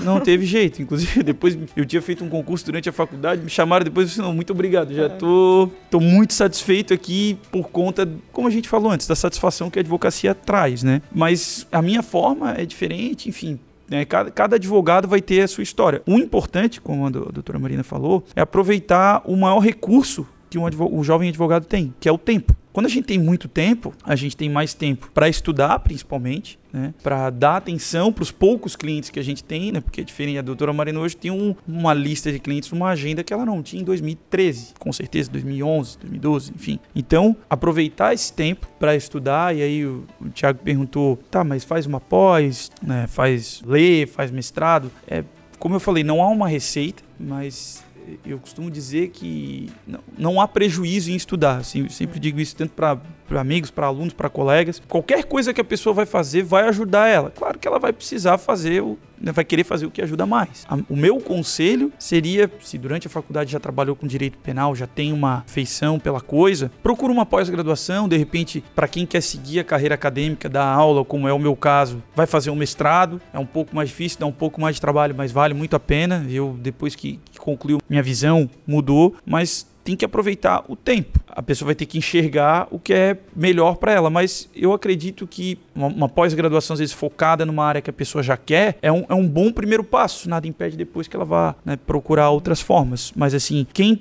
não 0.05 0.21
teve 0.21 0.47
jeito. 0.47 0.81
Inclusive, 0.81 1.23
depois 1.25 1.59
eu 1.77 1.85
tinha 1.85 2.01
feito 2.01 2.25
um 2.25 2.29
concurso 2.29 2.65
durante 2.65 2.89
a 2.89 2.93
faculdade, 2.93 3.43
me 3.43 3.51
chamaram 3.51 3.85
depois 3.85 4.07
e 4.07 4.09
disse, 4.11 4.21
não, 4.21 4.33
muito 4.33 4.53
obrigado. 4.53 4.95
Já 4.95 5.07
é. 5.07 5.09
tô, 5.09 5.69
tô 5.91 5.99
muito 5.99 6.33
satisfeito 6.33 6.95
aqui 6.95 7.39
por 7.51 7.71
conta, 7.71 8.09
como 8.33 8.47
a 8.47 8.51
gente 8.51 8.69
falou 8.69 8.91
antes, 8.91 9.07
da 9.07 9.17
satisfação 9.17 9.69
que 9.69 9.79
a 9.79 9.83
advocacia 9.83 10.35
traz, 10.35 10.83
né? 10.83 11.03
Mas 11.11 11.67
a 11.73 11.83
minha 11.83 12.03
forma 12.03 12.53
é 12.53 12.65
diferente, 12.65 13.29
enfim, 13.29 13.59
né? 13.89 14.05
Cada, 14.05 14.31
cada, 14.31 14.57
advogado 14.57 15.09
vai 15.09 15.21
ter 15.21 15.43
a 15.43 15.49
sua 15.49 15.63
história. 15.63 16.03
O 16.07 16.17
importante, 16.19 16.81
como 16.81 17.07
a 17.07 17.11
doutora 17.11 17.59
Marina 17.59 17.83
falou, 17.83 18.25
é 18.35 18.41
aproveitar 18.41 19.23
o 19.25 19.37
maior 19.37 19.59
recurso 19.59 20.27
que 20.49 20.59
um, 20.59 20.65
um 20.93 21.03
jovem 21.03 21.29
advogado 21.29 21.65
tem, 21.65 21.93
que 21.99 22.09
é 22.09 22.13
o 22.13 22.19
tempo. 22.19 22.55
Quando 22.77 22.85
a 22.85 22.91
gente 22.91 23.07
tem 23.07 23.19
muito 23.19 23.49
tempo, 23.49 23.95
a 24.05 24.15
gente 24.15 24.37
tem 24.37 24.51
mais 24.51 24.75
tempo 24.75 25.11
para 25.15 25.31
estudar, 25.31 25.79
principalmente, 25.79 26.59
né? 26.71 26.93
Para 27.03 27.31
dar 27.31 27.57
atenção 27.57 28.13
para 28.13 28.23
os 28.23 28.31
poucos 28.31 28.77
clientes 28.77 29.09
que 29.09 29.19
a 29.19 29.23
gente 29.25 29.43
tem, 29.43 29.73
né? 29.73 29.81
Porque 29.81 30.03
é 30.03 30.05
diferente, 30.05 30.37
a 30.37 30.43
doutora 30.43 30.75
Marina 30.75 31.01
hoje 31.01 31.17
tem 31.17 31.31
um, 31.31 31.55
uma 31.67 31.95
lista 31.95 32.31
de 32.31 32.39
clientes, 32.39 32.71
uma 32.73 32.91
agenda 32.91 33.25
que 33.25 33.33
ela 33.33 33.47
não 33.47 33.63
tinha 33.63 33.81
em 33.81 33.85
2013, 33.87 34.75
com 34.79 34.93
certeza, 34.93 35.31
2011, 35.31 35.97
2012, 36.01 36.53
enfim. 36.55 36.79
Então, 36.95 37.35
aproveitar 37.49 38.13
esse 38.13 38.31
tempo 38.31 38.69
para 38.79 38.95
estudar, 38.95 39.57
e 39.57 39.63
aí 39.63 39.87
o, 39.87 40.05
o 40.21 40.29
Thiago 40.29 40.59
perguntou, 40.63 41.17
tá, 41.31 41.43
mas 41.43 41.65
faz 41.65 41.87
uma 41.87 41.99
pós, 41.99 42.71
né? 42.83 43.07
Faz 43.07 43.63
ler, 43.65 44.07
faz 44.07 44.31
mestrado. 44.31 44.93
É, 45.09 45.25
como 45.59 45.75
eu 45.75 45.81
falei, 45.81 46.05
não 46.05 46.23
há 46.23 46.29
uma 46.29 46.47
receita, 46.47 47.03
mas 47.19 47.86
eu 48.25 48.39
costumo 48.39 48.71
dizer 48.71 49.09
que 49.09 49.71
não, 49.87 50.01
não 50.17 50.41
há 50.41 50.49
prejuízo 50.49 51.11
em 51.11 51.15
estudar. 51.15 51.59
Assim, 51.59 51.83
eu 51.83 51.91
sempre 51.91 52.19
digo 52.19 52.41
isso 52.41 52.57
tanto 52.57 52.73
para 52.73 53.01
amigos, 53.41 53.71
para 53.71 53.87
alunos, 53.87 54.13
para 54.13 54.29
colegas. 54.29 54.83
Qualquer 54.89 55.25
coisa 55.25 55.53
que 55.53 55.61
a 55.61 55.65
pessoa 55.65 55.93
vai 55.93 56.07
fazer 56.07 56.43
vai 56.43 56.69
ajudar 56.69 57.09
ela. 57.09 57.31
Claro 57.31 57.59
que 57.59 57.67
ela 57.67 57.79
vai 57.79 57.93
precisar 57.93 58.39
fazer 58.39 58.83
o, 58.83 58.99
né, 59.21 59.33
vai 59.33 59.45
querer 59.45 59.65
fazer 59.65 59.87
o 59.87 59.91
que 59.91 60.03
ajuda 60.03 60.27
mais. 60.27 60.67
O 60.89 60.97
meu 60.97 61.19
conselho 61.21 61.93
seria, 61.99 62.51
se 62.61 62.79
durante 62.79 63.07
a 63.07 63.11
faculdade 63.11 63.51
já 63.51 63.61
trabalhou 63.61 63.97
com 63.97 64.07
direito 64.07 64.39
penal, 64.39 64.75
já 64.75 64.87
tem 64.87 65.13
uma 65.13 65.45
feição 65.47 65.99
pela 65.99 66.21
coisa, 66.21 66.71
procura 66.83 67.13
uma 67.13 67.27
pós-graduação, 67.27 68.09
de 68.09 68.17
repente, 68.17 68.63
para 68.75 68.89
quem 68.89 69.07
quer 69.07 69.21
seguir 69.21 69.61
a 69.61 69.65
carreira 69.65 69.95
acadêmica, 69.95 70.49
dar 70.49 70.67
aula, 70.67 71.05
como 71.05 71.27
é 71.27 71.33
o 71.33 71.39
meu 71.39 71.57
caso, 71.57 72.03
vai 72.15 72.27
fazer 72.27 72.51
um 72.51 72.57
mestrado, 72.57 73.21
é 73.33 73.39
um 73.39 73.47
pouco 73.47 73.75
mais 73.75 73.89
difícil, 73.89 74.19
dá 74.21 74.27
um 74.27 74.33
pouco 74.33 74.61
mais 74.61 74.77
de 74.77 74.81
trabalho, 74.81 75.15
mas 75.17 75.33
vale 75.33 75.55
muito 75.55 75.75
a 75.75 75.81
pena. 75.81 76.27
Eu, 76.29 76.57
depois 76.61 76.95
que, 76.95 77.19
que 77.31 77.36
concluiu, 77.47 77.81
minha 77.89 78.03
visão 78.03 78.51
mudou, 78.67 79.15
mas 79.25 79.67
tem 79.87 79.95
que 79.95 80.05
aproveitar 80.05 80.65
o 80.69 80.75
tempo. 80.75 81.21
A 81.29 81.41
pessoa 81.41 81.67
vai 81.67 81.75
ter 81.77 81.87
que 81.87 81.97
enxergar 81.97 82.67
o 82.73 82.79
que 82.79 82.93
é 82.93 83.17
melhor 83.37 83.77
para 83.77 83.93
ela. 83.93 84.11
Mas 84.11 84.49
eu 84.53 84.73
acredito 84.73 85.29
que 85.29 85.57
uma, 85.73 85.87
uma 85.87 86.09
pós-graduação, 86.09 86.75
às 86.75 86.81
vezes, 86.81 86.93
focada 86.93 87.47
numa 87.47 87.65
área 87.65 87.81
que 87.81 87.89
a 87.89 87.93
pessoa 87.93 88.21
já 88.21 88.37
quer, 88.37 88.79
é 88.83 88.91
um, 88.91 89.05
é 89.09 89.15
um 89.15 89.29
bom 89.29 89.53
primeiro 89.53 89.85
passo. 89.85 90.29
Nada 90.29 90.49
impede 90.49 90.77
depois 90.77 91.07
que 91.07 91.15
ela 91.15 91.25
vá 91.25 91.55
né, 91.65 91.77
procurar 91.77 92.31
outras 92.31 92.61
formas. 92.61 93.13
Mas, 93.15 93.33
assim, 93.33 93.65
quem, 93.73 94.01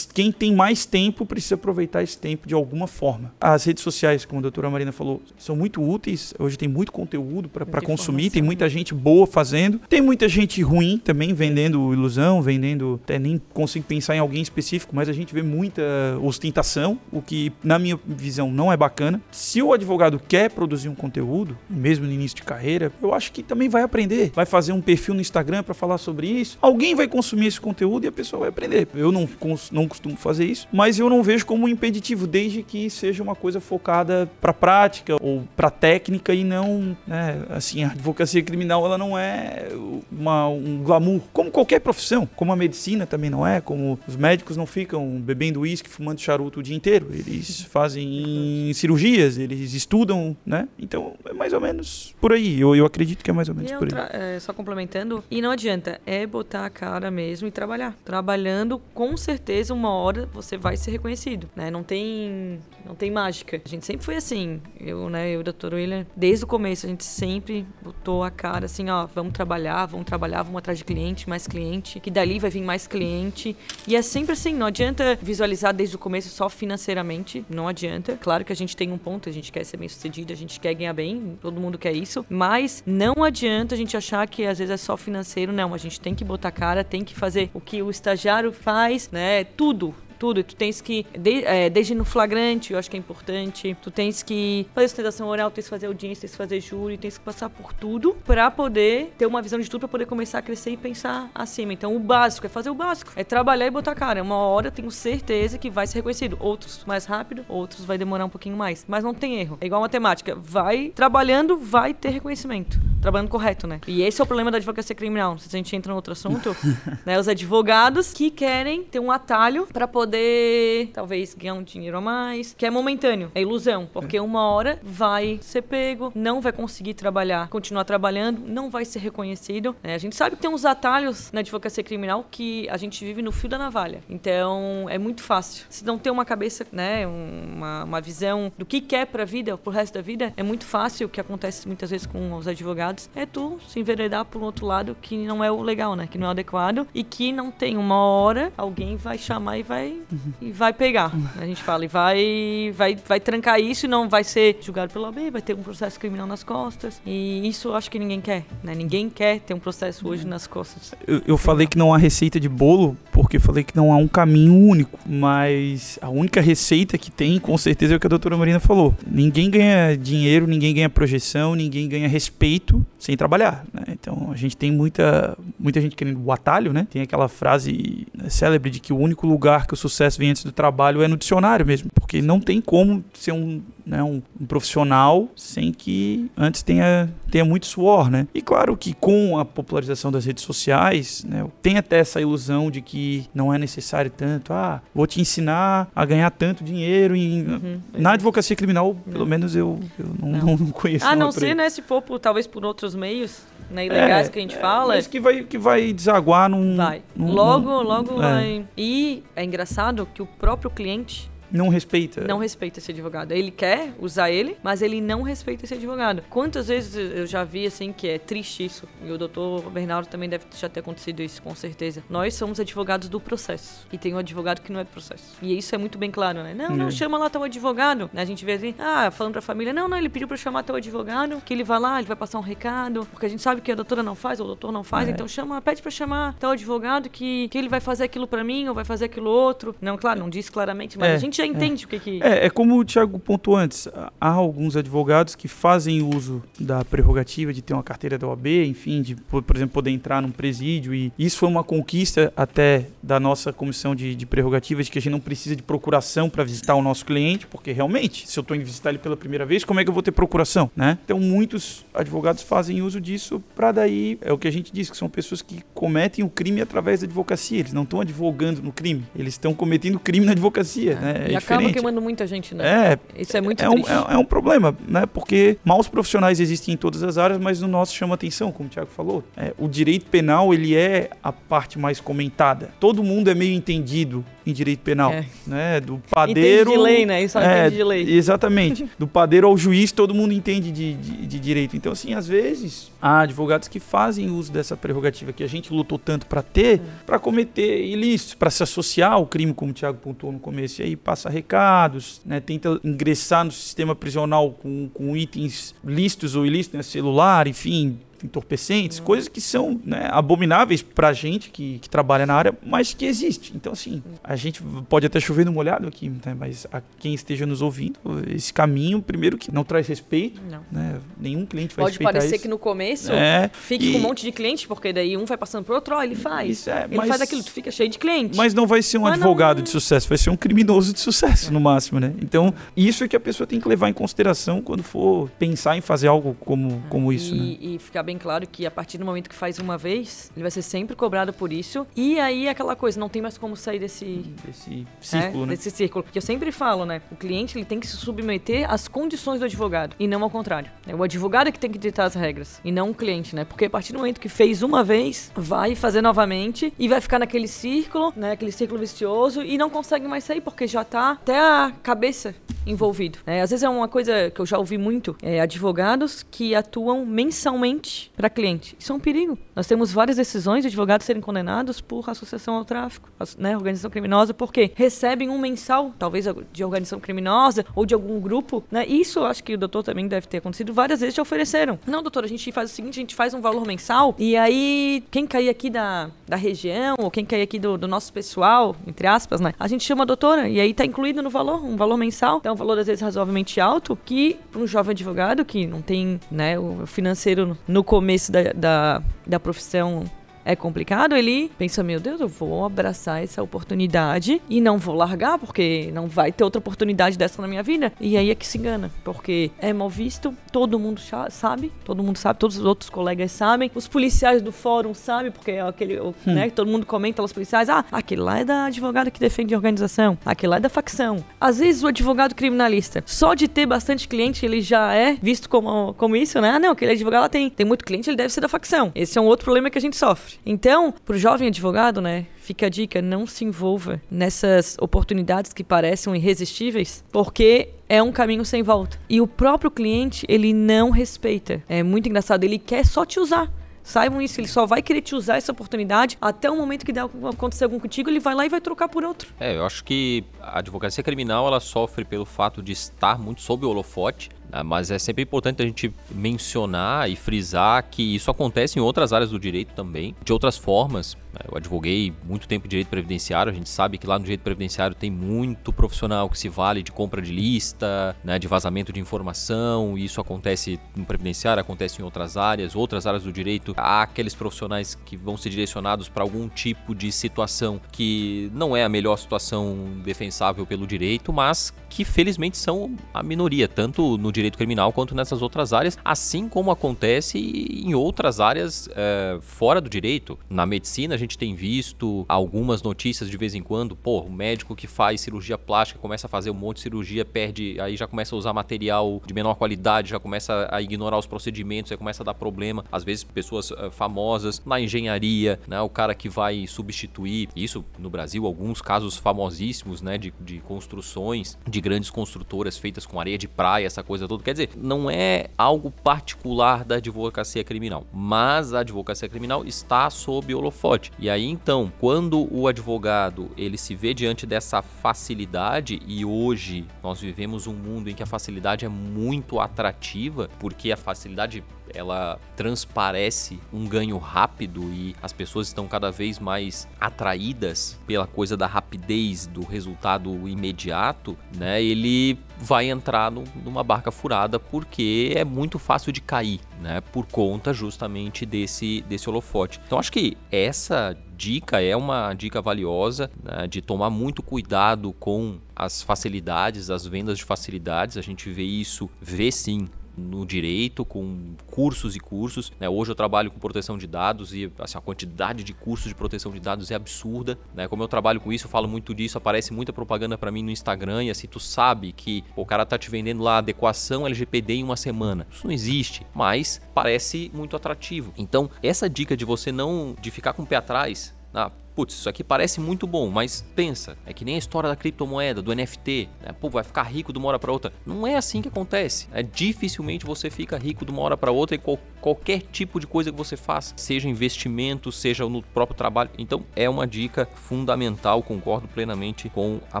quem 0.12 0.30
tem 0.30 0.54
mais 0.54 0.84
tempo 0.84 1.24
precisa 1.24 1.54
aproveitar 1.54 2.02
esse 2.02 2.18
tempo 2.18 2.46
de 2.46 2.52
alguma 2.52 2.86
forma. 2.86 3.32
As 3.40 3.64
redes 3.64 3.82
sociais, 3.82 4.26
como 4.26 4.40
a 4.40 4.42
doutora 4.42 4.68
Marina 4.68 4.92
falou, 4.92 5.22
são 5.38 5.56
muito 5.56 5.82
úteis. 5.82 6.34
Hoje 6.38 6.58
tem 6.58 6.68
muito 6.68 6.92
conteúdo 6.92 7.48
para 7.48 7.80
consumir, 7.80 8.28
tem 8.28 8.42
muita 8.42 8.68
gente 8.68 8.92
boa 8.92 9.26
fazendo. 9.26 9.80
Tem 9.88 10.02
muita 10.02 10.28
gente 10.28 10.60
ruim 10.60 10.98
também 10.98 11.32
vendendo 11.32 11.94
ilusão, 11.94 12.42
vendendo. 12.42 13.00
Até 13.02 13.18
nem 13.18 13.40
consigo 13.54 13.86
pensar 13.86 14.14
em 14.14 14.18
alguém 14.18 14.42
específico, 14.42 14.94
mas 14.94 15.08
a 15.08 15.12
gente 15.14 15.29
gente 15.30 15.34
vê 15.34 15.42
muita 15.42 15.82
ostentação, 16.22 16.98
o 17.12 17.22
que, 17.22 17.52
na 17.62 17.78
minha 17.78 17.98
visão, 18.04 18.50
não 18.50 18.72
é 18.72 18.76
bacana. 18.76 19.20
Se 19.30 19.62
o 19.62 19.72
advogado 19.72 20.20
quer 20.28 20.50
produzir 20.50 20.88
um 20.88 20.94
conteúdo, 20.94 21.56
mesmo 21.68 22.06
no 22.06 22.12
início 22.12 22.36
de 22.36 22.42
carreira, 22.42 22.92
eu 23.00 23.14
acho 23.14 23.32
que 23.32 23.42
também 23.42 23.68
vai 23.68 23.82
aprender. 23.82 24.32
Vai 24.34 24.44
fazer 24.44 24.72
um 24.72 24.80
perfil 24.80 25.14
no 25.14 25.20
Instagram 25.20 25.62
para 25.62 25.74
falar 25.74 25.98
sobre 25.98 26.26
isso. 26.26 26.58
Alguém 26.60 26.94
vai 26.94 27.06
consumir 27.06 27.46
esse 27.46 27.60
conteúdo 27.60 28.04
e 28.04 28.08
a 28.08 28.12
pessoa 28.12 28.40
vai 28.40 28.48
aprender. 28.48 28.88
Eu 28.94 29.12
não, 29.12 29.28
não 29.70 29.86
costumo 29.86 30.16
fazer 30.16 30.44
isso, 30.44 30.66
mas 30.72 30.98
eu 30.98 31.08
não 31.08 31.22
vejo 31.22 31.46
como 31.46 31.66
um 31.66 31.68
impeditivo, 31.68 32.26
desde 32.26 32.62
que 32.62 32.90
seja 32.90 33.22
uma 33.22 33.34
coisa 33.34 33.60
focada 33.60 34.28
para 34.40 34.52
prática 34.52 35.16
ou 35.20 35.44
para 35.56 35.70
técnica 35.70 36.34
e 36.34 36.42
não, 36.42 36.96
né, 37.06 37.42
assim, 37.50 37.84
a 37.84 37.90
advocacia 37.90 38.42
criminal 38.42 38.84
ela 38.84 38.98
não 38.98 39.16
é 39.16 39.68
uma, 40.10 40.48
um 40.48 40.82
glamour, 40.82 41.20
como 41.32 41.50
qualquer 41.50 41.80
profissão, 41.80 42.28
como 42.34 42.52
a 42.52 42.56
medicina 42.56 43.06
também 43.06 43.30
não 43.30 43.46
é, 43.46 43.60
como 43.60 43.98
os 44.06 44.16
médicos 44.16 44.56
não 44.56 44.66
ficam 44.66 45.19
bebendo 45.20 45.60
uísque, 45.60 45.88
fumando 45.88 46.20
charuto 46.20 46.60
o 46.60 46.62
dia 46.62 46.76
inteiro, 46.76 47.08
eles 47.10 47.62
fazem 47.62 48.70
cirurgias, 48.74 49.38
eles 49.38 49.72
estudam, 49.74 50.36
né? 50.44 50.68
Então 50.78 51.14
é 51.24 51.32
mais 51.32 51.52
ou 51.52 51.60
menos 51.60 52.14
por 52.20 52.32
aí. 52.32 52.60
Eu, 52.60 52.74
eu 52.74 52.84
acredito 52.84 53.22
que 53.22 53.30
é 53.30 53.32
mais 53.32 53.48
ou 53.48 53.54
menos 53.54 53.72
por 53.72 53.88
aí. 53.94 54.08
é, 54.12 54.40
só 54.40 54.52
complementando, 54.52 55.22
e 55.30 55.40
não 55.40 55.50
adianta, 55.50 56.00
é 56.06 56.26
botar 56.26 56.66
a 56.66 56.70
cara 56.70 57.10
mesmo 57.10 57.48
e 57.48 57.50
trabalhar. 57.50 57.96
Trabalhando, 58.04 58.80
com 58.94 59.16
certeza, 59.16 59.74
uma 59.74 59.90
hora 59.90 60.28
você 60.32 60.56
vai 60.56 60.76
ser 60.76 60.90
reconhecido, 60.90 61.48
né? 61.54 61.70
Não 61.70 61.82
tem, 61.82 62.60
não 62.84 62.94
tem 62.94 63.10
mágica. 63.10 63.60
A 63.64 63.68
gente 63.68 63.84
sempre 63.86 64.04
foi 64.04 64.16
assim, 64.16 64.60
eu, 64.78 65.08
né, 65.08 65.28
eu 65.30 65.40
e 65.40 65.42
o 65.42 65.52
Dr. 65.52 65.74
William, 65.74 66.06
desde 66.16 66.44
o 66.44 66.48
começo, 66.48 66.86
a 66.86 66.88
gente 66.88 67.04
sempre 67.04 67.66
botou 67.82 68.22
a 68.22 68.30
cara 68.30 68.66
assim, 68.66 68.88
ó, 68.90 69.06
vamos 69.06 69.32
trabalhar, 69.32 69.86
vamos 69.86 70.06
trabalhar, 70.06 70.42
vamos 70.42 70.58
atrás 70.58 70.78
de 70.78 70.84
cliente, 70.84 71.28
mais 71.28 71.46
cliente, 71.46 72.00
que 72.00 72.10
dali 72.10 72.38
vai 72.38 72.50
vir 72.50 72.62
mais 72.62 72.86
cliente. 72.86 73.56
E 73.86 73.96
é 73.96 74.02
sempre 74.02 74.32
assim, 74.32 74.54
não 74.54 74.66
adianta 74.66 74.99
visualizar 75.20 75.74
desde 75.74 75.96
o 75.96 75.98
começo 75.98 76.28
só 76.28 76.48
financeiramente, 76.48 77.44
não 77.48 77.68
adianta. 77.68 78.16
Claro 78.20 78.44
que 78.44 78.52
a 78.52 78.56
gente 78.56 78.76
tem 78.76 78.92
um 78.92 78.98
ponto, 78.98 79.28
a 79.28 79.32
gente 79.32 79.50
quer 79.52 79.64
ser 79.64 79.76
bem 79.76 79.88
sucedido, 79.88 80.32
a 80.32 80.36
gente 80.36 80.60
quer 80.60 80.74
ganhar 80.74 80.92
bem, 80.92 81.38
todo 81.40 81.60
mundo 81.60 81.78
quer 81.78 81.92
isso, 81.92 82.24
mas 82.28 82.82
não 82.86 83.24
adianta 83.24 83.74
a 83.74 83.78
gente 83.78 83.96
achar 83.96 84.26
que 84.28 84.46
às 84.46 84.58
vezes 84.58 84.72
é 84.72 84.76
só 84.76 84.96
financeiro, 84.96 85.52
não. 85.52 85.74
A 85.74 85.78
gente 85.78 86.00
tem 86.00 86.14
que 86.14 86.24
botar 86.24 86.50
cara, 86.50 86.84
tem 86.84 87.04
que 87.04 87.14
fazer 87.14 87.50
o 87.54 87.60
que 87.60 87.82
o 87.82 87.90
estagiário 87.90 88.52
faz, 88.52 89.10
né? 89.10 89.44
Tudo 89.44 89.94
tudo. 90.20 90.40
E 90.40 90.42
tu 90.44 90.54
tens 90.54 90.80
que, 90.82 91.06
de, 91.18 91.42
é, 91.44 91.70
desde 91.70 91.94
no 91.94 92.04
flagrante, 92.04 92.74
eu 92.74 92.78
acho 92.78 92.90
que 92.90 92.96
é 92.96 93.00
importante. 93.00 93.76
Tu 93.82 93.90
tens 93.90 94.22
que 94.22 94.66
fazer 94.74 94.88
sustentação 94.88 95.26
oral, 95.26 95.50
tens 95.50 95.64
que 95.64 95.70
fazer 95.70 95.86
audiência, 95.86 96.20
tens 96.20 96.32
que 96.32 96.36
fazer 96.36 96.60
júri, 96.60 96.98
tens 96.98 97.16
que 97.16 97.24
passar 97.24 97.48
por 97.48 97.72
tudo 97.72 98.14
pra 98.26 98.50
poder 98.50 99.12
ter 99.16 99.26
uma 99.26 99.40
visão 99.40 99.58
de 99.58 99.68
tudo, 99.68 99.80
pra 99.80 99.88
poder 99.88 100.06
começar 100.06 100.38
a 100.38 100.42
crescer 100.42 100.70
e 100.70 100.76
pensar 100.76 101.30
acima. 101.34 101.72
Então, 101.72 101.96
o 101.96 101.98
básico 101.98 102.46
é 102.46 102.50
fazer 102.50 102.70
o 102.70 102.74
básico. 102.74 103.12
É 103.16 103.24
trabalhar 103.24 103.66
e 103.66 103.70
botar 103.70 103.94
cara. 103.94 104.22
Uma 104.22 104.36
hora 104.36 104.70
tenho 104.70 104.90
certeza 104.90 105.56
que 105.56 105.70
vai 105.70 105.86
ser 105.86 105.98
reconhecido. 105.98 106.36
Outros 106.38 106.84
mais 106.84 107.06
rápido, 107.06 107.44
outros 107.48 107.84
vai 107.84 107.96
demorar 107.96 108.26
um 108.26 108.28
pouquinho 108.28 108.56
mais. 108.56 108.84
Mas 108.86 109.02
não 109.02 109.14
tem 109.14 109.40
erro. 109.40 109.56
É 109.60 109.66
igual 109.66 109.80
matemática. 109.80 110.36
Vai 110.36 110.92
trabalhando, 110.94 111.56
vai 111.56 111.94
ter 111.94 112.10
reconhecimento. 112.10 112.89
Trabalhando 113.00 113.28
correto, 113.28 113.66
né? 113.66 113.80
E 113.86 114.02
esse 114.02 114.20
é 114.20 114.24
o 114.24 114.26
problema 114.26 114.50
da 114.50 114.58
advocacia 114.58 114.94
criminal. 114.94 115.32
Não 115.32 115.38
sei 115.38 115.48
se 115.48 115.56
a 115.56 115.58
gente 115.58 115.74
entra 115.74 115.90
no 115.90 115.96
outro 115.96 116.12
assunto. 116.12 116.54
né? 117.06 117.18
Os 117.18 117.28
advogados 117.28 118.12
que 118.12 118.30
querem 118.30 118.82
ter 118.84 119.00
um 119.00 119.10
atalho 119.10 119.66
pra 119.72 119.88
poder 119.88 120.90
talvez 120.92 121.34
ganhar 121.34 121.54
um 121.54 121.62
dinheiro 121.62 121.96
a 121.96 122.00
mais, 122.00 122.54
que 122.56 122.66
é 122.66 122.70
momentâneo, 122.70 123.30
é 123.34 123.40
ilusão, 123.40 123.88
porque 123.92 124.20
uma 124.20 124.46
hora 124.48 124.78
vai 124.82 125.38
ser 125.40 125.62
pego, 125.62 126.12
não 126.14 126.40
vai 126.40 126.52
conseguir 126.52 126.94
trabalhar, 126.94 127.48
continuar 127.48 127.84
trabalhando, 127.84 128.42
não 128.46 128.70
vai 128.70 128.84
ser 128.84 128.98
reconhecido. 128.98 129.74
né? 129.82 129.94
A 129.94 129.98
gente 129.98 130.14
sabe 130.14 130.36
que 130.36 130.42
tem 130.42 130.50
uns 130.50 130.64
atalhos 130.64 131.32
na 131.32 131.40
advocacia 131.40 131.82
criminal 131.82 132.26
que 132.30 132.68
a 132.68 132.76
gente 132.76 133.04
vive 133.04 133.22
no 133.22 133.32
fio 133.32 133.48
da 133.48 133.56
navalha. 133.56 134.02
Então 134.08 134.86
é 134.88 134.98
muito 134.98 135.22
fácil. 135.22 135.64
Se 135.70 135.84
não 135.84 135.98
ter 135.98 136.10
uma 136.10 136.24
cabeça, 136.24 136.66
né, 136.70 137.06
uma, 137.06 137.84
uma 137.84 138.00
visão 138.00 138.52
do 138.58 138.66
que 138.66 138.80
quer 138.80 139.06
pra 139.06 139.24
vida, 139.24 139.56
pro 139.56 139.72
resto 139.72 139.94
da 139.94 140.02
vida, 140.02 140.32
é 140.36 140.42
muito 140.42 140.64
fácil. 140.64 141.06
O 141.06 141.10
que 141.10 141.20
acontece 141.20 141.66
muitas 141.66 141.90
vezes 141.90 142.06
com 142.06 142.34
os 142.34 142.46
advogados 142.46 142.89
é 143.14 143.26
tu 143.26 143.58
se 143.68 143.80
enveredar 143.80 144.24
por 144.24 144.40
um 144.40 144.44
outro 144.44 144.66
lado 144.66 144.96
que 145.00 145.16
não 145.16 145.42
é 145.42 145.50
o 145.50 145.62
legal, 145.62 145.94
né, 145.96 146.06
que 146.06 146.18
não 146.18 146.28
é 146.28 146.30
adequado 146.30 146.86
e 146.94 147.02
que 147.02 147.32
não 147.32 147.50
tem 147.50 147.76
uma 147.76 147.96
hora 147.96 148.52
alguém 148.56 148.96
vai 148.96 149.18
chamar 149.18 149.58
e 149.58 149.62
vai 149.62 149.96
e 150.40 150.52
vai 150.52 150.72
pegar. 150.72 151.12
A 151.38 151.46
gente 151.46 151.62
fala, 151.62 151.84
e 151.84 151.88
vai, 151.88 152.72
vai, 152.74 152.96
vai 153.06 153.20
trancar 153.20 153.60
isso 153.60 153.86
e 153.86 153.88
não 153.88 154.08
vai 154.08 154.24
ser 154.24 154.58
julgado 154.60 154.92
pela 154.92 155.08
OAB, 155.08 155.30
vai 155.32 155.42
ter 155.42 155.54
um 155.54 155.62
processo 155.62 155.98
criminal 155.98 156.26
nas 156.26 156.42
costas. 156.42 157.00
E 157.06 157.46
isso 157.48 157.68
eu 157.68 157.74
acho 157.74 157.90
que 157.90 157.98
ninguém 157.98 158.20
quer, 158.20 158.44
né? 158.62 158.74
Ninguém 158.74 159.08
quer 159.08 159.40
ter 159.40 159.54
um 159.54 159.58
processo 159.58 160.06
hoje 160.08 160.26
nas 160.26 160.46
costas. 160.46 160.94
Eu, 161.06 161.22
eu 161.26 161.36
falei 161.36 161.66
que 161.66 161.78
não 161.78 161.94
há 161.94 161.98
receita 161.98 162.38
de 162.38 162.48
bolo, 162.48 162.96
porque 163.12 163.38
falei 163.38 163.64
que 163.64 163.76
não 163.76 163.92
há 163.92 163.96
um 163.96 164.08
caminho 164.08 164.54
único. 164.54 164.98
Mas 165.06 165.98
a 166.00 166.08
única 166.08 166.40
receita 166.40 166.96
que 166.98 167.10
tem, 167.10 167.38
com 167.38 167.56
certeza, 167.56 167.94
é 167.94 167.96
o 167.96 168.00
que 168.00 168.06
a 168.06 168.10
doutora 168.10 168.36
Marina 168.36 168.60
falou. 168.60 168.94
Ninguém 169.06 169.50
ganha 169.50 169.96
dinheiro, 169.96 170.46
ninguém 170.46 170.74
ganha 170.74 170.88
projeção, 170.88 171.54
ninguém 171.54 171.88
ganha 171.88 172.08
respeito 172.08 172.79
sem 172.98 173.16
trabalhar. 173.16 173.64
né? 173.72 173.84
Então 173.88 174.30
a 174.32 174.36
gente 174.36 174.56
tem 174.56 174.70
muita, 174.70 175.36
muita 175.58 175.80
gente 175.80 175.96
querendo 175.96 176.20
o 176.24 176.32
atalho, 176.32 176.72
né? 176.72 176.86
Tem 176.90 177.02
aquela 177.02 177.28
frase 177.28 178.06
né, 178.14 178.28
célebre 178.28 178.70
de 178.70 178.80
que 178.80 178.92
o 178.92 178.98
único 178.98 179.26
lugar 179.26 179.66
que 179.66 179.74
o 179.74 179.76
sucesso 179.76 180.18
vem 180.18 180.30
antes 180.30 180.44
do 180.44 180.52
trabalho 180.52 181.02
é 181.02 181.08
no 181.08 181.16
dicionário 181.16 181.64
mesmo. 181.66 181.90
Porque 181.94 182.20
não 182.22 182.40
tem 182.40 182.60
como 182.60 183.04
ser 183.14 183.32
um, 183.32 183.62
né, 183.86 184.02
um, 184.02 184.22
um 184.40 184.46
profissional 184.46 185.28
sem 185.34 185.72
que 185.72 186.30
antes 186.36 186.62
tenha, 186.62 187.10
tenha 187.30 187.44
muito 187.44 187.66
suor, 187.66 188.10
né? 188.10 188.26
E 188.34 188.42
claro 188.42 188.76
que 188.76 188.92
com 188.94 189.38
a 189.38 189.44
popularização 189.44 190.10
das 190.12 190.24
redes 190.24 190.44
sociais, 190.44 191.24
né, 191.24 191.46
tem 191.62 191.78
até 191.78 191.98
essa 191.98 192.20
ilusão 192.20 192.70
de 192.70 192.80
que 192.80 193.26
não 193.34 193.52
é 193.52 193.58
necessário 193.58 194.10
tanto. 194.10 194.52
Ah, 194.52 194.82
vou 194.94 195.06
te 195.06 195.20
ensinar 195.20 195.88
a 195.94 196.04
ganhar 196.04 196.30
tanto 196.30 196.62
dinheiro. 196.64 197.16
Em... 197.16 197.42
Uhum. 197.46 197.80
Na 197.94 198.12
advocacia 198.12 198.54
criminal, 198.56 198.94
pelo 199.10 199.26
menos 199.26 199.54
eu, 199.56 199.78
eu 199.98 200.06
não, 200.20 200.28
Não. 200.30 200.46
não. 200.46 200.56
não 200.56 200.66
conheço. 200.70 201.04
A 201.04 201.10
uma 201.10 201.16
não 201.16 201.30
por 201.30 201.40
ser, 201.40 201.54
né, 201.54 201.68
se 201.70 201.82
for 201.82 202.02
por, 202.02 202.18
talvez 202.18 202.46
por 202.46 202.64
outros 202.70 202.94
meios, 202.94 203.42
né, 203.70 203.86
ilegais 203.86 204.28
que 204.28 204.38
a 204.38 204.42
gente 204.42 204.56
é, 204.56 204.60
fala. 204.60 204.94
Mas 204.94 205.06
que 205.06 205.20
vai, 205.20 205.42
que 205.44 205.58
vai 205.58 205.92
desaguar 205.92 206.48
num. 206.48 206.76
Vai. 206.76 207.02
num- 207.14 207.32
Logo, 207.32 207.82
logo 207.82 208.14
é. 208.14 208.32
vai. 208.32 208.66
E 208.76 209.22
é 209.36 209.44
engraçado 209.44 210.08
que 210.14 210.22
o 210.22 210.26
próprio 210.26 210.70
cliente 210.70 211.30
Não 211.50 211.68
respeita. 211.68 212.20
não 212.22 212.38
respeita 212.38 212.78
esse 212.78 212.90
advogado. 212.90 213.32
Ele 213.32 213.50
quer 213.50 213.92
usar 213.98 214.30
ele, 214.30 214.56
mas 214.62 214.82
ele 214.82 215.00
não 215.00 215.22
respeita 215.22 215.64
esse 215.64 215.74
advogado. 215.74 216.22
Quantas 216.30 216.68
vezes 216.68 216.94
eu 216.96 217.26
já 217.26 217.44
vi 217.44 217.66
assim 217.66 217.92
que 217.92 218.08
é 218.08 218.18
triste 218.18 218.64
isso? 218.64 218.88
E 219.04 219.10
o 219.10 219.18
doutor 219.18 219.68
Bernardo 219.70 220.06
também 220.08 220.28
deve 220.28 220.44
já 220.56 220.68
ter 220.68 220.80
acontecido 220.80 221.20
isso, 221.22 221.42
com 221.42 221.54
certeza. 221.54 222.02
Nós 222.08 222.34
somos 222.34 222.60
advogados 222.60 223.08
do 223.08 223.20
processo. 223.20 223.86
E 223.92 223.98
tem 223.98 224.14
um 224.14 224.18
advogado 224.18 224.60
que 224.60 224.72
não 224.72 224.80
é 224.80 224.84
do 224.84 224.90
processo. 224.90 225.36
E 225.42 225.56
isso 225.56 225.74
é 225.74 225.78
muito 225.78 225.98
bem 225.98 226.10
claro, 226.10 226.42
né? 226.42 226.54
Não, 226.54 226.76
não, 226.76 226.86
É. 226.88 226.90
chama 226.90 227.18
lá 227.18 227.28
teu 227.30 227.42
advogado. 227.42 228.10
A 228.14 228.24
gente 228.24 228.44
vê 228.44 228.52
assim, 228.52 228.74
ah, 228.78 229.10
falando 229.10 229.32
pra 229.34 229.42
família, 229.42 229.72
não, 229.72 229.88
não, 229.88 229.96
ele 229.98 230.08
pediu 230.08 230.28
pra 230.28 230.36
chamar 230.36 230.62
teu 230.62 230.74
advogado, 230.76 231.40
que 231.44 231.52
ele 231.52 231.64
vai 231.64 231.78
lá, 231.80 231.98
ele 231.98 232.06
vai 232.08 232.16
passar 232.16 232.38
um 232.38 232.42
recado, 232.42 233.06
porque 233.10 233.26
a 233.26 233.28
gente 233.28 233.42
sabe 233.42 233.60
que 233.60 233.72
a 233.72 233.74
doutora 233.74 234.02
não 234.02 234.14
faz, 234.14 234.40
ou 234.40 234.44
o 234.44 234.48
doutor 234.48 234.72
não 234.72 234.84
faz, 234.84 235.08
É. 235.08 235.12
então 235.12 235.26
chama, 235.26 235.60
pede 235.60 235.82
pra 235.82 235.90
chamar 235.90 236.34
teu 236.34 236.50
advogado 236.50 237.08
que, 237.08 237.48
que 237.48 237.58
ele 237.58 237.68
vai 237.68 237.80
fazer 237.80 238.04
aquilo 238.04 238.26
pra 238.26 238.44
mim, 238.44 238.68
ou 238.68 238.74
vai 238.74 238.84
fazer 238.84 239.06
aquilo 239.06 239.30
outro. 239.30 239.74
Não, 239.80 239.96
claro, 239.96 240.20
não 240.20 240.28
diz 240.30 240.48
claramente, 240.50 240.98
mas 240.98 241.10
É, 241.10 241.14
a 241.14 241.18
gente 241.18 241.39
já 241.40 241.46
entende 241.46 241.84
o 241.84 241.88
que 241.88 241.98
que... 241.98 242.22
É, 242.22 242.46
é 242.46 242.50
como 242.50 242.78
o 242.78 242.84
Thiago 242.84 243.18
pontuou 243.18 243.56
antes. 243.56 243.88
Há 244.20 244.30
alguns 244.30 244.76
advogados 244.76 245.34
que 245.34 245.48
fazem 245.48 246.02
uso 246.02 246.42
da 246.58 246.84
prerrogativa 246.84 247.52
de 247.52 247.62
ter 247.62 247.74
uma 247.74 247.82
carteira 247.82 248.16
da 248.16 248.26
OAB, 248.26 248.46
enfim, 248.46 249.02
de, 249.02 249.16
por 249.16 249.42
por 249.42 249.56
exemplo, 249.56 249.74
poder 249.74 249.90
entrar 249.90 250.22
num 250.22 250.30
presídio. 250.30 250.94
E 250.94 251.12
isso 251.18 251.38
foi 251.38 251.48
uma 251.48 251.64
conquista 251.64 252.32
até 252.36 252.86
da 253.02 253.18
nossa 253.18 253.52
comissão 253.52 253.96
de, 253.96 254.14
de 254.14 254.26
prerrogativas, 254.26 254.88
que 254.88 254.98
a 254.98 255.02
gente 255.02 255.10
não 255.10 255.20
precisa 255.20 255.56
de 255.56 255.62
procuração 255.62 256.30
para 256.30 256.44
visitar 256.44 256.74
o 256.76 256.82
nosso 256.82 257.04
cliente, 257.04 257.46
porque 257.46 257.72
realmente, 257.72 258.28
se 258.28 258.38
eu 258.38 258.42
estou 258.42 258.56
indo 258.56 258.64
visitar 258.64 258.90
ele 258.90 258.98
pela 258.98 259.16
primeira 259.16 259.44
vez, 259.44 259.64
como 259.64 259.80
é 259.80 259.84
que 259.84 259.90
eu 259.90 259.94
vou 259.94 260.02
ter 260.02 260.12
procuração, 260.12 260.70
né? 260.76 260.98
Então, 261.04 261.18
muitos 261.18 261.84
advogados 261.92 262.42
fazem 262.42 262.82
uso 262.82 263.00
disso 263.00 263.42
para 263.56 263.72
daí, 263.72 264.18
é 264.20 264.32
o 264.32 264.38
que 264.38 264.46
a 264.46 264.52
gente 264.52 264.72
diz, 264.72 264.90
que 264.90 264.96
são 264.96 265.08
pessoas 265.08 265.42
que 265.42 265.62
cometem 265.74 266.24
o 266.24 266.28
crime 266.28 266.60
através 266.60 267.00
da 267.00 267.06
advocacia. 267.06 267.58
Eles 267.58 267.72
não 267.72 267.82
estão 267.82 268.00
advogando 268.00 268.62
no 268.62 268.70
crime, 268.70 269.04
eles 269.16 269.34
estão 269.34 269.52
cometendo 269.54 269.98
crime 269.98 270.26
na 270.26 270.32
advocacia, 270.32 270.94
né? 271.00 271.29
É 271.30 271.34
e 271.34 271.36
acaba 271.36 271.60
diferente. 271.60 271.74
queimando 271.74 272.00
muita 272.00 272.26
gente, 272.26 272.54
né? 272.54 272.98
É, 273.14 273.22
Isso 273.22 273.36
é 273.36 273.40
muito 273.40 273.62
é 273.62 273.68
um, 273.68 273.74
triste. 273.74 273.90
é, 273.90 274.14
é 274.14 274.18
um 274.18 274.24
problema, 274.24 274.76
né? 274.86 275.06
Porque 275.06 275.56
maus 275.64 275.88
profissionais 275.88 276.40
existem 276.40 276.74
em 276.74 276.76
todas 276.76 277.02
as 277.02 277.18
áreas, 277.18 277.38
mas 277.40 277.60
no 277.60 277.68
nosso 277.68 277.94
chama 277.94 278.14
atenção, 278.14 278.50
como 278.52 278.68
o 278.68 278.72
Thiago 278.72 278.90
falou. 278.90 279.22
É, 279.36 279.52
o 279.58 279.68
direito 279.68 280.06
penal, 280.06 280.52
ele 280.52 280.74
é 280.76 281.10
a 281.22 281.32
parte 281.32 281.78
mais 281.78 282.00
comentada. 282.00 282.70
Todo 282.78 283.02
mundo 283.02 283.30
é 283.30 283.34
meio 283.34 283.54
entendido 283.54 284.24
em 284.46 284.52
direito 284.52 284.80
penal, 284.80 285.12
É. 285.12 285.24
né? 285.46 285.80
Do 285.80 286.02
padeiro... 286.10 286.70
Entende 286.70 286.76
de 286.76 286.82
lei, 286.82 287.06
né? 287.06 287.22
Isso 287.22 287.38
É, 287.38 287.60
entende 287.60 287.76
de 287.76 287.84
lei. 287.84 288.10
Exatamente. 288.10 288.90
Do 288.98 289.06
padeiro 289.06 289.46
ao 289.46 289.56
juiz, 289.56 289.92
todo 289.92 290.14
mundo 290.14 290.32
entende 290.32 290.70
de, 290.72 290.94
de, 290.94 291.26
de 291.26 291.38
direito. 291.38 291.76
Então, 291.76 291.92
assim, 291.92 292.14
às 292.14 292.26
vezes, 292.26 292.89
há 293.00 293.20
advogados 293.20 293.68
que 293.68 293.80
fazem 293.80 294.30
uso 294.30 294.52
dessa 294.52 294.76
prerrogativa 294.76 295.32
que 295.32 295.42
a 295.42 295.48
gente 295.48 295.72
lutou 295.72 295.98
tanto 295.98 296.26
para 296.26 296.42
ter, 296.42 296.80
para 297.06 297.18
cometer 297.18 297.84
ilícitos, 297.84 298.34
para 298.34 298.50
se 298.50 298.62
associar 298.62 299.12
ao 299.12 299.26
crime, 299.26 299.54
como 299.54 299.70
o 299.70 299.74
Thiago 299.74 299.98
pontuou 299.98 300.32
no 300.32 300.38
começo, 300.38 300.80
e 300.80 300.84
aí 300.84 300.96
passa 300.96 301.28
recados, 301.28 302.20
né, 302.24 302.40
tenta 302.40 302.80
ingressar 302.84 303.44
no 303.44 303.52
sistema 303.52 303.94
prisional 303.94 304.50
com, 304.52 304.88
com 304.92 305.16
itens 305.16 305.74
lícitos 305.84 306.36
ou 306.36 306.44
ilícitos, 306.44 306.76
né, 306.76 306.82
celular, 306.82 307.46
enfim, 307.46 307.98
entorpecentes, 308.26 309.00
coisas 309.00 309.28
que 309.28 309.40
são 309.40 309.80
né, 309.84 310.08
abomináveis 310.10 310.82
pra 310.82 311.12
gente 311.12 311.50
que, 311.50 311.78
que 311.80 311.88
trabalha 311.88 312.26
na 312.26 312.34
área, 312.34 312.54
mas 312.64 312.92
que 312.94 313.04
existe. 313.04 313.52
Então, 313.54 313.72
assim, 313.72 314.02
a 314.22 314.36
gente 314.36 314.62
pode 314.88 315.06
até 315.06 315.18
chover 315.20 315.44
no 315.46 315.52
molhado 315.52 315.86
aqui, 315.88 316.08
né, 316.08 316.34
mas 316.38 316.66
a 316.72 316.80
quem 316.98 317.14
esteja 317.14 317.46
nos 317.46 317.62
ouvindo, 317.62 317.98
esse 318.34 318.52
caminho, 318.52 319.00
primeiro 319.02 319.36
que 319.38 319.52
não 319.52 319.64
traz 319.64 319.86
respeito, 319.86 320.40
Não. 320.50 320.60
né, 320.70 320.98
nenhum 321.18 321.44
cliente 321.46 321.74
vai 321.74 321.86
Pode 321.86 321.98
parecer 321.98 322.34
isso. 322.36 322.42
que 322.42 322.48
no 322.48 322.58
começo 322.58 323.12
É, 323.12 323.50
fique 323.52 323.88
e- 323.88 323.92
com 323.92 323.98
um 323.98 324.02
monte 324.02 324.22
de 324.22 324.32
cliente, 324.32 324.66
porque 324.66 324.92
daí 324.92 325.16
um 325.16 325.24
vai 325.24 325.36
passando 325.36 325.64
pro 325.64 325.74
outro, 325.74 325.94
ó, 325.96 326.02
ele 326.02 326.14
faz. 326.14 326.66
É, 326.66 326.84
ele 326.84 326.96
mas- 326.96 327.08
faz 327.08 327.20
aquilo, 327.20 327.42
tu 327.42 327.50
fica 327.50 327.70
cheio 327.70 327.88
de 327.88 327.98
cliente. 327.98 328.36
Mas 328.36 328.54
não 328.54 328.66
vai 328.66 328.82
ser 328.82 328.98
um 328.98 329.02
Mas 329.02 329.18
não- 329.18 329.26
advogado 329.26 329.62
de 329.62 329.68
sucesso, 329.70 330.08
vai 330.08 330.18
ser 330.18 330.30
um 330.30 330.36
criminoso 330.36 330.92
de 330.92 331.00
sucesso, 331.00 331.52
no 331.52 331.60
máximo, 331.60 331.98
né? 332.00 332.12
Então, 332.20 332.52
isso 332.76 333.04
é 333.04 333.08
que 333.08 333.16
a 333.16 333.20
pessoa 333.20 333.46
tem 333.46 333.60
que 333.60 333.68
levar 333.68 333.88
em 333.88 333.92
consideração 333.92 334.60
quando 334.62 334.82
for 334.82 335.28
pensar 335.38 335.76
em 335.76 335.80
fazer 335.80 336.08
algo 336.08 336.36
como, 336.40 336.82
como 336.88 337.12
isso, 337.12 337.34
né? 337.34 337.42
e, 337.60 337.74
e 337.74 337.78
ficar 337.78 338.02
bem 338.02 338.09
bem 338.10 338.18
claro 338.18 338.44
que 338.44 338.66
a 338.66 338.70
partir 338.72 338.98
do 338.98 339.04
momento 339.04 339.30
que 339.30 339.36
faz 339.36 339.60
uma 339.60 339.78
vez, 339.78 340.32
ele 340.34 340.42
vai 340.42 340.50
ser 340.50 340.62
sempre 340.62 340.96
cobrado 340.96 341.32
por 341.32 341.52
isso. 341.52 341.86
E 341.94 342.18
aí 342.18 342.48
aquela 342.48 342.74
coisa, 342.74 342.98
não 342.98 343.08
tem 343.08 343.22
mais 343.22 343.38
como 343.38 343.56
sair 343.56 343.78
desse 343.78 344.04
Desse 344.44 344.86
círculo, 345.00 345.44
é, 345.44 345.46
né? 345.46 345.54
Desse 345.54 345.70
círculo. 345.70 346.04
Que 346.10 346.18
eu 346.18 346.22
sempre 346.22 346.50
falo, 346.50 346.84
né? 346.84 347.00
O 347.12 347.14
cliente 347.14 347.56
ele 347.56 347.64
tem 347.64 347.78
que 347.78 347.86
se 347.86 347.96
submeter 347.96 348.68
às 348.68 348.88
condições 348.88 349.38
do 349.38 349.44
advogado 349.44 349.94
e 349.98 350.08
não 350.08 350.24
ao 350.24 350.30
contrário. 350.30 350.70
É 350.88 350.94
o 350.94 351.02
advogado 351.04 351.52
que 351.52 351.58
tem 351.58 351.70
que 351.70 351.78
ditar 351.78 352.06
as 352.06 352.14
regras 352.14 352.60
e 352.64 352.72
não 352.72 352.90
o 352.90 352.94
cliente, 352.94 353.36
né? 353.36 353.44
Porque 353.44 353.66
a 353.66 353.70
partir 353.70 353.92
do 353.92 354.00
momento 354.00 354.20
que 354.20 354.28
fez 354.28 354.62
uma 354.62 354.82
vez, 354.82 355.30
vai 355.36 355.76
fazer 355.76 356.02
novamente 356.02 356.72
e 356.76 356.88
vai 356.88 357.00
ficar 357.00 357.20
naquele 357.20 357.46
círculo, 357.46 358.12
né? 358.16 358.32
Aquele 358.32 358.50
círculo 358.50 358.80
vicioso 358.80 359.42
e 359.42 359.56
não 359.56 359.70
consegue 359.70 360.08
mais 360.08 360.24
sair 360.24 360.40
porque 360.40 360.66
já 360.66 360.82
tá 360.82 361.12
até 361.12 361.38
a 361.38 361.72
cabeça 361.82 362.34
envolvido. 362.66 363.18
É, 363.26 363.40
às 363.40 363.50
vezes 363.50 363.62
é 363.62 363.68
uma 363.68 363.88
coisa 363.88 364.30
que 364.30 364.40
eu 364.40 364.46
já 364.46 364.58
ouvi 364.58 364.78
muito, 364.78 365.16
é, 365.22 365.40
advogados 365.40 366.24
que 366.28 366.54
atuam 366.54 367.04
mensalmente 367.06 367.99
para 368.16 368.30
cliente. 368.30 368.76
Isso 368.78 368.92
é 368.92 368.94
um 368.94 369.00
perigo. 369.00 369.38
Nós 369.54 369.66
temos 369.66 369.92
várias 369.92 370.16
decisões 370.16 370.62
de 370.62 370.68
advogados 370.68 371.06
serem 371.06 371.22
condenados 371.22 371.80
por 371.80 372.08
associação 372.08 372.54
ao 372.54 372.64
tráfico, 372.64 373.08
né, 373.38 373.56
organização 373.56 373.90
criminosa, 373.90 374.32
porque 374.32 374.72
recebem 374.74 375.28
um 375.28 375.38
mensal, 375.38 375.92
talvez 375.98 376.26
de 376.52 376.64
organização 376.64 377.00
criminosa 377.00 377.64
ou 377.74 377.84
de 377.84 377.94
algum 377.94 378.20
grupo, 378.20 378.62
né? 378.70 378.86
Isso 378.86 379.24
acho 379.24 379.42
que 379.42 379.54
o 379.54 379.58
doutor 379.58 379.82
também 379.82 380.06
deve 380.06 380.26
ter 380.26 380.38
acontecido 380.38 380.72
várias 380.72 381.00
vezes, 381.00 381.14
já 381.14 381.22
ofereceram. 381.22 381.78
Não, 381.86 382.02
doutor, 382.02 382.24
a 382.24 382.28
gente 382.28 382.50
faz 382.52 382.70
o 382.70 382.74
seguinte, 382.74 382.98
a 382.98 383.02
gente 383.02 383.14
faz 383.14 383.34
um 383.34 383.40
valor 383.40 383.66
mensal 383.66 384.14
e 384.18 384.36
aí 384.36 385.02
quem 385.10 385.26
cair 385.26 385.48
aqui 385.48 385.70
da, 385.70 386.10
da 386.26 386.36
região 386.36 386.96
ou 386.98 387.10
quem 387.10 387.24
cair 387.24 387.42
aqui 387.42 387.58
do, 387.58 387.76
do 387.76 387.88
nosso 387.88 388.12
pessoal, 388.12 388.74
entre 388.86 389.06
aspas, 389.06 389.40
né? 389.40 389.52
A 389.58 389.68
gente 389.68 389.84
chama 389.84 390.02
a 390.02 390.06
doutora 390.06 390.48
e 390.48 390.60
aí 390.60 390.72
tá 390.72 390.84
incluído 390.84 391.22
no 391.22 391.30
valor, 391.30 391.64
um 391.64 391.76
valor 391.76 391.96
mensal. 391.96 392.38
Então, 392.38 392.54
um 392.54 392.56
valor 392.56 392.78
às 392.78 392.86
vezes 392.86 393.02
razoavelmente 393.02 393.60
alto 393.60 393.98
que 394.04 394.38
um 394.54 394.66
jovem 394.66 394.92
advogado 394.92 395.44
que 395.44 395.66
não 395.66 395.82
tem, 395.82 396.20
né, 396.30 396.58
o 396.58 396.86
financeiro 396.86 397.56
no 397.66 397.82
começo 397.90 398.30
da, 398.30 398.52
da, 398.54 399.02
da 399.26 399.40
profissão 399.40 400.04
é 400.44 400.56
complicado, 400.56 401.14
ele 401.16 401.50
pensa, 401.58 401.82
meu 401.82 402.00
Deus, 402.00 402.20
eu 402.20 402.28
vou 402.28 402.64
abraçar 402.64 403.22
essa 403.22 403.42
oportunidade 403.42 404.40
e 404.48 404.60
não 404.60 404.78
vou 404.78 404.94
largar, 404.94 405.38
porque 405.38 405.90
não 405.92 406.06
vai 406.06 406.32
ter 406.32 406.42
outra 406.44 406.58
oportunidade 406.58 407.16
dessa 407.16 407.40
na 407.40 407.48
minha 407.48 407.62
vida. 407.62 407.92
E 408.00 408.16
aí 408.16 408.30
é 408.30 408.34
que 408.34 408.46
se 408.46 408.58
engana, 408.58 408.90
porque 409.04 409.50
é 409.58 409.72
mal 409.72 409.88
visto, 409.88 410.34
todo 410.52 410.78
mundo 410.78 411.00
sabe, 411.30 411.72
todo 411.84 412.02
mundo 412.02 412.16
sabe, 412.16 412.38
todos 412.38 412.58
os 412.58 412.64
outros 412.64 412.90
colegas 412.90 413.32
sabem, 413.32 413.70
os 413.74 413.86
policiais 413.86 414.42
do 414.42 414.52
fórum 414.52 414.92
sabem, 414.94 415.30
porque 415.30 415.52
é 415.52 415.60
aquele, 415.62 415.98
o- 416.00 416.14
né, 416.26 416.50
todo 416.50 416.68
mundo 416.70 416.84
comenta 416.86 417.22
os 417.22 417.32
policiais, 417.32 417.68
ah, 417.68 417.84
aquele 417.92 418.20
lá 418.22 418.38
é 418.40 418.44
da 418.44 418.64
advogada 418.66 419.10
que 419.10 419.20
defende 419.20 419.54
a 419.54 419.56
organização, 419.56 420.18
aquele 420.24 420.50
lá 420.50 420.56
é 420.56 420.60
da 420.60 420.68
facção. 420.68 421.24
Às 421.40 421.58
vezes 421.58 421.82
o 421.82 421.86
advogado 421.86 422.34
criminalista, 422.34 423.02
só 423.06 423.34
de 423.34 423.46
ter 423.48 423.66
bastante 423.66 424.08
cliente, 424.08 424.44
ele 424.44 424.60
já 424.60 424.92
é 424.94 425.14
visto 425.20 425.48
como, 425.48 425.94
como 425.94 426.16
isso, 426.16 426.40
né? 426.40 426.50
Ah, 426.50 426.58
não, 426.58 426.72
aquele 426.72 426.92
advogado 426.92 427.22
lá 427.22 427.28
tem, 427.28 427.48
tem 427.50 427.66
muito 427.66 427.84
cliente, 427.84 428.10
ele 428.10 428.16
deve 428.16 428.32
ser 428.32 428.40
da 428.40 428.48
facção. 428.48 428.90
Esse 428.94 429.18
é 429.18 429.20
um 429.20 429.26
outro 429.26 429.44
problema 429.44 429.70
que 429.70 429.78
a 429.78 429.80
gente 429.80 429.96
sofre. 429.96 430.29
Então, 430.44 430.92
pro 431.04 431.18
jovem 431.18 431.48
advogado, 431.48 432.00
né, 432.00 432.26
fica 432.36 432.66
a 432.66 432.68
dica, 432.68 433.00
não 433.00 433.26
se 433.26 433.44
envolva 433.44 434.00
nessas 434.10 434.76
oportunidades 434.80 435.52
que 435.52 435.64
parecem 435.64 436.14
irresistíveis, 436.14 437.04
porque 437.10 437.70
é 437.88 438.02
um 438.02 438.12
caminho 438.12 438.44
sem 438.44 438.62
volta. 438.62 439.00
E 439.08 439.20
o 439.20 439.26
próprio 439.26 439.70
cliente, 439.70 440.24
ele 440.28 440.52
não 440.52 440.90
respeita. 440.90 441.62
É 441.68 441.82
muito 441.82 442.08
engraçado, 442.08 442.44
ele 442.44 442.58
quer 442.58 442.84
só 442.84 443.04
te 443.04 443.18
usar. 443.18 443.50
Saibam 443.82 444.20
isso, 444.20 444.40
ele 444.40 444.46
só 444.48 444.66
vai 444.66 444.82
querer 444.82 445.00
te 445.00 445.14
usar 445.14 445.36
essa 445.36 445.52
oportunidade 445.52 446.16
até 446.20 446.50
o 446.50 446.56
momento 446.56 446.84
que 446.84 446.92
der, 446.92 447.08
acontecer 447.28 447.64
algum 447.64 447.80
contigo, 447.80 448.10
ele 448.10 448.20
vai 448.20 448.34
lá 448.34 448.46
e 448.46 448.48
vai 448.48 448.60
trocar 448.60 448.88
por 448.88 449.02
outro. 449.02 449.32
É, 449.40 449.56
eu 449.56 449.64
acho 449.64 449.82
que 449.82 450.22
a 450.40 450.58
advocacia 450.58 451.02
criminal 451.02 451.46
ela 451.46 451.60
sofre 451.60 452.04
pelo 452.04 452.24
fato 452.24 452.62
de 452.62 452.72
estar 452.72 453.18
muito 453.18 453.40
sob 453.40 453.64
o 453.64 453.70
holofote, 453.70 454.28
mas 454.64 454.90
é 454.90 454.98
sempre 454.98 455.22
importante 455.22 455.62
a 455.62 455.66
gente 455.66 455.92
mencionar 456.10 457.10
e 457.10 457.16
frisar 457.16 457.86
que 457.90 458.14
isso 458.14 458.30
acontece 458.30 458.78
em 458.78 458.82
outras 458.82 459.12
áreas 459.12 459.30
do 459.30 459.38
direito 459.38 459.74
também, 459.74 460.14
de 460.24 460.32
outras 460.32 460.56
formas. 460.56 461.16
Né. 461.32 461.40
Eu 461.50 461.56
advoguei 461.56 462.12
muito 462.24 462.46
tempo 462.46 462.66
em 462.66 462.68
direito 462.68 462.88
previdenciário, 462.88 463.50
a 463.50 463.54
gente 463.54 463.68
sabe 463.68 463.98
que 463.98 464.06
lá 464.06 464.18
no 464.18 464.24
direito 464.24 464.42
previdenciário 464.42 464.94
tem 464.94 465.10
muito 465.10 465.72
profissional 465.72 466.28
que 466.28 466.38
se 466.38 466.48
vale 466.48 466.82
de 466.82 466.92
compra 466.92 467.20
de 467.20 467.32
lista, 467.32 468.16
né, 468.22 468.38
de 468.38 468.46
vazamento 468.46 468.92
de 468.92 469.00
informação, 469.00 469.96
e 469.96 470.04
isso 470.04 470.20
acontece 470.20 470.78
no 470.96 471.04
previdenciário, 471.04 471.60
acontece 471.60 472.00
em 472.00 472.04
outras 472.04 472.36
áreas, 472.36 472.74
outras 472.74 473.06
áreas 473.06 473.24
do 473.24 473.32
direito. 473.32 473.74
Há 473.76 474.02
aqueles 474.02 474.34
profissionais 474.34 474.94
que 474.94 475.16
vão 475.16 475.36
ser 475.36 475.50
direcionados 475.50 476.08
para 476.08 476.22
algum 476.22 476.48
tipo 476.48 476.94
de 476.94 477.10
situação 477.12 477.80
que 477.92 478.50
não 478.54 478.76
é 478.76 478.84
a 478.84 478.88
melhor 478.88 479.16
situação 479.16 480.00
defensável 480.04 480.66
pelo 480.66 480.86
direito, 480.86 481.32
mas 481.32 481.72
que 481.88 482.04
felizmente 482.04 482.56
são 482.56 482.96
a 483.12 483.22
minoria, 483.22 483.66
tanto 483.66 484.16
no 484.16 484.30
direito 484.32 484.56
criminal 484.56 484.92
quanto 484.92 485.14
nessas 485.14 485.42
outras 485.42 485.72
áreas, 485.72 485.98
assim 486.04 486.48
como 486.48 486.70
acontece 486.70 487.38
em 487.38 487.94
outras 487.94 488.40
áreas 488.40 488.88
é, 488.94 489.38
fora 489.40 489.80
do 489.80 489.88
direito. 489.88 490.38
Na 490.48 490.64
medicina, 490.64 491.18
gente 491.20 491.38
tem 491.38 491.54
visto 491.54 492.24
algumas 492.28 492.82
notícias 492.82 493.30
de 493.30 493.36
vez 493.36 493.54
em 493.54 493.62
quando, 493.62 493.94
pô, 493.94 494.20
o 494.20 494.32
médico 494.32 494.74
que 494.74 494.86
faz 494.86 495.20
cirurgia 495.20 495.56
plástica 495.56 496.00
começa 496.00 496.26
a 496.26 496.30
fazer 496.30 496.50
um 496.50 496.54
monte 496.54 496.76
de 496.76 496.82
cirurgia, 496.82 497.24
perde, 497.24 497.80
aí 497.80 497.96
já 497.96 498.06
começa 498.06 498.34
a 498.34 498.38
usar 498.38 498.52
material 498.52 499.22
de 499.24 499.32
menor 499.32 499.54
qualidade, 499.54 500.10
já 500.10 500.18
começa 500.18 500.68
a 500.70 500.82
ignorar 500.82 501.18
os 501.18 501.26
procedimentos, 501.26 501.92
aí 501.92 501.98
começa 501.98 502.22
a 502.22 502.26
dar 502.26 502.34
problema. 502.34 502.84
Às 502.90 503.04
vezes, 503.04 503.22
pessoas 503.22 503.70
eh, 503.70 503.90
famosas 503.90 504.62
na 504.64 504.80
engenharia, 504.80 505.60
né, 505.66 505.80
o 505.80 505.88
cara 505.88 506.14
que 506.14 506.28
vai 506.28 506.66
substituir, 506.66 507.48
isso 507.54 507.84
no 507.98 508.10
Brasil, 508.10 508.46
alguns 508.46 508.80
casos 508.82 509.16
famosíssimos, 509.16 510.02
né, 510.02 510.18
de, 510.18 510.32
de 510.40 510.58
construções 510.60 511.58
de 511.68 511.80
grandes 511.80 512.10
construtoras 512.10 512.78
feitas 512.78 513.06
com 513.06 513.20
areia 513.20 513.38
de 513.38 513.46
praia, 513.46 513.86
essa 513.86 514.02
coisa 514.02 514.26
toda. 514.26 514.42
Quer 514.42 514.52
dizer, 514.52 514.70
não 514.76 515.10
é 515.10 515.48
algo 515.56 515.90
particular 515.90 516.84
da 516.84 516.96
advocacia 516.96 517.62
criminal, 517.62 518.06
mas 518.12 518.72
a 518.72 518.80
advocacia 518.80 519.28
criminal 519.28 519.64
está 519.64 520.08
sob 520.10 520.54
holofote. 520.54 521.09
E 521.18 521.28
aí 521.28 521.44
então, 521.44 521.92
quando 522.00 522.48
o 522.50 522.66
advogado 522.66 523.50
ele 523.56 523.76
se 523.76 523.94
vê 523.94 524.14
diante 524.14 524.46
dessa 524.46 524.80
facilidade 524.80 526.00
e 526.06 526.24
hoje 526.24 526.86
nós 527.02 527.20
vivemos 527.20 527.66
um 527.66 527.74
mundo 527.74 528.08
em 528.08 528.14
que 528.14 528.22
a 528.22 528.26
facilidade 528.26 528.84
é 528.84 528.88
muito 528.88 529.60
atrativa, 529.60 530.48
porque 530.58 530.90
a 530.90 530.96
facilidade 530.96 531.62
ela 531.94 532.38
transparece 532.56 533.58
um 533.72 533.86
ganho 533.86 534.16
rápido 534.18 534.82
e 534.92 535.14
as 535.22 535.32
pessoas 535.32 535.68
estão 535.68 535.86
cada 535.86 536.10
vez 536.10 536.38
mais 536.38 536.88
atraídas 537.00 537.98
pela 538.06 538.26
coisa 538.26 538.56
da 538.56 538.66
rapidez 538.66 539.46
do 539.46 539.62
resultado 539.64 540.48
imediato, 540.48 541.36
né? 541.56 541.82
Ele 541.82 542.38
vai 542.58 542.88
entrar 542.90 543.30
no- 543.30 543.44
numa 543.64 543.82
barca 543.84 544.10
furada 544.10 544.58
porque 544.58 545.32
é 545.34 545.44
muito 545.44 545.78
fácil 545.78 546.12
de 546.12 546.20
cair, 546.20 546.60
né? 546.80 547.00
Por 547.00 547.26
conta 547.26 547.72
justamente 547.72 548.44
desse 548.46 549.02
desse 549.08 549.28
holofote. 549.28 549.80
Então 549.86 549.98
acho 549.98 550.12
que 550.12 550.36
essa 550.50 551.16
dica 551.36 551.80
é 551.80 551.96
uma 551.96 552.34
dica 552.34 552.60
valiosa 552.60 553.30
né, 553.42 553.66
de 553.66 553.80
tomar 553.80 554.10
muito 554.10 554.42
cuidado 554.42 555.12
com 555.14 555.58
as 555.74 556.02
facilidades, 556.02 556.90
as 556.90 557.06
vendas 557.06 557.38
de 557.38 557.44
facilidades. 557.44 558.18
A 558.18 558.20
gente 558.20 558.50
vê 558.50 558.62
isso, 558.62 559.08
vê 559.22 559.50
sim 559.50 559.88
no 560.20 560.44
direito, 560.44 561.04
com 561.04 561.54
cursos 561.66 562.14
e 562.14 562.20
cursos. 562.20 562.72
né? 562.78 562.88
Hoje 562.88 563.10
eu 563.10 563.14
trabalho 563.14 563.50
com 563.50 563.58
proteção 563.58 563.96
de 563.96 564.06
dados 564.06 564.54
e 564.54 564.70
assim, 564.78 564.98
a 564.98 565.00
quantidade 565.00 565.64
de 565.64 565.72
cursos 565.72 566.08
de 566.08 566.14
proteção 566.14 566.52
de 566.52 566.60
dados 566.60 566.90
é 566.90 566.94
absurda. 566.94 567.58
Né? 567.74 567.88
Como 567.88 568.02
eu 568.02 568.08
trabalho 568.08 568.40
com 568.40 568.52
isso, 568.52 568.66
eu 568.66 568.70
falo 568.70 568.88
muito 568.88 569.14
disso, 569.14 569.38
aparece 569.38 569.72
muita 569.72 569.92
propaganda 569.92 570.36
para 570.36 570.50
mim 570.50 570.62
no 570.62 570.70
Instagram 570.70 571.24
e 571.24 571.30
assim, 571.30 571.46
tu 571.46 571.58
sabe 571.58 572.12
que 572.12 572.42
pô, 572.54 572.62
o 572.62 572.66
cara 572.66 572.84
tá 572.84 572.98
te 572.98 573.10
vendendo 573.10 573.42
lá 573.42 573.58
adequação 573.58 574.26
LGPD 574.26 574.74
em 574.74 574.84
uma 574.84 574.96
semana. 574.96 575.46
Isso 575.50 575.66
não 575.66 575.72
existe, 575.72 576.26
mas 576.34 576.80
parece 576.94 577.50
muito 577.54 577.76
atrativo. 577.76 578.32
Então, 578.36 578.70
essa 578.82 579.08
dica 579.08 579.36
de 579.36 579.44
você 579.44 579.72
não, 579.72 580.14
de 580.20 580.30
ficar 580.30 580.52
com 580.52 580.62
o 580.62 580.66
pé 580.66 580.76
atrás, 580.76 581.34
ah, 581.52 581.70
putz, 581.94 582.14
isso 582.14 582.28
aqui 582.28 582.42
parece 582.44 582.80
muito 582.80 583.06
bom, 583.06 583.28
mas 583.30 583.64
pensa, 583.74 584.16
é 584.24 584.32
que 584.32 584.44
nem 584.44 584.54
a 584.54 584.58
história 584.58 584.88
da 584.88 584.96
criptomoeda, 584.96 585.60
do 585.60 585.74
NFT, 585.74 586.28
né? 586.42 586.52
Pô, 586.52 586.70
vai 586.70 586.84
ficar 586.84 587.02
rico 587.02 587.32
de 587.32 587.38
uma 587.38 587.48
hora 587.48 587.58
para 587.58 587.72
outra. 587.72 587.92
Não 588.06 588.26
é 588.26 588.36
assim 588.36 588.62
que 588.62 588.68
acontece. 588.68 589.28
É 589.32 589.42
dificilmente 589.42 590.24
você 590.24 590.50
fica 590.50 590.76
rico 590.78 591.04
de 591.04 591.10
uma 591.10 591.22
hora 591.22 591.36
para 591.36 591.50
outra 591.50 591.76
em 591.76 591.78
qual- 591.78 591.98
qualquer 592.20 592.62
tipo 592.62 593.00
de 593.00 593.06
coisa 593.06 593.30
que 593.30 593.36
você 593.36 593.56
faça, 593.56 593.94
seja 593.96 594.28
investimento, 594.28 595.10
seja 595.12 595.48
no 595.48 595.62
próprio 595.62 595.96
trabalho. 595.96 596.30
Então, 596.38 596.64
é 596.76 596.88
uma 596.88 597.06
dica 597.06 597.48
fundamental, 597.54 598.42
concordo 598.42 598.88
plenamente 598.88 599.48
com 599.48 599.80
a 599.92 600.00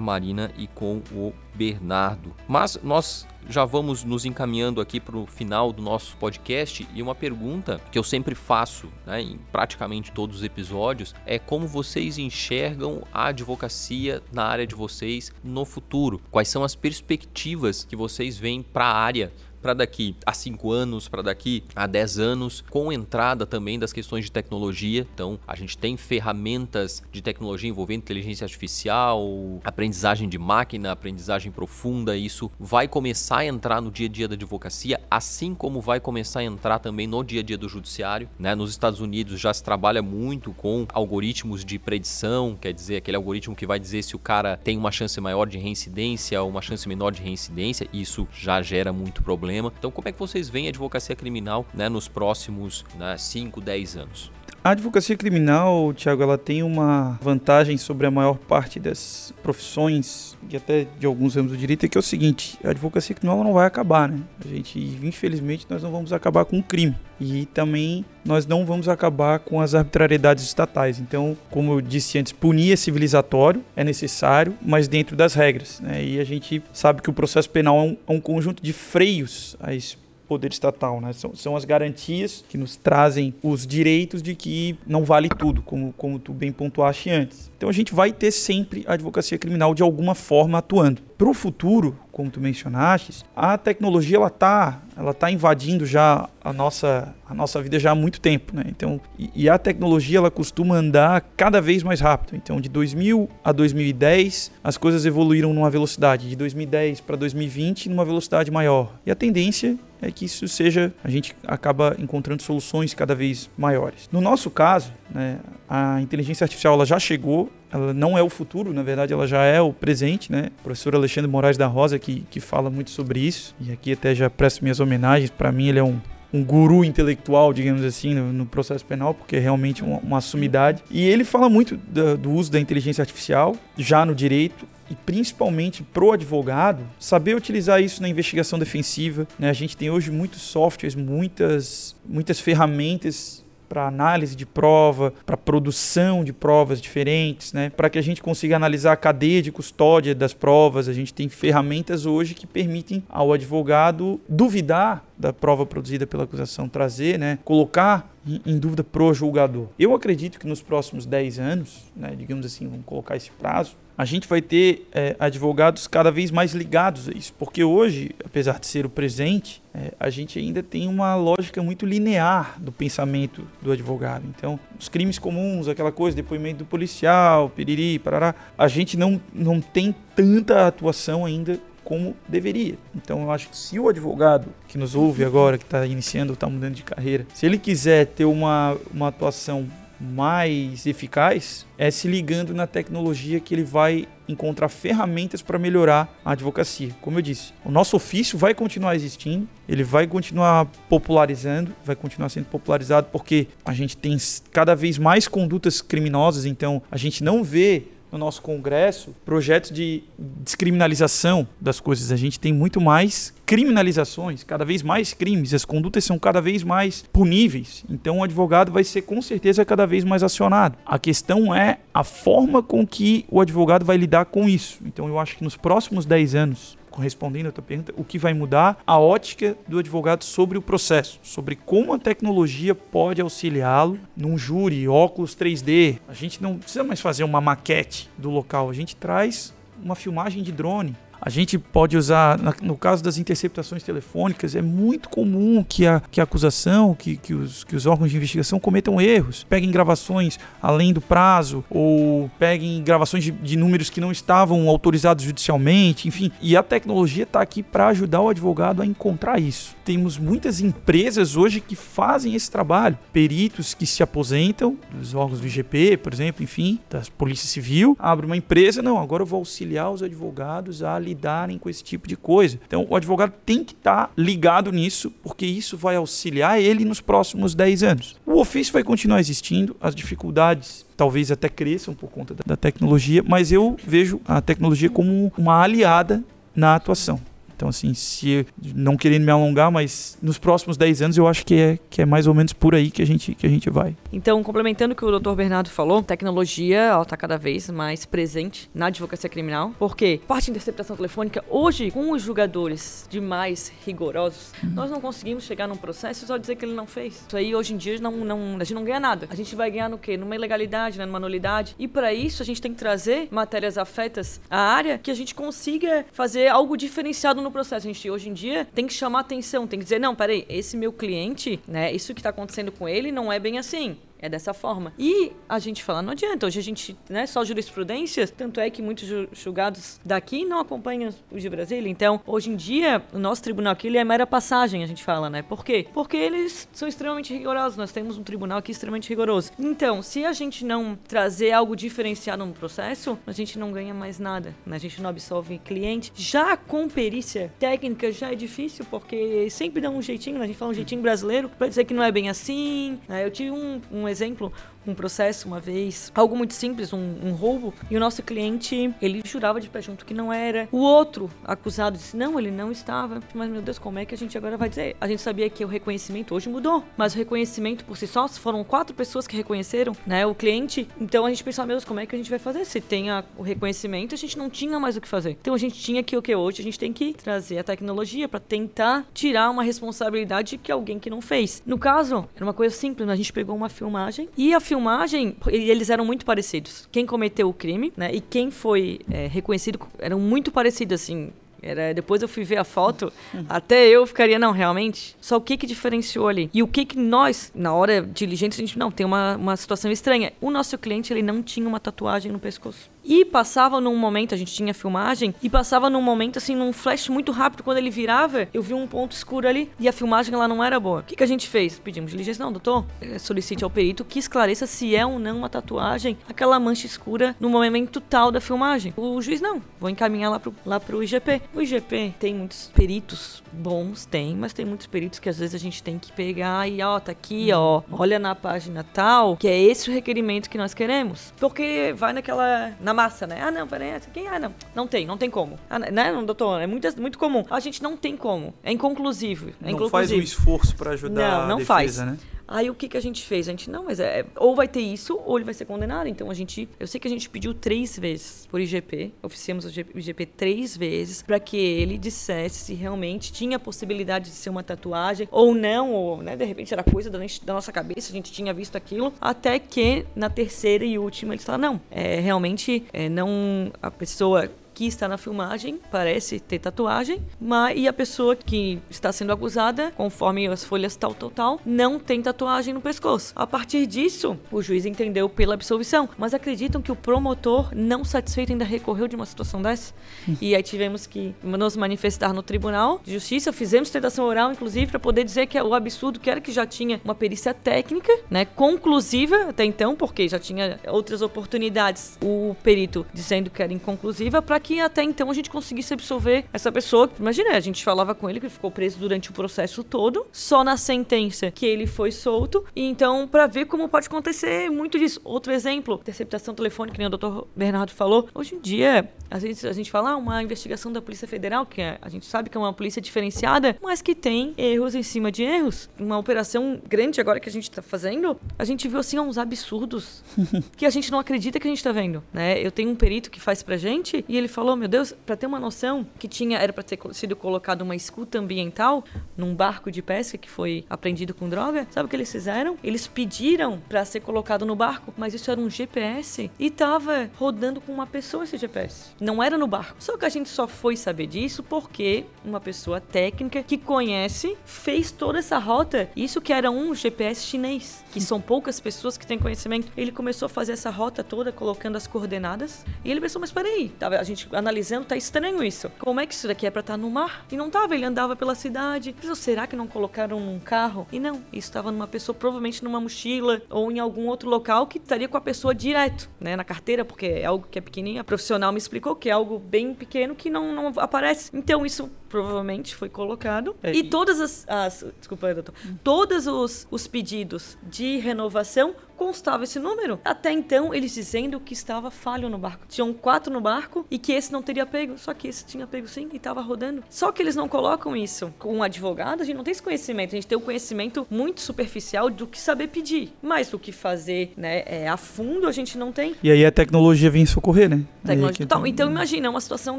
Marina 0.00 0.50
e 0.56 0.66
com 0.66 1.02
o 1.12 1.32
Bernardo. 1.60 2.34
Mas 2.48 2.80
nós 2.82 3.28
já 3.46 3.66
vamos 3.66 4.02
nos 4.02 4.24
encaminhando 4.24 4.80
aqui 4.80 4.98
para 4.98 5.18
o 5.18 5.26
final 5.26 5.74
do 5.74 5.82
nosso 5.82 6.16
podcast 6.16 6.88
e 6.94 7.02
uma 7.02 7.14
pergunta 7.14 7.78
que 7.92 7.98
eu 7.98 8.02
sempre 8.02 8.34
faço 8.34 8.88
né, 9.04 9.20
em 9.20 9.38
praticamente 9.52 10.10
todos 10.10 10.38
os 10.38 10.42
episódios 10.42 11.14
é 11.26 11.38
como 11.38 11.66
vocês 11.66 12.16
enxergam 12.16 13.02
a 13.12 13.26
advocacia 13.26 14.22
na 14.32 14.44
área 14.44 14.66
de 14.66 14.74
vocês 14.74 15.30
no 15.44 15.66
futuro? 15.66 16.18
Quais 16.30 16.48
são 16.48 16.64
as 16.64 16.74
perspectivas 16.74 17.84
que 17.84 17.96
vocês 17.96 18.38
veem 18.38 18.62
para 18.62 18.86
a 18.86 18.96
área 18.96 19.30
para 19.60 19.74
daqui 19.74 20.16
a 20.24 20.32
5 20.32 20.70
anos, 20.72 21.08
para 21.08 21.22
daqui 21.22 21.62
a 21.74 21.86
10 21.86 22.18
anos, 22.18 22.64
com 22.70 22.92
entrada 22.92 23.46
também 23.46 23.78
das 23.78 23.92
questões 23.92 24.24
de 24.24 24.32
tecnologia. 24.32 25.06
Então, 25.14 25.38
a 25.46 25.54
gente 25.54 25.76
tem 25.76 25.96
ferramentas 25.96 27.02
de 27.12 27.22
tecnologia 27.22 27.68
envolvendo 27.68 27.98
inteligência 27.98 28.44
artificial, 28.44 29.60
aprendizagem 29.64 30.28
de 30.28 30.38
máquina, 30.38 30.92
aprendizagem 30.92 31.52
profunda. 31.52 32.16
Isso 32.16 32.50
vai 32.58 32.88
começar 32.88 33.38
a 33.38 33.44
entrar 33.44 33.80
no 33.80 33.90
dia 33.90 34.06
a 34.06 34.10
dia 34.10 34.28
da 34.28 34.34
advocacia, 34.34 35.00
assim 35.10 35.54
como 35.54 35.80
vai 35.80 36.00
começar 36.00 36.40
a 36.40 36.44
entrar 36.44 36.78
também 36.78 37.06
no 37.06 37.22
dia 37.22 37.40
a 37.40 37.42
dia 37.42 37.58
do 37.58 37.68
judiciário. 37.68 38.28
Né? 38.38 38.54
Nos 38.54 38.70
Estados 38.70 39.00
Unidos 39.00 39.38
já 39.38 39.52
se 39.52 39.62
trabalha 39.62 40.02
muito 40.02 40.52
com 40.52 40.86
algoritmos 40.92 41.64
de 41.64 41.78
predição, 41.78 42.56
quer 42.58 42.72
dizer, 42.72 42.96
aquele 42.96 43.16
algoritmo 43.16 43.54
que 43.54 43.66
vai 43.66 43.78
dizer 43.78 44.02
se 44.02 44.16
o 44.16 44.18
cara 44.18 44.56
tem 44.56 44.78
uma 44.78 44.90
chance 44.90 45.20
maior 45.20 45.46
de 45.46 45.58
reincidência 45.58 46.40
ou 46.42 46.48
uma 46.48 46.62
chance 46.62 46.88
menor 46.88 47.10
de 47.12 47.22
reincidência. 47.22 47.86
Isso 47.92 48.26
já 48.32 48.62
gera 48.62 48.92
muito 48.92 49.22
problema. 49.22 49.49
Então, 49.58 49.90
como 49.90 50.08
é 50.08 50.12
que 50.12 50.18
vocês 50.18 50.48
veem 50.48 50.66
a 50.66 50.70
advocacia 50.70 51.16
criminal 51.16 51.66
né, 51.74 51.88
nos 51.88 52.08
próximos 52.08 52.84
né, 52.96 53.16
5, 53.16 53.60
10 53.60 53.96
anos? 53.96 54.32
A 54.62 54.72
advocacia 54.72 55.16
criminal, 55.16 55.94
Tiago, 55.94 56.22
ela 56.22 56.36
tem 56.36 56.62
uma 56.62 57.18
vantagem 57.22 57.78
sobre 57.78 58.06
a 58.06 58.10
maior 58.10 58.36
parte 58.36 58.78
das 58.78 59.32
profissões 59.42 60.36
e 60.50 60.54
até 60.54 60.86
de 60.98 61.06
alguns 61.06 61.34
ramos 61.34 61.52
do 61.52 61.56
direito, 61.56 61.86
é 61.86 61.88
que 61.88 61.96
é 61.96 61.98
o 61.98 62.02
seguinte, 62.02 62.58
a 62.62 62.68
advocacia 62.68 63.16
criminal 63.16 63.42
não 63.42 63.54
vai 63.54 63.66
acabar, 63.66 64.06
né? 64.06 64.20
A 64.44 64.48
gente, 64.48 64.78
infelizmente, 65.02 65.66
nós 65.70 65.82
não 65.82 65.90
vamos 65.90 66.12
acabar 66.12 66.44
com 66.44 66.58
o 66.58 66.62
crime. 66.62 66.94
E 67.18 67.46
também 67.46 68.04
nós 68.22 68.46
não 68.46 68.66
vamos 68.66 68.86
acabar 68.86 69.38
com 69.38 69.62
as 69.62 69.74
arbitrariedades 69.74 70.44
estatais. 70.44 71.00
Então, 71.00 71.34
como 71.50 71.72
eu 71.72 71.80
disse 71.80 72.18
antes, 72.18 72.32
punir 72.32 72.72
é 72.72 72.76
civilizatório, 72.76 73.64
é 73.74 73.82
necessário, 73.82 74.54
mas 74.60 74.88
dentro 74.88 75.16
das 75.16 75.32
regras. 75.32 75.80
Né? 75.80 76.04
E 76.04 76.20
a 76.20 76.24
gente 76.24 76.62
sabe 76.70 77.00
que 77.00 77.08
o 77.08 77.14
processo 77.14 77.48
penal 77.48 77.78
é 77.78 77.82
um, 77.82 77.96
é 78.08 78.12
um 78.12 78.20
conjunto 78.20 78.62
de 78.62 78.74
freios 78.74 79.56
a 79.58 79.74
esse 79.74 79.96
poder 80.30 80.52
estatal, 80.52 81.00
né? 81.00 81.12
São, 81.12 81.34
são 81.34 81.56
as 81.56 81.64
garantias 81.64 82.44
que 82.48 82.56
nos 82.56 82.76
trazem 82.76 83.34
os 83.42 83.66
direitos 83.66 84.22
de 84.22 84.36
que 84.36 84.78
não 84.86 85.04
vale 85.04 85.28
tudo, 85.28 85.60
como, 85.60 85.92
como 85.96 86.20
tu 86.20 86.32
bem 86.32 86.52
pontuaste 86.52 87.10
antes. 87.10 87.50
Então 87.56 87.68
a 87.68 87.72
gente 87.72 87.92
vai 87.92 88.12
ter 88.12 88.30
sempre 88.30 88.84
a 88.86 88.92
advocacia 88.92 89.36
criminal 89.36 89.74
de 89.74 89.82
alguma 89.82 90.14
forma 90.14 90.58
atuando. 90.58 91.02
Para 91.18 91.28
o 91.28 91.34
futuro, 91.34 91.98
como 92.12 92.30
tu 92.30 92.40
mencionaste, 92.40 93.24
a 93.34 93.58
tecnologia 93.58 94.18
ela 94.18 94.30
tá, 94.30 94.80
ela 94.96 95.12
tá 95.12 95.30
invadindo 95.30 95.84
já 95.84 96.28
a 96.42 96.52
nossa, 96.52 97.12
a 97.28 97.34
nossa 97.34 97.60
vida 97.60 97.78
já 97.78 97.90
há 97.90 97.94
muito 97.94 98.20
tempo, 98.20 98.54
né? 98.54 98.64
Então, 98.68 99.00
e, 99.18 99.30
e 99.34 99.48
a 99.48 99.58
tecnologia 99.58 100.18
ela 100.18 100.30
costuma 100.30 100.76
andar 100.76 101.22
cada 101.36 101.60
vez 101.60 101.82
mais 101.82 102.00
rápido. 102.00 102.36
Então, 102.36 102.60
de 102.60 102.68
2000 102.68 103.28
a 103.42 103.50
2010, 103.50 104.52
as 104.62 104.78
coisas 104.78 105.04
evoluíram 105.04 105.52
numa 105.52 105.68
velocidade 105.68 106.28
de 106.28 106.36
2010 106.36 107.00
para 107.00 107.16
2020 107.16 107.88
numa 107.88 108.04
velocidade 108.04 108.50
maior. 108.50 108.92
E 109.04 109.10
a 109.10 109.14
tendência 109.14 109.76
é 110.02 110.10
que 110.10 110.24
isso 110.24 110.46
seja, 110.48 110.92
a 111.04 111.10
gente 111.10 111.34
acaba 111.46 111.94
encontrando 111.98 112.42
soluções 112.42 112.94
cada 112.94 113.14
vez 113.14 113.50
maiores. 113.56 114.08
No 114.10 114.20
nosso 114.20 114.50
caso, 114.50 114.92
né, 115.10 115.38
a 115.68 116.00
inteligência 116.00 116.44
artificial 116.44 116.74
ela 116.74 116.86
já 116.86 116.98
chegou, 116.98 117.50
ela 117.72 117.94
não 117.94 118.16
é 118.16 118.22
o 118.22 118.28
futuro, 118.28 118.72
na 118.72 118.82
verdade 118.82 119.12
ela 119.12 119.26
já 119.26 119.44
é 119.44 119.60
o 119.60 119.72
presente, 119.72 120.32
né? 120.32 120.50
O 120.60 120.62
professor 120.64 120.94
Alexandre 120.94 121.30
Moraes 121.30 121.56
da 121.56 121.66
Rosa 121.66 121.98
que, 121.98 122.24
que 122.30 122.40
fala 122.40 122.68
muito 122.68 122.90
sobre 122.90 123.20
isso, 123.20 123.54
e 123.60 123.72
aqui 123.72 123.92
até 123.92 124.14
já 124.14 124.28
presto 124.28 124.62
minhas 124.62 124.80
homenagens, 124.80 125.30
para 125.30 125.52
mim 125.52 125.68
ele 125.68 125.78
é 125.78 125.84
um, 125.84 126.00
um 126.32 126.42
guru 126.42 126.84
intelectual, 126.84 127.52
digamos 127.52 127.84
assim, 127.84 128.14
no, 128.14 128.32
no 128.32 128.46
processo 128.46 128.84
penal, 128.84 129.14
porque 129.14 129.36
é 129.36 129.38
realmente 129.38 129.82
uma, 129.82 129.98
uma 129.98 130.20
sumidade. 130.20 130.82
E 130.90 131.02
ele 131.02 131.24
fala 131.24 131.48
muito 131.48 131.76
do, 131.76 132.16
do 132.16 132.32
uso 132.32 132.50
da 132.50 132.58
inteligência 132.58 133.02
artificial 133.02 133.56
já 133.76 134.04
no 134.04 134.14
direito, 134.14 134.66
e 134.90 134.94
principalmente 134.94 135.82
pro 135.84 136.12
advogado 136.12 136.82
saber 136.98 137.36
utilizar 137.36 137.80
isso 137.80 138.02
na 138.02 138.08
investigação 138.08 138.58
defensiva. 138.58 139.26
Né? 139.38 139.48
A 139.48 139.54
gente 139.54 139.76
tem 139.76 139.88
hoje 139.88 140.10
muitos 140.10 140.42
softwares, 140.42 140.96
muitas, 140.96 141.94
muitas 142.04 142.40
ferramentas 142.40 143.44
para 143.70 143.86
análise 143.86 144.34
de 144.34 144.44
prova, 144.44 145.14
para 145.24 145.36
produção 145.36 146.24
de 146.24 146.32
provas 146.32 146.80
diferentes, 146.80 147.52
né? 147.52 147.70
para 147.70 147.88
que 147.88 148.00
a 148.00 148.02
gente 148.02 148.20
consiga 148.20 148.56
analisar 148.56 148.90
a 148.90 148.96
cadeia 148.96 149.40
de 149.40 149.52
custódia 149.52 150.12
das 150.12 150.34
provas. 150.34 150.88
A 150.88 150.92
gente 150.92 151.14
tem 151.14 151.28
ferramentas 151.28 152.04
hoje 152.04 152.34
que 152.34 152.48
permitem 152.48 153.00
ao 153.08 153.32
advogado 153.32 154.20
duvidar 154.28 155.04
da 155.16 155.32
prova 155.32 155.64
produzida 155.64 156.04
pela 156.04 156.24
acusação, 156.24 156.68
trazer, 156.68 157.16
né? 157.16 157.38
colocar 157.44 158.10
em 158.44 158.58
dúvida 158.58 158.82
pro 158.82 159.14
julgador. 159.14 159.68
Eu 159.78 159.94
acredito 159.94 160.38
que 160.38 160.46
nos 160.46 160.60
próximos 160.60 161.06
10 161.06 161.38
anos, 161.38 161.84
né, 161.96 162.14
digamos 162.16 162.44
assim, 162.44 162.68
vamos 162.68 162.84
colocar 162.84 163.16
esse 163.16 163.30
prazo, 163.30 163.76
a 164.00 164.06
gente 164.06 164.26
vai 164.26 164.40
ter 164.40 164.88
é, 164.92 165.14
advogados 165.20 165.86
cada 165.86 166.10
vez 166.10 166.30
mais 166.30 166.54
ligados 166.54 167.06
a 167.06 167.12
isso, 167.12 167.34
porque 167.38 167.62
hoje, 167.62 168.12
apesar 168.24 168.58
de 168.58 168.66
ser 168.66 168.86
o 168.86 168.88
presente, 168.88 169.62
é, 169.74 169.92
a 170.00 170.08
gente 170.08 170.38
ainda 170.38 170.62
tem 170.62 170.88
uma 170.88 171.14
lógica 171.16 171.62
muito 171.62 171.84
linear 171.84 172.58
do 172.58 172.72
pensamento 172.72 173.46
do 173.60 173.70
advogado. 173.70 174.24
Então, 174.34 174.58
os 174.78 174.88
crimes 174.88 175.18
comuns, 175.18 175.68
aquela 175.68 175.92
coisa, 175.92 176.16
depoimento 176.16 176.60
do 176.60 176.64
policial, 176.64 177.50
piriri, 177.50 177.98
parará, 177.98 178.34
a 178.56 178.68
gente 178.68 178.96
não, 178.96 179.20
não 179.34 179.60
tem 179.60 179.94
tanta 180.16 180.66
atuação 180.66 181.26
ainda 181.26 181.60
como 181.84 182.16
deveria. 182.26 182.78
Então 182.94 183.20
eu 183.20 183.30
acho 183.30 183.50
que 183.50 183.56
se 183.56 183.78
o 183.78 183.86
advogado 183.86 184.48
que 184.66 184.78
nos 184.78 184.94
ouve 184.94 185.24
agora, 185.26 185.58
que 185.58 185.64
está 185.64 185.84
iniciando, 185.84 186.32
está 186.32 186.48
mudando 186.48 186.74
de 186.74 186.84
carreira, 186.84 187.26
se 187.34 187.44
ele 187.44 187.58
quiser 187.58 188.06
ter 188.06 188.24
uma, 188.24 188.78
uma 188.94 189.08
atuação 189.08 189.68
mais 190.00 190.86
eficaz 190.86 191.66
é 191.76 191.90
se 191.90 192.08
ligando 192.08 192.54
na 192.54 192.66
tecnologia 192.66 193.38
que 193.38 193.54
ele 193.54 193.64
vai 193.64 194.08
encontrar 194.26 194.68
ferramentas 194.68 195.42
para 195.42 195.58
melhorar 195.58 196.18
a 196.24 196.32
advocacia. 196.32 196.90
Como 197.00 197.18
eu 197.18 197.22
disse, 197.22 197.52
o 197.64 197.70
nosso 197.70 197.96
ofício 197.96 198.38
vai 198.38 198.54
continuar 198.54 198.94
existindo, 198.94 199.48
ele 199.68 199.84
vai 199.84 200.06
continuar 200.06 200.66
popularizando, 200.88 201.74
vai 201.84 201.96
continuar 201.96 202.28
sendo 202.28 202.46
popularizado 202.46 203.08
porque 203.12 203.48
a 203.64 203.74
gente 203.74 203.96
tem 203.96 204.16
cada 204.50 204.74
vez 204.74 204.98
mais 204.98 205.28
condutas 205.28 205.82
criminosas, 205.82 206.46
então 206.46 206.82
a 206.90 206.96
gente 206.96 207.22
não 207.22 207.44
vê 207.44 207.84
no 208.10 208.18
nosso 208.18 208.42
Congresso 208.42 209.14
projetos 209.24 209.70
de 209.70 210.02
descriminalização 210.18 211.46
das 211.60 211.80
coisas. 211.80 212.10
A 212.12 212.16
gente 212.16 212.38
tem 212.38 212.52
muito 212.52 212.80
mais 212.80 213.32
criminalizações, 213.46 214.44
cada 214.44 214.64
vez 214.64 214.82
mais 214.82 215.12
crimes, 215.12 215.52
as 215.52 215.64
condutas 215.64 216.04
são 216.04 216.18
cada 216.18 216.40
vez 216.40 216.62
mais 216.62 217.04
puníveis. 217.12 217.84
Então 217.90 218.18
o 218.18 218.22
advogado 218.22 218.70
vai 218.70 218.84
ser 218.84 219.02
com 219.02 219.20
certeza 219.20 219.64
cada 219.64 219.86
vez 219.86 220.04
mais 220.04 220.22
acionado. 220.22 220.78
A 220.86 220.98
questão 220.98 221.54
é 221.54 221.78
a 221.92 222.04
forma 222.04 222.62
com 222.62 222.86
que 222.86 223.24
o 223.28 223.40
advogado 223.40 223.84
vai 223.84 223.96
lidar 223.96 224.26
com 224.26 224.48
isso. 224.48 224.78
Então 224.84 225.08
eu 225.08 225.18
acho 225.18 225.36
que 225.36 225.44
nos 225.44 225.56
próximos 225.56 226.06
10 226.06 226.34
anos 226.34 226.78
respondendo 226.98 227.48
a 227.48 227.52
tua 227.52 227.62
pergunta, 227.62 227.92
o 227.96 228.04
que 228.04 228.18
vai 228.18 228.34
mudar 228.34 228.82
a 228.86 228.98
ótica 228.98 229.56
do 229.68 229.78
advogado 229.78 230.24
sobre 230.24 230.58
o 230.58 230.62
processo, 230.62 231.20
sobre 231.22 231.56
como 231.56 231.92
a 231.92 231.98
tecnologia 231.98 232.74
pode 232.74 233.20
auxiliá-lo 233.20 233.98
num 234.16 234.36
júri, 234.36 234.88
óculos 234.88 235.36
3D. 235.36 235.98
A 236.08 236.14
gente 236.14 236.42
não 236.42 236.58
precisa 236.58 236.84
mais 236.84 237.00
fazer 237.00 237.24
uma 237.24 237.40
maquete 237.40 238.08
do 238.16 238.30
local, 238.30 238.70
a 238.70 238.74
gente 238.74 238.96
traz 238.96 239.54
uma 239.82 239.94
filmagem 239.94 240.42
de 240.42 240.52
drone. 240.52 240.96
A 241.20 241.28
gente 241.28 241.58
pode 241.58 241.96
usar, 241.96 242.38
no 242.62 242.76
caso 242.76 243.04
das 243.04 243.18
interceptações 243.18 243.82
telefônicas, 243.82 244.54
é 244.54 244.62
muito 244.62 245.08
comum 245.08 245.64
que 245.66 245.86
a, 245.86 246.00
que 246.10 246.20
a 246.20 246.24
acusação, 246.24 246.94
que, 246.94 247.16
que, 247.16 247.34
os, 247.34 247.62
que 247.62 247.76
os 247.76 247.84
órgãos 247.84 248.10
de 248.10 248.16
investigação 248.16 248.58
cometam 248.58 249.00
erros. 249.00 249.44
Peguem 249.48 249.70
gravações 249.70 250.38
além 250.62 250.92
do 250.92 251.00
prazo, 251.00 251.62
ou 251.68 252.30
peguem 252.38 252.82
gravações 252.82 253.22
de, 253.24 253.32
de 253.32 253.56
números 253.56 253.90
que 253.90 254.00
não 254.00 254.10
estavam 254.10 254.68
autorizados 254.68 255.24
judicialmente, 255.24 256.08
enfim. 256.08 256.30
E 256.40 256.56
a 256.56 256.62
tecnologia 256.62 257.24
está 257.24 257.42
aqui 257.42 257.62
para 257.62 257.88
ajudar 257.88 258.20
o 258.22 258.28
advogado 258.28 258.80
a 258.80 258.86
encontrar 258.86 259.38
isso. 259.38 259.76
Temos 259.84 260.16
muitas 260.16 260.60
empresas 260.60 261.36
hoje 261.36 261.60
que 261.60 261.76
fazem 261.76 262.34
esse 262.34 262.50
trabalho. 262.50 262.98
Peritos 263.12 263.74
que 263.74 263.86
se 263.86 264.02
aposentam 264.02 264.78
dos 264.92 265.14
órgãos 265.14 265.40
do 265.40 265.46
IGP, 265.46 265.98
por 265.98 266.12
exemplo, 266.12 266.42
enfim, 266.42 266.78
da 266.88 267.02
Polícia 267.18 267.48
Civil, 267.48 267.96
abre 267.98 268.24
uma 268.24 268.36
empresa, 268.36 268.80
não, 268.80 268.98
agora 268.98 269.22
eu 269.22 269.26
vou 269.26 269.38
auxiliar 269.38 269.90
os 269.90 270.02
advogados 270.02 270.82
a 270.82 270.98
lidarem 271.10 271.58
com 271.58 271.68
esse 271.68 271.82
tipo 271.82 272.08
de 272.08 272.16
coisa. 272.16 272.58
Então, 272.66 272.86
o 272.88 272.96
advogado 272.96 273.32
tem 273.44 273.64
que 273.64 273.72
estar 273.72 274.06
tá 274.06 274.12
ligado 274.16 274.72
nisso, 274.72 275.10
porque 275.22 275.44
isso 275.44 275.76
vai 275.76 275.96
auxiliar 275.96 276.60
ele 276.60 276.84
nos 276.84 277.00
próximos 277.00 277.54
10 277.54 277.82
anos. 277.82 278.16
O 278.24 278.40
ofício 278.40 278.72
vai 278.72 278.82
continuar 278.82 279.20
existindo, 279.20 279.76
as 279.80 279.94
dificuldades 279.94 280.86
talvez 280.96 281.30
até 281.30 281.48
cresçam 281.48 281.94
por 281.94 282.10
conta 282.10 282.34
da 282.46 282.56
tecnologia, 282.56 283.22
mas 283.26 283.50
eu 283.50 283.76
vejo 283.82 284.20
a 284.24 284.40
tecnologia 284.40 284.90
como 284.90 285.32
uma 285.36 285.62
aliada 285.62 286.22
na 286.54 286.74
atuação. 286.74 287.18
Então, 287.60 287.68
assim, 287.68 287.92
se 287.92 288.46
não 288.74 288.96
querendo 288.96 289.22
me 289.22 289.30
alongar, 289.30 289.70
mas 289.70 290.16
nos 290.22 290.38
próximos 290.38 290.78
10 290.78 291.02
anos 291.02 291.18
eu 291.18 291.28
acho 291.28 291.44
que 291.44 291.54
é, 291.54 291.78
que 291.90 292.00
é 292.00 292.06
mais 292.06 292.26
ou 292.26 292.32
menos 292.32 292.54
por 292.54 292.74
aí 292.74 292.90
que 292.90 293.02
a 293.02 293.06
gente, 293.06 293.34
que 293.34 293.46
a 293.46 293.50
gente 293.50 293.68
vai. 293.68 293.94
Então, 294.10 294.42
complementando 294.42 294.94
o 294.94 294.96
que 294.96 295.04
o 295.04 295.18
Dr. 295.18 295.34
Bernardo 295.34 295.68
falou, 295.68 296.02
tecnologia 296.02 296.98
está 297.02 297.18
cada 297.18 297.36
vez 297.36 297.68
mais 297.68 298.06
presente 298.06 298.70
na 298.74 298.86
advocacia 298.86 299.28
criminal, 299.28 299.74
porque 299.78 300.22
parte 300.26 300.46
de 300.46 300.52
interceptação 300.52 300.96
telefônica, 300.96 301.44
hoje, 301.50 301.90
com 301.90 302.12
os 302.12 302.22
julgadores 302.22 303.06
de 303.10 303.20
mais 303.20 303.70
rigorosos, 303.84 304.52
uhum. 304.64 304.70
nós 304.70 304.90
não 304.90 304.98
conseguimos 304.98 305.44
chegar 305.44 305.68
num 305.68 305.76
processo 305.76 306.26
só 306.26 306.38
dizer 306.38 306.56
que 306.56 306.64
ele 306.64 306.74
não 306.74 306.86
fez. 306.86 307.26
Isso 307.28 307.36
aí, 307.36 307.54
hoje 307.54 307.74
em 307.74 307.76
dia, 307.76 308.00
não, 308.00 308.24
não, 308.24 308.56
a 308.56 308.64
gente 308.64 308.72
não 308.72 308.84
ganha 308.84 309.00
nada. 309.00 309.28
A 309.28 309.34
gente 309.34 309.54
vai 309.54 309.70
ganhar 309.70 309.90
no 309.90 309.98
quê? 309.98 310.16
Numa 310.16 310.34
ilegalidade, 310.34 310.96
né? 310.96 311.04
numa 311.04 311.20
nulidade. 311.20 311.76
E 311.78 311.86
para 311.86 312.14
isso, 312.14 312.42
a 312.42 312.46
gente 312.46 312.62
tem 312.62 312.72
que 312.72 312.78
trazer 312.78 313.28
matérias 313.30 313.76
afetas 313.76 314.40
à 314.48 314.58
área 314.58 314.96
que 314.96 315.10
a 315.10 315.14
gente 315.14 315.34
consiga 315.34 316.06
fazer 316.10 316.48
algo 316.48 316.74
diferenciado 316.74 317.42
no 317.42 317.49
no 317.50 317.52
processo. 317.52 317.86
A 317.86 317.92
gente, 317.92 318.08
hoje 318.08 318.28
em 318.28 318.32
dia, 318.32 318.64
tem 318.64 318.86
que 318.86 318.94
chamar 318.94 319.20
atenção, 319.20 319.66
tem 319.66 319.78
que 319.78 319.84
dizer, 319.84 319.98
não, 319.98 320.14
peraí, 320.14 320.46
esse 320.48 320.76
meu 320.76 320.92
cliente, 320.92 321.60
né, 321.68 321.92
isso 321.92 322.14
que 322.14 322.20
está 322.20 322.30
acontecendo 322.30 322.72
com 322.72 322.88
ele 322.88 323.12
não 323.12 323.30
é 323.30 323.38
bem 323.38 323.58
assim. 323.58 323.96
É 324.20 324.28
dessa 324.28 324.52
forma. 324.52 324.92
E 324.98 325.32
a 325.48 325.58
gente 325.58 325.82
fala, 325.82 326.02
não 326.02 326.12
adianta. 326.12 326.46
Hoje 326.46 326.58
a 326.58 326.62
gente, 326.62 326.96
né, 327.08 327.26
só 327.26 327.44
jurisprudência, 327.44 328.28
tanto 328.28 328.60
é 328.60 328.68
que 328.68 328.82
muitos 328.82 329.08
julgados 329.32 329.98
daqui 330.04 330.44
não 330.44 330.60
acompanham 330.60 331.10
os 331.30 331.42
de 331.42 331.48
Brasília. 331.48 331.88
Então, 331.88 332.20
hoje 332.26 332.50
em 332.50 332.56
dia, 332.56 333.02
o 333.12 333.18
nosso 333.18 333.42
tribunal 333.42 333.72
aqui 333.72 333.86
ele 333.86 333.98
é 333.98 334.04
mera 334.04 334.26
passagem, 334.26 334.82
a 334.82 334.86
gente 334.86 335.02
fala, 335.02 335.30
né? 335.30 335.42
Por 335.42 335.64
quê? 335.64 335.86
Porque 335.94 336.16
eles 336.16 336.68
são 336.72 336.86
extremamente 336.86 337.32
rigorosos. 337.32 337.76
Nós 337.76 337.92
temos 337.92 338.18
um 338.18 338.22
tribunal 338.22 338.58
aqui 338.58 338.72
extremamente 338.72 339.08
rigoroso. 339.08 339.52
Então, 339.58 340.02
se 340.02 340.24
a 340.24 340.32
gente 340.32 340.64
não 340.64 340.98
trazer 341.08 341.52
algo 341.52 341.74
diferenciado 341.74 342.44
no 342.44 342.52
processo, 342.52 343.18
a 343.26 343.32
gente 343.32 343.58
não 343.58 343.72
ganha 343.72 343.94
mais 343.94 344.18
nada. 344.18 344.54
Né? 344.66 344.76
A 344.76 344.78
gente 344.80 345.00
não 345.00 345.08
absolve 345.08 345.58
cliente. 345.58 346.12
Já 346.14 346.56
com 346.56 346.88
perícia 346.88 347.52
técnica 347.58 348.12
já 348.12 348.32
é 348.32 348.34
difícil, 348.34 348.84
porque 348.90 349.48
sempre 349.50 349.80
dá 349.80 349.88
um 349.88 350.02
jeitinho, 350.02 350.38
né? 350.38 350.44
a 350.44 350.46
gente 350.46 350.58
fala 350.58 350.72
um 350.72 350.74
jeitinho 350.74 351.00
brasileiro, 351.00 351.48
para 351.48 351.68
dizer 351.68 351.84
que 351.84 351.94
não 351.94 352.02
é 352.02 352.12
bem 352.12 352.28
assim. 352.28 352.98
Né? 353.08 353.24
Eu 353.24 353.30
tive 353.30 353.50
um, 353.50 353.80
um 353.90 354.09
exemplo, 354.10 354.52
um 354.86 354.94
processo 354.94 355.46
uma 355.46 355.60
vez, 355.60 356.10
algo 356.14 356.36
muito 356.36 356.54
simples, 356.54 356.92
um, 356.92 357.16
um, 357.22 357.32
roubo, 357.32 357.74
e 357.90 357.96
o 357.96 358.00
nosso 358.00 358.22
cliente, 358.22 358.94
ele 359.00 359.22
jurava 359.24 359.60
de 359.60 359.68
pé 359.68 359.80
junto 359.80 360.04
que 360.04 360.14
não 360.14 360.32
era. 360.32 360.68
O 360.72 360.78
outro 360.78 361.30
acusado 361.44 361.96
disse, 361.96 362.16
não, 362.16 362.38
ele 362.38 362.50
não 362.50 362.72
estava. 362.72 363.20
Mas, 363.34 363.48
meu 363.48 363.62
Deus, 363.62 363.78
como 363.78 363.98
é 363.98 364.04
que 364.04 364.14
a 364.14 364.18
gente 364.18 364.36
agora 364.36 364.56
vai 364.56 364.68
dizer? 364.68 364.96
A 365.00 365.06
gente 365.06 365.22
sabia 365.22 365.48
que 365.50 365.64
o 365.64 365.68
reconhecimento 365.68 366.34
hoje 366.34 366.48
mudou, 366.48 366.84
mas 366.96 367.14
o 367.14 367.18
reconhecimento 367.18 367.84
por 367.84 367.96
si 367.96 368.06
só, 368.06 368.28
foram 368.28 368.62
quatro 368.64 368.94
pessoas 368.94 369.26
que 369.26 369.36
reconheceram, 369.36 369.94
né, 370.06 370.26
o 370.26 370.34
cliente. 370.34 370.88
Então 371.00 371.26
a 371.26 371.30
gente 371.30 371.44
pensou, 371.44 371.64
meu 371.66 371.76
Deus, 371.76 371.84
como 371.84 372.00
é 372.00 372.06
que 372.06 372.14
a 372.14 372.18
gente 372.18 372.30
vai 372.30 372.38
fazer? 372.38 372.64
Se 372.64 372.80
tem 372.80 373.10
a, 373.10 373.24
o 373.36 373.42
reconhecimento, 373.42 374.14
a 374.14 374.18
gente 374.18 374.38
não 374.38 374.48
tinha 374.48 374.78
mais 374.78 374.96
o 374.96 375.00
que 375.00 375.08
fazer. 375.08 375.36
Então 375.40 375.54
a 375.54 375.58
gente 375.58 375.78
tinha 375.78 376.02
que 376.02 376.16
o 376.16 376.22
que 376.22 376.34
hoje? 376.34 376.60
A 376.60 376.64
gente 376.64 376.78
tem 376.78 376.92
que 376.92 377.12
trazer 377.12 377.58
a 377.58 377.64
tecnologia 377.64 378.28
para 378.28 378.40
tentar 378.40 379.06
tirar 379.12 379.50
uma 379.50 379.62
responsabilidade 379.62 380.58
que 380.58 380.70
alguém 380.70 380.98
que 380.98 381.10
não 381.10 381.20
fez. 381.20 381.62
No 381.66 381.78
caso, 381.78 382.28
era 382.34 382.44
uma 382.44 382.54
coisa 382.54 382.74
simples, 382.74 383.08
a 383.08 383.16
gente 383.16 383.32
pegou 383.32 383.56
uma 383.56 383.68
filmagem 383.68 384.28
e 384.36 384.54
a 384.54 384.60
filmagem, 384.70 385.36
eles 385.48 385.90
eram 385.90 386.04
muito 386.04 386.24
parecidos. 386.24 386.88
Quem 386.92 387.04
cometeu 387.04 387.48
o 387.48 387.52
crime, 387.52 387.92
né? 387.96 388.14
E 388.14 388.20
quem 388.20 388.52
foi 388.52 389.00
é, 389.10 389.26
reconhecido 389.26 389.80
eram 389.98 390.20
muito 390.20 390.52
parecidos, 390.52 391.00
assim. 391.00 391.30
Era, 391.62 391.92
depois 391.92 392.22
eu 392.22 392.28
fui 392.28 392.42
ver 392.42 392.56
a 392.56 392.64
foto, 392.64 393.12
até 393.48 393.86
eu 393.86 394.06
ficaria, 394.06 394.38
não, 394.38 394.52
realmente. 394.52 395.16
Só 395.20 395.36
o 395.36 395.40
que 395.40 395.56
que 395.56 395.66
diferenciou 395.66 396.28
ali? 396.28 396.48
E 396.54 396.62
o 396.62 396.68
que 396.68 396.86
que 396.86 396.96
nós, 396.96 397.52
na 397.54 397.74
hora 397.74 398.00
diligente, 398.00 398.54
a 398.54 398.64
gente, 398.64 398.78
não, 398.78 398.90
tem 398.90 399.04
uma, 399.04 399.36
uma 399.36 399.56
situação 399.56 399.90
estranha. 399.90 400.32
O 400.40 400.50
nosso 400.50 400.78
cliente, 400.78 401.12
ele 401.12 401.22
não 401.22 401.42
tinha 401.42 401.68
uma 401.68 401.80
tatuagem 401.80 402.32
no 402.32 402.38
pescoço. 402.38 402.88
E 403.04 403.24
passava 403.24 403.80
num 403.80 403.96
momento, 403.96 404.34
a 404.34 404.38
gente 404.38 404.52
tinha 404.52 404.74
filmagem, 404.74 405.34
e 405.42 405.48
passava 405.48 405.88
num 405.88 406.02
momento, 406.02 406.38
assim, 406.38 406.54
num 406.54 406.72
flash 406.72 407.08
muito 407.08 407.32
rápido, 407.32 407.62
quando 407.62 407.78
ele 407.78 407.90
virava, 407.90 408.48
eu 408.52 408.62
vi 408.62 408.74
um 408.74 408.86
ponto 408.86 409.12
escuro 409.12 409.48
ali, 409.48 409.70
e 409.78 409.88
a 409.88 409.92
filmagem 409.92 410.34
lá 410.34 410.46
não 410.46 410.62
era 410.62 410.78
boa. 410.78 411.00
O 411.00 411.02
que, 411.02 411.16
que 411.16 411.24
a 411.24 411.26
gente 411.26 411.48
fez? 411.48 411.78
Pedimos 411.78 412.10
diligência, 412.10 412.44
não, 412.44 412.52
doutor, 412.52 412.84
eh, 413.00 413.18
solicite 413.18 413.64
ao 413.64 413.70
perito 413.70 414.04
que 414.04 414.18
esclareça 414.18 414.66
se 414.66 414.94
é 414.94 415.04
ou 415.04 415.18
não 415.18 415.38
uma 415.38 415.48
tatuagem, 415.48 416.16
aquela 416.28 416.58
mancha 416.60 416.86
escura 416.86 417.34
no 417.40 417.48
momento 417.48 418.00
tal 418.00 418.30
da 418.30 418.40
filmagem. 418.40 418.92
O 418.96 419.20
juiz, 419.20 419.40
não, 419.40 419.62
vou 419.78 419.90
encaminhar 419.90 420.30
lá 420.30 420.38
pro, 420.38 420.54
lá 420.64 420.78
pro 420.78 421.02
IGP. 421.02 421.42
O 421.54 421.60
IGP 421.60 422.14
tem 422.18 422.34
muitos 422.34 422.70
peritos 422.74 423.42
bons, 423.52 424.04
tem, 424.04 424.36
mas 424.36 424.52
tem 424.52 424.64
muitos 424.64 424.86
peritos 424.86 425.18
que 425.18 425.28
às 425.28 425.38
vezes 425.38 425.54
a 425.54 425.58
gente 425.58 425.82
tem 425.82 425.98
que 425.98 426.12
pegar 426.12 426.68
e, 426.68 426.82
ó, 426.82 427.00
tá 427.00 427.12
aqui, 427.12 427.50
ó, 427.52 427.82
olha 427.90 428.18
na 428.18 428.34
página 428.34 428.84
tal, 428.84 429.36
que 429.36 429.48
é 429.48 429.60
esse 429.60 429.90
o 429.90 429.92
requerimento 429.92 430.48
que 430.48 430.58
nós 430.58 430.74
queremos. 430.74 431.32
Porque 431.38 431.94
vai 431.96 432.12
naquela, 432.12 432.72
na 432.80 432.89
massa, 432.94 433.26
né? 433.26 433.40
Ah, 433.42 433.50
não, 433.50 433.66
peraí, 433.66 433.90
essa 433.90 434.08
aqui, 434.08 434.26
ah, 434.26 434.38
não, 434.38 434.54
não 434.74 434.86
tem, 434.86 435.06
não 435.06 435.16
tem 435.16 435.30
como. 435.30 435.58
Ah, 435.68 435.78
né, 435.78 436.12
não, 436.12 436.24
doutor, 436.24 436.60
é 436.60 436.66
muito, 436.66 437.00
muito 437.00 437.18
comum. 437.18 437.44
A 437.50 437.60
gente 437.60 437.82
não 437.82 437.96
tem 437.96 438.16
como, 438.16 438.54
é 438.62 438.72
inconclusivo. 438.72 439.48
É 439.48 439.52
não 439.62 439.70
inconclusivo. 439.70 439.90
faz 439.90 440.12
um 440.12 440.20
esforço 440.20 440.76
para 440.76 440.90
ajudar 440.92 441.40
não, 441.40 441.48
não 441.48 441.54
a 441.56 441.58
defesa, 441.58 441.64
faz. 441.64 441.98
né? 441.98 442.18
Aí 442.50 442.68
o 442.68 442.74
que, 442.74 442.88
que 442.88 442.96
a 442.96 443.00
gente 443.00 443.24
fez? 443.24 443.48
A 443.48 443.52
gente, 443.52 443.70
não, 443.70 443.84
mas 443.84 444.00
é, 444.00 444.26
ou 444.36 444.56
vai 444.56 444.66
ter 444.66 444.80
isso, 444.80 445.16
ou 445.24 445.38
ele 445.38 445.44
vai 445.44 445.54
ser 445.54 445.64
condenado. 445.64 446.08
Então 446.08 446.28
a 446.28 446.34
gente, 446.34 446.68
eu 446.80 446.86
sei 446.86 446.98
que 446.98 447.06
a 447.06 447.10
gente 447.10 447.30
pediu 447.30 447.54
três 447.54 447.96
vezes 447.96 448.44
por 448.50 448.60
IGP, 448.60 449.12
oficiamos 449.22 449.64
o 449.64 449.98
IGP 449.98 450.26
três 450.26 450.76
vezes, 450.76 451.22
para 451.22 451.38
que 451.38 451.56
ele 451.56 451.96
dissesse 451.96 452.58
se 452.64 452.74
realmente 452.74 453.32
tinha 453.32 453.56
possibilidade 453.56 454.26
de 454.26 454.34
ser 454.34 454.50
uma 454.50 454.64
tatuagem 454.64 455.28
ou 455.30 455.54
não, 455.54 455.92
ou 455.92 456.22
né, 456.22 456.34
de 456.34 456.44
repente 456.44 456.74
era 456.74 456.82
coisa 456.82 457.08
da, 457.08 457.18
da 457.18 457.54
nossa 457.54 457.70
cabeça, 457.70 458.10
a 458.10 458.12
gente 458.12 458.32
tinha 458.32 458.52
visto 458.52 458.74
aquilo, 458.74 459.12
até 459.20 459.60
que 459.60 460.04
na 460.16 460.28
terceira 460.28 460.84
e 460.84 460.98
última 460.98 461.34
eles 461.34 461.44
falaram, 461.44 461.74
não, 461.74 461.80
é, 461.88 462.18
realmente 462.18 462.84
é, 462.92 463.08
não, 463.08 463.70
a 463.80 463.92
pessoa 463.92 464.50
que 464.80 464.86
está 464.86 465.06
na 465.06 465.18
filmagem 465.18 465.78
parece 465.90 466.40
ter 466.40 466.58
tatuagem, 466.58 467.20
mas 467.38 467.76
e 467.78 467.86
a 467.86 467.92
pessoa 467.92 468.34
que 468.34 468.78
está 468.88 469.12
sendo 469.12 469.30
acusada, 469.30 469.92
conforme 469.94 470.46
as 470.48 470.64
folhas 470.64 470.96
tal, 470.96 471.12
tal, 471.12 471.30
tal, 471.30 471.60
não 471.66 471.98
tem 471.98 472.22
tatuagem 472.22 472.72
no 472.72 472.80
pescoço. 472.80 473.34
A 473.36 473.46
partir 473.46 473.86
disso, 473.86 474.38
o 474.50 474.62
juiz 474.62 474.86
entendeu 474.86 475.28
pela 475.28 475.52
absolvição, 475.52 476.08
mas 476.16 476.32
acreditam 476.32 476.80
que 476.80 476.90
o 476.90 476.96
promotor, 476.96 477.68
não 477.76 478.06
satisfeito, 478.06 478.52
ainda 478.52 478.64
recorreu 478.64 479.06
de 479.06 479.14
uma 479.14 479.26
situação 479.26 479.60
dessa. 479.60 479.92
e 480.40 480.54
aí 480.54 480.62
tivemos 480.62 481.06
que 481.06 481.34
nos 481.42 481.76
manifestar 481.76 482.32
no 482.32 482.42
Tribunal 482.42 483.02
de 483.04 483.12
Justiça, 483.12 483.52
fizemos 483.52 483.90
tentação 483.90 484.24
oral, 484.24 484.50
inclusive, 484.50 484.86
para 484.86 484.98
poder 484.98 485.24
dizer 485.24 485.46
que 485.46 485.58
é 485.58 485.62
o 485.62 485.74
absurdo 485.74 486.18
que 486.18 486.30
era 486.30 486.40
que 486.40 486.52
já 486.52 486.64
tinha 486.64 487.02
uma 487.04 487.14
perícia 487.14 487.52
técnica, 487.52 488.18
né, 488.30 488.46
conclusiva 488.46 489.50
até 489.50 489.62
então, 489.62 489.94
porque 489.94 490.26
já 490.26 490.38
tinha 490.38 490.80
outras 490.88 491.20
oportunidades, 491.20 492.16
o 492.22 492.56
perito 492.62 493.04
dizendo 493.12 493.50
que 493.50 493.62
era 493.62 493.74
inconclusiva, 493.74 494.40
para 494.40 494.58
que 494.58 494.69
que 494.70 494.78
até 494.78 495.02
então 495.02 495.28
a 495.28 495.34
gente 495.34 495.50
conseguisse 495.50 495.92
absolver 495.92 496.44
essa 496.52 496.70
pessoa. 496.70 497.10
Imagina, 497.18 497.56
a 497.56 497.60
gente 497.60 497.82
falava 497.82 498.14
com 498.14 498.30
ele 498.30 498.38
que 498.38 498.46
ele 498.46 498.52
ficou 498.52 498.70
preso 498.70 499.00
durante 499.00 499.28
o 499.28 499.32
processo 499.32 499.82
todo, 499.82 500.24
só 500.30 500.62
na 500.62 500.76
sentença 500.76 501.50
que 501.50 501.66
ele 501.66 501.88
foi 501.88 502.12
solto. 502.12 502.64
E 502.76 502.84
então, 502.84 503.26
para 503.26 503.48
ver 503.48 503.64
como 503.64 503.88
pode 503.88 504.06
acontecer 504.06 504.70
muito 504.70 504.96
disso. 504.96 505.20
Outro 505.24 505.52
exemplo, 505.52 505.98
interceptação 506.00 506.54
telefônica, 506.54 506.92
que 506.92 506.98
nem 507.00 507.08
o 507.08 507.10
doutor 507.10 507.48
Bernardo 507.56 507.90
falou. 507.90 508.28
Hoje 508.32 508.54
em 508.54 508.60
dia, 508.60 509.12
às 509.28 509.42
vezes 509.42 509.64
a 509.64 509.72
gente 509.72 509.90
fala 509.90 510.10
ah, 510.10 510.16
uma 510.16 510.40
investigação 510.40 510.92
da 510.92 511.02
Polícia 511.02 511.26
Federal, 511.26 511.66
que 511.66 511.80
é, 511.80 511.98
a 512.00 512.08
gente 512.08 512.26
sabe 512.26 512.48
que 512.48 512.56
é 512.56 512.60
uma 512.60 512.72
polícia 512.72 513.02
diferenciada, 513.02 513.76
mas 513.82 514.00
que 514.00 514.14
tem 514.14 514.54
erros 514.56 514.94
em 514.94 515.02
cima 515.02 515.32
de 515.32 515.42
erros. 515.42 515.90
Uma 515.98 516.16
operação 516.16 516.80
grande 516.88 517.20
agora 517.20 517.40
que 517.40 517.48
a 517.48 517.52
gente 517.52 517.68
tá 517.68 517.82
fazendo, 517.82 518.38
a 518.56 518.64
gente 518.64 518.86
viu 518.86 519.00
assim 519.00 519.18
uns 519.18 519.36
absurdos 519.36 520.22
que 520.76 520.86
a 520.86 520.90
gente 520.90 521.10
não 521.10 521.18
acredita 521.18 521.58
que 521.58 521.66
a 521.66 521.70
gente 521.70 521.82
tá 521.82 521.90
vendo, 521.90 522.22
né? 522.32 522.64
Eu 522.64 522.70
tenho 522.70 522.88
um 522.88 522.94
perito 522.94 523.32
que 523.32 523.40
faz 523.40 523.64
pra 523.64 523.76
gente 523.76 524.24
e 524.28 524.36
ele 524.36 524.46
fala 524.46 524.59
falou, 524.60 524.76
meu 524.76 524.88
Deus, 524.88 525.14
para 525.24 525.36
ter 525.36 525.46
uma 525.46 525.58
noção, 525.58 526.06
que 526.18 526.28
tinha 526.28 526.58
era 526.58 526.70
para 526.70 526.82
ter 526.82 526.98
sido 527.12 527.34
colocado 527.34 527.80
uma 527.80 527.96
escuta 527.96 528.38
ambiental 528.38 529.02
num 529.34 529.54
barco 529.54 529.90
de 529.90 530.02
pesca 530.02 530.36
que 530.36 530.50
foi 530.50 530.84
apreendido 530.90 531.32
com 531.32 531.48
droga. 531.48 531.86
Sabe 531.90 532.04
o 532.04 532.08
que 532.10 532.14
eles 532.14 532.30
fizeram? 532.30 532.76
Eles 532.84 533.06
pediram 533.06 533.80
para 533.88 534.04
ser 534.04 534.20
colocado 534.20 534.66
no 534.66 534.76
barco, 534.76 535.14
mas 535.16 535.32
isso 535.32 535.50
era 535.50 535.58
um 535.58 535.70
GPS 535.70 536.50
e 536.58 536.68
tava 536.68 537.30
rodando 537.38 537.80
com 537.80 537.90
uma 537.90 538.06
pessoa 538.06 538.44
esse 538.44 538.58
GPS. 538.58 539.12
Não 539.18 539.42
era 539.42 539.56
no 539.56 539.66
barco. 539.66 539.96
Só 539.98 540.18
que 540.18 540.26
a 540.26 540.28
gente 540.28 540.50
só 540.50 540.68
foi 540.68 540.94
saber 540.94 541.26
disso 541.26 541.62
porque 541.62 542.26
uma 542.44 542.60
pessoa 542.60 543.00
técnica 543.00 543.62
que 543.62 543.78
conhece 543.78 544.58
fez 544.66 545.10
toda 545.10 545.38
essa 545.38 545.56
rota. 545.56 546.10
Isso 546.14 546.38
que 546.38 546.52
era 546.52 546.70
um 546.70 546.94
GPS 546.94 547.46
chinês, 547.46 548.04
que 548.12 548.20
são 548.20 548.38
poucas 548.38 548.78
pessoas 548.78 549.16
que 549.16 549.26
têm 549.26 549.38
conhecimento. 549.38 549.90
Ele 549.96 550.12
começou 550.12 550.44
a 550.44 550.50
fazer 550.50 550.72
essa 550.72 550.90
rota 550.90 551.24
toda 551.24 551.50
colocando 551.50 551.96
as 551.96 552.06
coordenadas 552.06 552.84
e 553.02 553.10
ele 553.10 553.22
pensou, 553.22 553.40
mas 553.40 553.50
peraí, 553.50 553.90
a 554.02 554.22
gente 554.22 554.39
analisando, 554.52 555.06
tá 555.06 555.16
estranho 555.16 555.62
isso. 555.62 555.90
Como 555.98 556.20
é 556.20 556.26
que 556.26 556.34
isso 556.34 556.46
daqui 556.46 556.66
é 556.66 556.70
pra 556.70 556.80
estar 556.80 556.94
tá 556.94 556.96
no 556.96 557.10
mar? 557.10 557.46
E 557.50 557.56
não 557.56 557.70
tava, 557.70 557.94
ele 557.94 558.04
andava 558.04 558.36
pela 558.36 558.54
cidade. 558.54 559.14
Mas 559.22 559.38
será 559.38 559.66
que 559.66 559.76
não 559.76 559.86
colocaram 559.86 560.40
num 560.40 560.58
carro? 560.58 561.06
E 561.12 561.18
não, 561.18 561.36
isso 561.52 561.68
estava 561.68 561.90
numa 561.90 562.06
pessoa, 562.06 562.34
provavelmente 562.34 562.82
numa 562.84 563.00
mochila 563.00 563.62
ou 563.68 563.90
em 563.90 563.98
algum 563.98 564.26
outro 564.26 564.48
local 564.48 564.86
que 564.86 564.98
estaria 564.98 565.28
com 565.28 565.36
a 565.36 565.40
pessoa 565.40 565.74
direto, 565.74 566.28
né? 566.40 566.56
Na 566.56 566.64
carteira, 566.64 567.04
porque 567.04 567.26
é 567.26 567.44
algo 567.44 567.66
que 567.70 567.78
é 567.78 567.82
pequenininho. 567.82 568.20
A 568.20 568.24
profissional 568.24 568.72
me 568.72 568.78
explicou 568.78 569.16
que 569.16 569.28
é 569.28 569.32
algo 569.32 569.58
bem 569.58 569.94
pequeno 569.94 570.34
que 570.34 570.50
não, 570.50 570.72
não 570.74 570.92
aparece. 570.96 571.50
Então 571.54 571.84
isso 571.84 572.10
provavelmente 572.28 572.94
foi 572.94 573.08
colocado. 573.08 573.76
É, 573.82 573.92
e, 573.92 573.98
e 573.98 574.04
todas 574.04 574.40
as, 574.40 574.64
as. 574.68 575.04
Desculpa, 575.18 575.52
doutor. 575.52 575.74
Hum. 575.84 575.96
Todos 576.02 576.46
os, 576.46 576.86
os 576.90 577.06
pedidos 577.06 577.76
de 577.82 578.18
renovação 578.18 578.94
constava 579.20 579.64
esse 579.64 579.78
número. 579.78 580.18
Até 580.24 580.50
então, 580.50 580.94
eles 580.94 581.12
dizendo 581.12 581.60
que 581.60 581.74
estava 581.74 582.10
falho 582.10 582.48
no 582.48 582.56
barco. 582.56 582.86
Tinham 582.88 583.12
quatro 583.12 583.52
no 583.52 583.60
barco 583.60 584.06
e 584.10 584.18
que 584.18 584.32
esse 584.32 584.50
não 584.50 584.62
teria 584.62 584.86
pego. 584.86 585.18
Só 585.18 585.34
que 585.34 585.46
esse 585.46 585.62
tinha 585.66 585.86
pego 585.86 586.08
sim 586.08 586.26
e 586.32 586.36
estava 586.36 586.62
rodando. 586.62 587.04
Só 587.10 587.30
que 587.30 587.42
eles 587.42 587.54
não 587.54 587.68
colocam 587.68 588.16
isso. 588.16 588.50
Com 588.58 588.76
um 588.76 588.82
advogado, 588.82 589.42
a 589.42 589.44
gente 589.44 589.56
não 589.56 589.62
tem 589.62 589.72
esse 589.72 589.82
conhecimento. 589.82 590.30
A 590.30 590.36
gente 590.36 590.46
tem 590.46 590.56
um 590.56 590.62
conhecimento 590.62 591.26
muito 591.30 591.60
superficial 591.60 592.30
do 592.30 592.46
que 592.46 592.58
saber 592.58 592.88
pedir. 592.88 593.34
Mas 593.42 593.74
o 593.74 593.78
que 593.78 593.92
fazer, 593.92 594.54
né, 594.56 594.84
é, 594.86 595.06
a 595.06 595.18
fundo, 595.18 595.66
a 595.66 595.72
gente 595.72 595.98
não 595.98 596.10
tem. 596.10 596.34
E 596.42 596.50
aí 596.50 596.64
a 596.64 596.72
tecnologia 596.72 597.30
vem 597.30 597.44
socorrer, 597.44 597.90
né? 597.90 598.02
Tecnologia. 598.24 598.64
Então, 598.64 598.86
então 598.86 599.10
imagina 599.10 599.50
uma 599.50 599.60
situação 599.60 599.98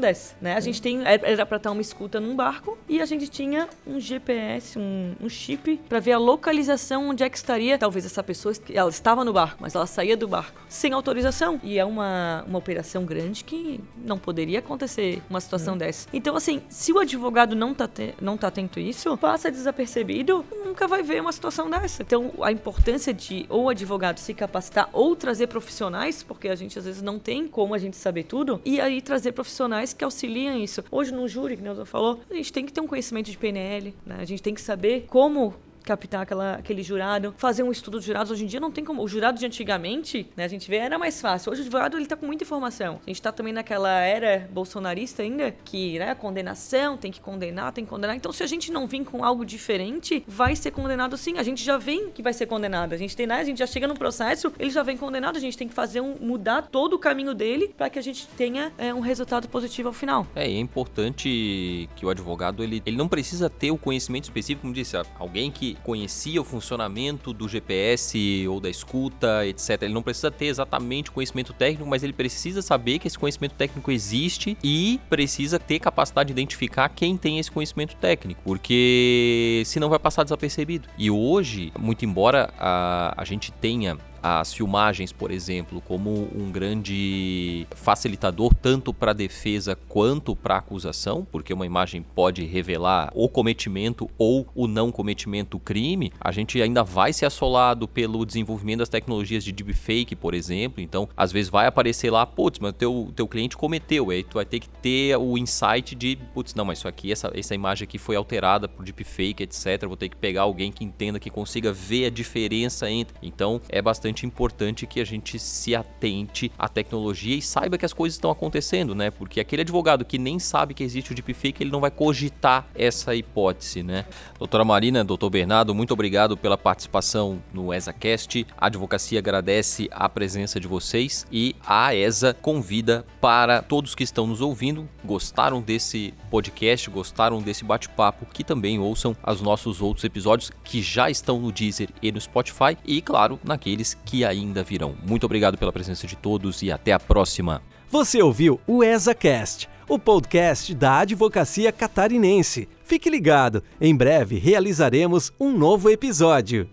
dessa, 0.00 0.34
né? 0.40 0.56
A 0.56 0.60
gente 0.60 0.82
tem. 0.82 1.00
Era 1.04 1.46
para 1.46 1.58
estar 1.58 1.70
uma 1.70 1.80
escuta 1.80 2.18
num 2.18 2.34
barco 2.34 2.76
e 2.88 3.00
a 3.00 3.06
gente 3.06 3.28
tinha 3.28 3.68
um 3.86 4.00
GPS, 4.00 4.76
um, 4.80 5.12
um 5.20 5.28
chip, 5.28 5.78
para 5.88 6.00
ver 6.00 6.12
a 6.12 6.18
localização 6.18 7.10
onde 7.10 7.22
é 7.22 7.30
que 7.30 7.36
estaria. 7.36 7.78
Talvez 7.78 8.04
essa 8.04 8.22
pessoa 8.22 8.52
ela 8.74 8.90
estava 9.12 9.24
no 9.24 9.32
barco, 9.32 9.58
mas 9.60 9.74
ela 9.74 9.86
saía 9.86 10.16
do 10.16 10.26
barco 10.26 10.60
sem 10.68 10.92
autorização. 10.92 11.60
E 11.62 11.78
é 11.78 11.84
uma, 11.84 12.44
uma 12.46 12.58
operação 12.58 13.04
grande 13.04 13.44
que 13.44 13.78
não 13.96 14.18
poderia 14.18 14.58
acontecer 14.58 15.22
uma 15.28 15.40
situação 15.40 15.74
é. 15.74 15.78
dessa. 15.78 16.08
Então, 16.12 16.34
assim, 16.34 16.62
se 16.68 16.92
o 16.92 16.98
advogado 16.98 17.54
não 17.54 17.74
tá, 17.74 17.86
te, 17.86 18.14
não 18.20 18.36
tá 18.36 18.48
atento 18.48 18.78
a 18.78 18.82
isso, 18.82 19.16
passa 19.18 19.50
desapercebido, 19.50 20.44
nunca 20.64 20.88
vai 20.88 21.02
ver 21.02 21.20
uma 21.20 21.32
situação 21.32 21.68
dessa. 21.68 22.02
Então, 22.02 22.32
a 22.40 22.50
importância 22.50 23.12
de 23.12 23.44
ou 23.48 23.64
o 23.64 23.68
advogado 23.68 24.18
se 24.18 24.32
capacitar 24.32 24.88
ou 24.92 25.14
trazer 25.14 25.46
profissionais, 25.46 26.22
porque 26.22 26.48
a 26.48 26.54
gente 26.54 26.78
às 26.78 26.86
vezes 26.86 27.02
não 27.02 27.18
tem 27.18 27.46
como 27.46 27.74
a 27.74 27.78
gente 27.78 27.96
saber 27.96 28.24
tudo, 28.24 28.60
e 28.64 28.80
aí 28.80 29.02
trazer 29.02 29.32
profissionais 29.32 29.92
que 29.92 30.02
auxiliam 30.02 30.56
isso. 30.56 30.82
Hoje 30.90 31.12
no 31.12 31.28
júri, 31.28 31.56
que 31.56 31.68
o 31.68 31.86
falou, 31.86 32.20
a 32.30 32.34
gente 32.34 32.52
tem 32.52 32.64
que 32.64 32.72
ter 32.72 32.80
um 32.80 32.86
conhecimento 32.86 33.30
de 33.30 33.36
PNL, 33.36 33.94
né? 34.06 34.16
A 34.20 34.24
gente 34.24 34.42
tem 34.42 34.54
que 34.54 34.60
saber 34.60 35.06
como 35.08 35.54
captar 35.82 36.22
aquela, 36.22 36.54
aquele 36.54 36.82
jurado, 36.82 37.34
fazer 37.36 37.62
um 37.62 37.70
estudo 37.70 38.00
de 38.00 38.06
jurados. 38.06 38.30
Hoje 38.30 38.44
em 38.44 38.46
dia 38.46 38.60
não 38.60 38.70
tem 38.70 38.84
como. 38.84 39.02
O 39.02 39.08
jurado 39.08 39.38
de 39.38 39.46
antigamente, 39.46 40.28
né, 40.36 40.44
a 40.44 40.48
gente 40.48 40.68
vê, 40.68 40.76
era 40.76 40.98
mais 40.98 41.20
fácil. 41.20 41.52
Hoje 41.52 41.62
o 41.62 41.64
jurado 41.64 41.96
ele 41.96 42.06
tá 42.06 42.16
com 42.16 42.26
muita 42.26 42.44
informação. 42.44 43.00
A 43.06 43.10
gente 43.10 43.20
tá 43.20 43.32
também 43.32 43.52
naquela 43.52 44.00
era 44.00 44.48
bolsonarista 44.50 45.22
ainda, 45.22 45.54
que, 45.64 45.98
né, 45.98 46.14
condenação, 46.14 46.96
tem 46.96 47.10
que 47.10 47.20
condenar, 47.20 47.72
tem 47.72 47.84
que 47.84 47.90
condenar. 47.90 48.16
Então, 48.16 48.32
se 48.32 48.42
a 48.42 48.46
gente 48.46 48.70
não 48.70 48.86
vir 48.86 49.04
com 49.04 49.24
algo 49.24 49.44
diferente, 49.44 50.22
vai 50.26 50.54
ser 50.54 50.70
condenado 50.70 51.16
sim. 51.16 51.38
A 51.38 51.42
gente 51.42 51.64
já 51.64 51.78
vem 51.78 52.10
que 52.10 52.22
vai 52.22 52.32
ser 52.32 52.46
condenado. 52.46 52.92
A 52.92 52.96
gente 52.96 53.16
tem, 53.16 53.26
né, 53.26 53.40
a 53.40 53.44
gente 53.44 53.58
já 53.58 53.66
chega 53.66 53.86
no 53.86 53.94
processo, 53.94 54.52
ele 54.58 54.70
já 54.70 54.82
vem 54.82 54.96
condenado, 54.96 55.36
a 55.36 55.40
gente 55.40 55.56
tem 55.56 55.68
que 55.68 55.74
fazer 55.74 56.00
um, 56.00 56.16
mudar 56.20 56.62
todo 56.62 56.94
o 56.94 56.98
caminho 56.98 57.34
dele 57.34 57.74
para 57.76 57.90
que 57.90 57.98
a 57.98 58.02
gente 58.02 58.26
tenha 58.28 58.72
é, 58.78 58.92
um 58.92 59.00
resultado 59.00 59.48
positivo 59.48 59.88
ao 59.88 59.94
final. 59.94 60.26
É, 60.34 60.48
e 60.48 60.56
é 60.56 60.58
importante 60.58 61.88
que 61.96 62.06
o 62.06 62.10
advogado, 62.10 62.62
ele, 62.62 62.82
ele 62.84 62.96
não 62.96 63.08
precisa 63.08 63.48
ter 63.50 63.70
o 63.70 63.78
conhecimento 63.78 64.24
específico, 64.24 64.62
como 64.62 64.72
disse, 64.72 64.96
alguém 65.18 65.50
que 65.50 65.71
conhecia 65.82 66.40
o 66.40 66.44
funcionamento 66.44 67.32
do 67.32 67.48
GPS 67.48 68.46
ou 68.48 68.60
da 68.60 68.68
escuta, 68.68 69.46
etc. 69.46 69.82
Ele 69.82 69.94
não 69.94 70.02
precisa 70.02 70.30
ter 70.30 70.46
exatamente 70.46 71.10
conhecimento 71.10 71.52
técnico, 71.52 71.88
mas 71.88 72.02
ele 72.02 72.12
precisa 72.12 72.62
saber 72.62 72.98
que 72.98 73.06
esse 73.06 73.18
conhecimento 73.18 73.54
técnico 73.54 73.90
existe 73.90 74.56
e 74.62 75.00
precisa 75.08 75.58
ter 75.58 75.78
capacidade 75.78 76.28
de 76.28 76.32
identificar 76.32 76.88
quem 76.88 77.16
tem 77.16 77.38
esse 77.38 77.50
conhecimento 77.50 77.96
técnico, 77.96 78.40
porque 78.44 79.62
senão 79.66 79.88
vai 79.88 79.98
passar 79.98 80.22
desapercebido. 80.22 80.88
E 80.96 81.10
hoje, 81.10 81.72
muito 81.78 82.04
embora 82.04 82.52
a, 82.58 83.14
a 83.16 83.24
gente 83.24 83.50
tenha 83.52 83.96
as 84.22 84.54
filmagens, 84.54 85.12
por 85.12 85.30
exemplo, 85.30 85.80
como 85.80 86.28
um 86.34 86.50
grande 86.50 87.66
facilitador 87.74 88.54
tanto 88.54 88.94
para 88.94 89.10
a 89.10 89.14
defesa 89.14 89.76
quanto 89.88 90.36
para 90.36 90.54
a 90.54 90.58
acusação, 90.58 91.26
porque 91.30 91.52
uma 91.52 91.66
imagem 91.66 92.02
pode 92.02 92.44
revelar 92.44 93.10
o 93.14 93.28
cometimento 93.28 94.08
ou 94.16 94.46
o 94.54 94.66
não 94.66 94.92
cometimento 94.92 95.50
do 95.52 95.58
crime, 95.58 96.12
a 96.20 96.30
gente 96.30 96.60
ainda 96.62 96.84
vai 96.84 97.12
ser 97.12 97.26
assolado 97.26 97.88
pelo 97.88 98.24
desenvolvimento 98.24 98.78
das 98.78 98.88
tecnologias 98.88 99.42
de 99.42 99.50
deepfake, 99.50 100.14
por 100.14 100.34
exemplo. 100.34 100.80
Então, 100.80 101.08
às 101.16 101.32
vezes 101.32 101.50
vai 101.50 101.66
aparecer 101.66 102.10
lá, 102.10 102.24
putz, 102.24 102.58
mas 102.60 102.72
teu, 102.74 103.12
teu 103.16 103.26
cliente 103.26 103.56
cometeu, 103.56 104.10
aí 104.10 104.22
tu 104.22 104.34
vai 104.34 104.44
ter 104.44 104.60
que 104.60 104.68
ter 104.68 105.16
o 105.16 105.36
insight 105.36 105.94
de, 105.94 106.16
putz, 106.32 106.54
não, 106.54 106.64
mas 106.64 106.78
isso 106.78 106.88
aqui, 106.88 107.10
essa, 107.10 107.30
essa 107.34 107.54
imagem 107.54 107.84
aqui 107.84 107.98
foi 107.98 108.14
alterada 108.16 108.68
por 108.68 108.84
deepfake, 108.84 109.42
etc. 109.42 109.86
Vou 109.86 109.96
ter 109.96 110.08
que 110.08 110.16
pegar 110.16 110.42
alguém 110.42 110.70
que 110.70 110.84
entenda, 110.84 111.18
que 111.18 111.30
consiga 111.30 111.72
ver 111.72 112.06
a 112.06 112.10
diferença 112.10 112.90
entre. 112.90 113.16
Então, 113.22 113.60
é 113.68 113.82
bastante 113.82 114.11
bastante 114.12 114.26
importante 114.26 114.86
que 114.86 115.00
a 115.00 115.04
gente 115.04 115.38
se 115.38 115.74
atente 115.74 116.52
à 116.58 116.68
tecnologia 116.68 117.36
e 117.36 117.42
saiba 117.42 117.78
que 117.78 117.86
as 117.86 117.92
coisas 117.92 118.16
estão 118.16 118.30
acontecendo, 118.30 118.94
né? 118.94 119.10
Porque 119.10 119.40
aquele 119.40 119.62
advogado 119.62 120.04
que 120.04 120.18
nem 120.18 120.38
sabe 120.38 120.74
que 120.74 120.84
existe 120.84 121.12
o 121.12 121.14
deepfake, 121.14 121.62
ele 121.62 121.70
não 121.70 121.80
vai 121.80 121.90
cogitar 121.90 122.66
essa 122.74 123.14
hipótese, 123.14 123.82
né? 123.82 124.04
Doutora 124.38 124.64
Marina, 124.64 125.02
doutor 125.02 125.30
Bernardo, 125.30 125.74
muito 125.74 125.92
obrigado 125.92 126.36
pela 126.36 126.58
participação 126.58 127.42
no 127.52 127.72
ESACast. 127.72 128.46
A 128.56 128.66
advocacia 128.66 129.18
agradece 129.18 129.88
a 129.90 130.08
presença 130.08 130.60
de 130.60 130.68
vocês 130.68 131.26
e 131.32 131.56
a 131.66 131.94
ESA 131.94 132.34
convida 132.34 133.06
para 133.20 133.62
todos 133.62 133.94
que 133.94 134.04
estão 134.04 134.26
nos 134.26 134.40
ouvindo, 134.40 134.88
gostaram 135.04 135.62
desse 135.62 136.12
podcast, 136.30 136.90
gostaram 136.90 137.40
desse 137.40 137.64
bate-papo, 137.64 138.26
que 138.26 138.44
também 138.44 138.78
ouçam 138.78 139.16
os 139.26 139.40
nossos 139.40 139.80
outros 139.80 140.04
episódios 140.04 140.50
que 140.62 140.82
já 140.82 141.08
estão 141.08 141.40
no 141.40 141.50
Deezer 141.50 141.88
e 142.02 142.12
no 142.12 142.20
Spotify 142.20 142.76
e, 142.84 143.00
claro, 143.00 143.40
naqueles 143.44 143.96
que 144.04 144.24
ainda 144.24 144.62
virão. 144.62 144.94
Muito 145.06 145.24
obrigado 145.24 145.56
pela 145.56 145.72
presença 145.72 146.06
de 146.06 146.16
todos 146.16 146.62
e 146.62 146.70
até 146.70 146.92
a 146.92 147.00
próxima. 147.00 147.62
Você 147.88 148.22
ouviu 148.22 148.60
o 148.66 148.82
ESACast, 148.82 149.68
o 149.88 149.98
podcast 149.98 150.74
da 150.74 151.00
Advocacia 151.00 151.70
Catarinense. 151.70 152.68
Fique 152.84 153.10
ligado, 153.10 153.62
em 153.80 153.94
breve 153.94 154.38
realizaremos 154.38 155.32
um 155.38 155.56
novo 155.56 155.90
episódio. 155.90 156.68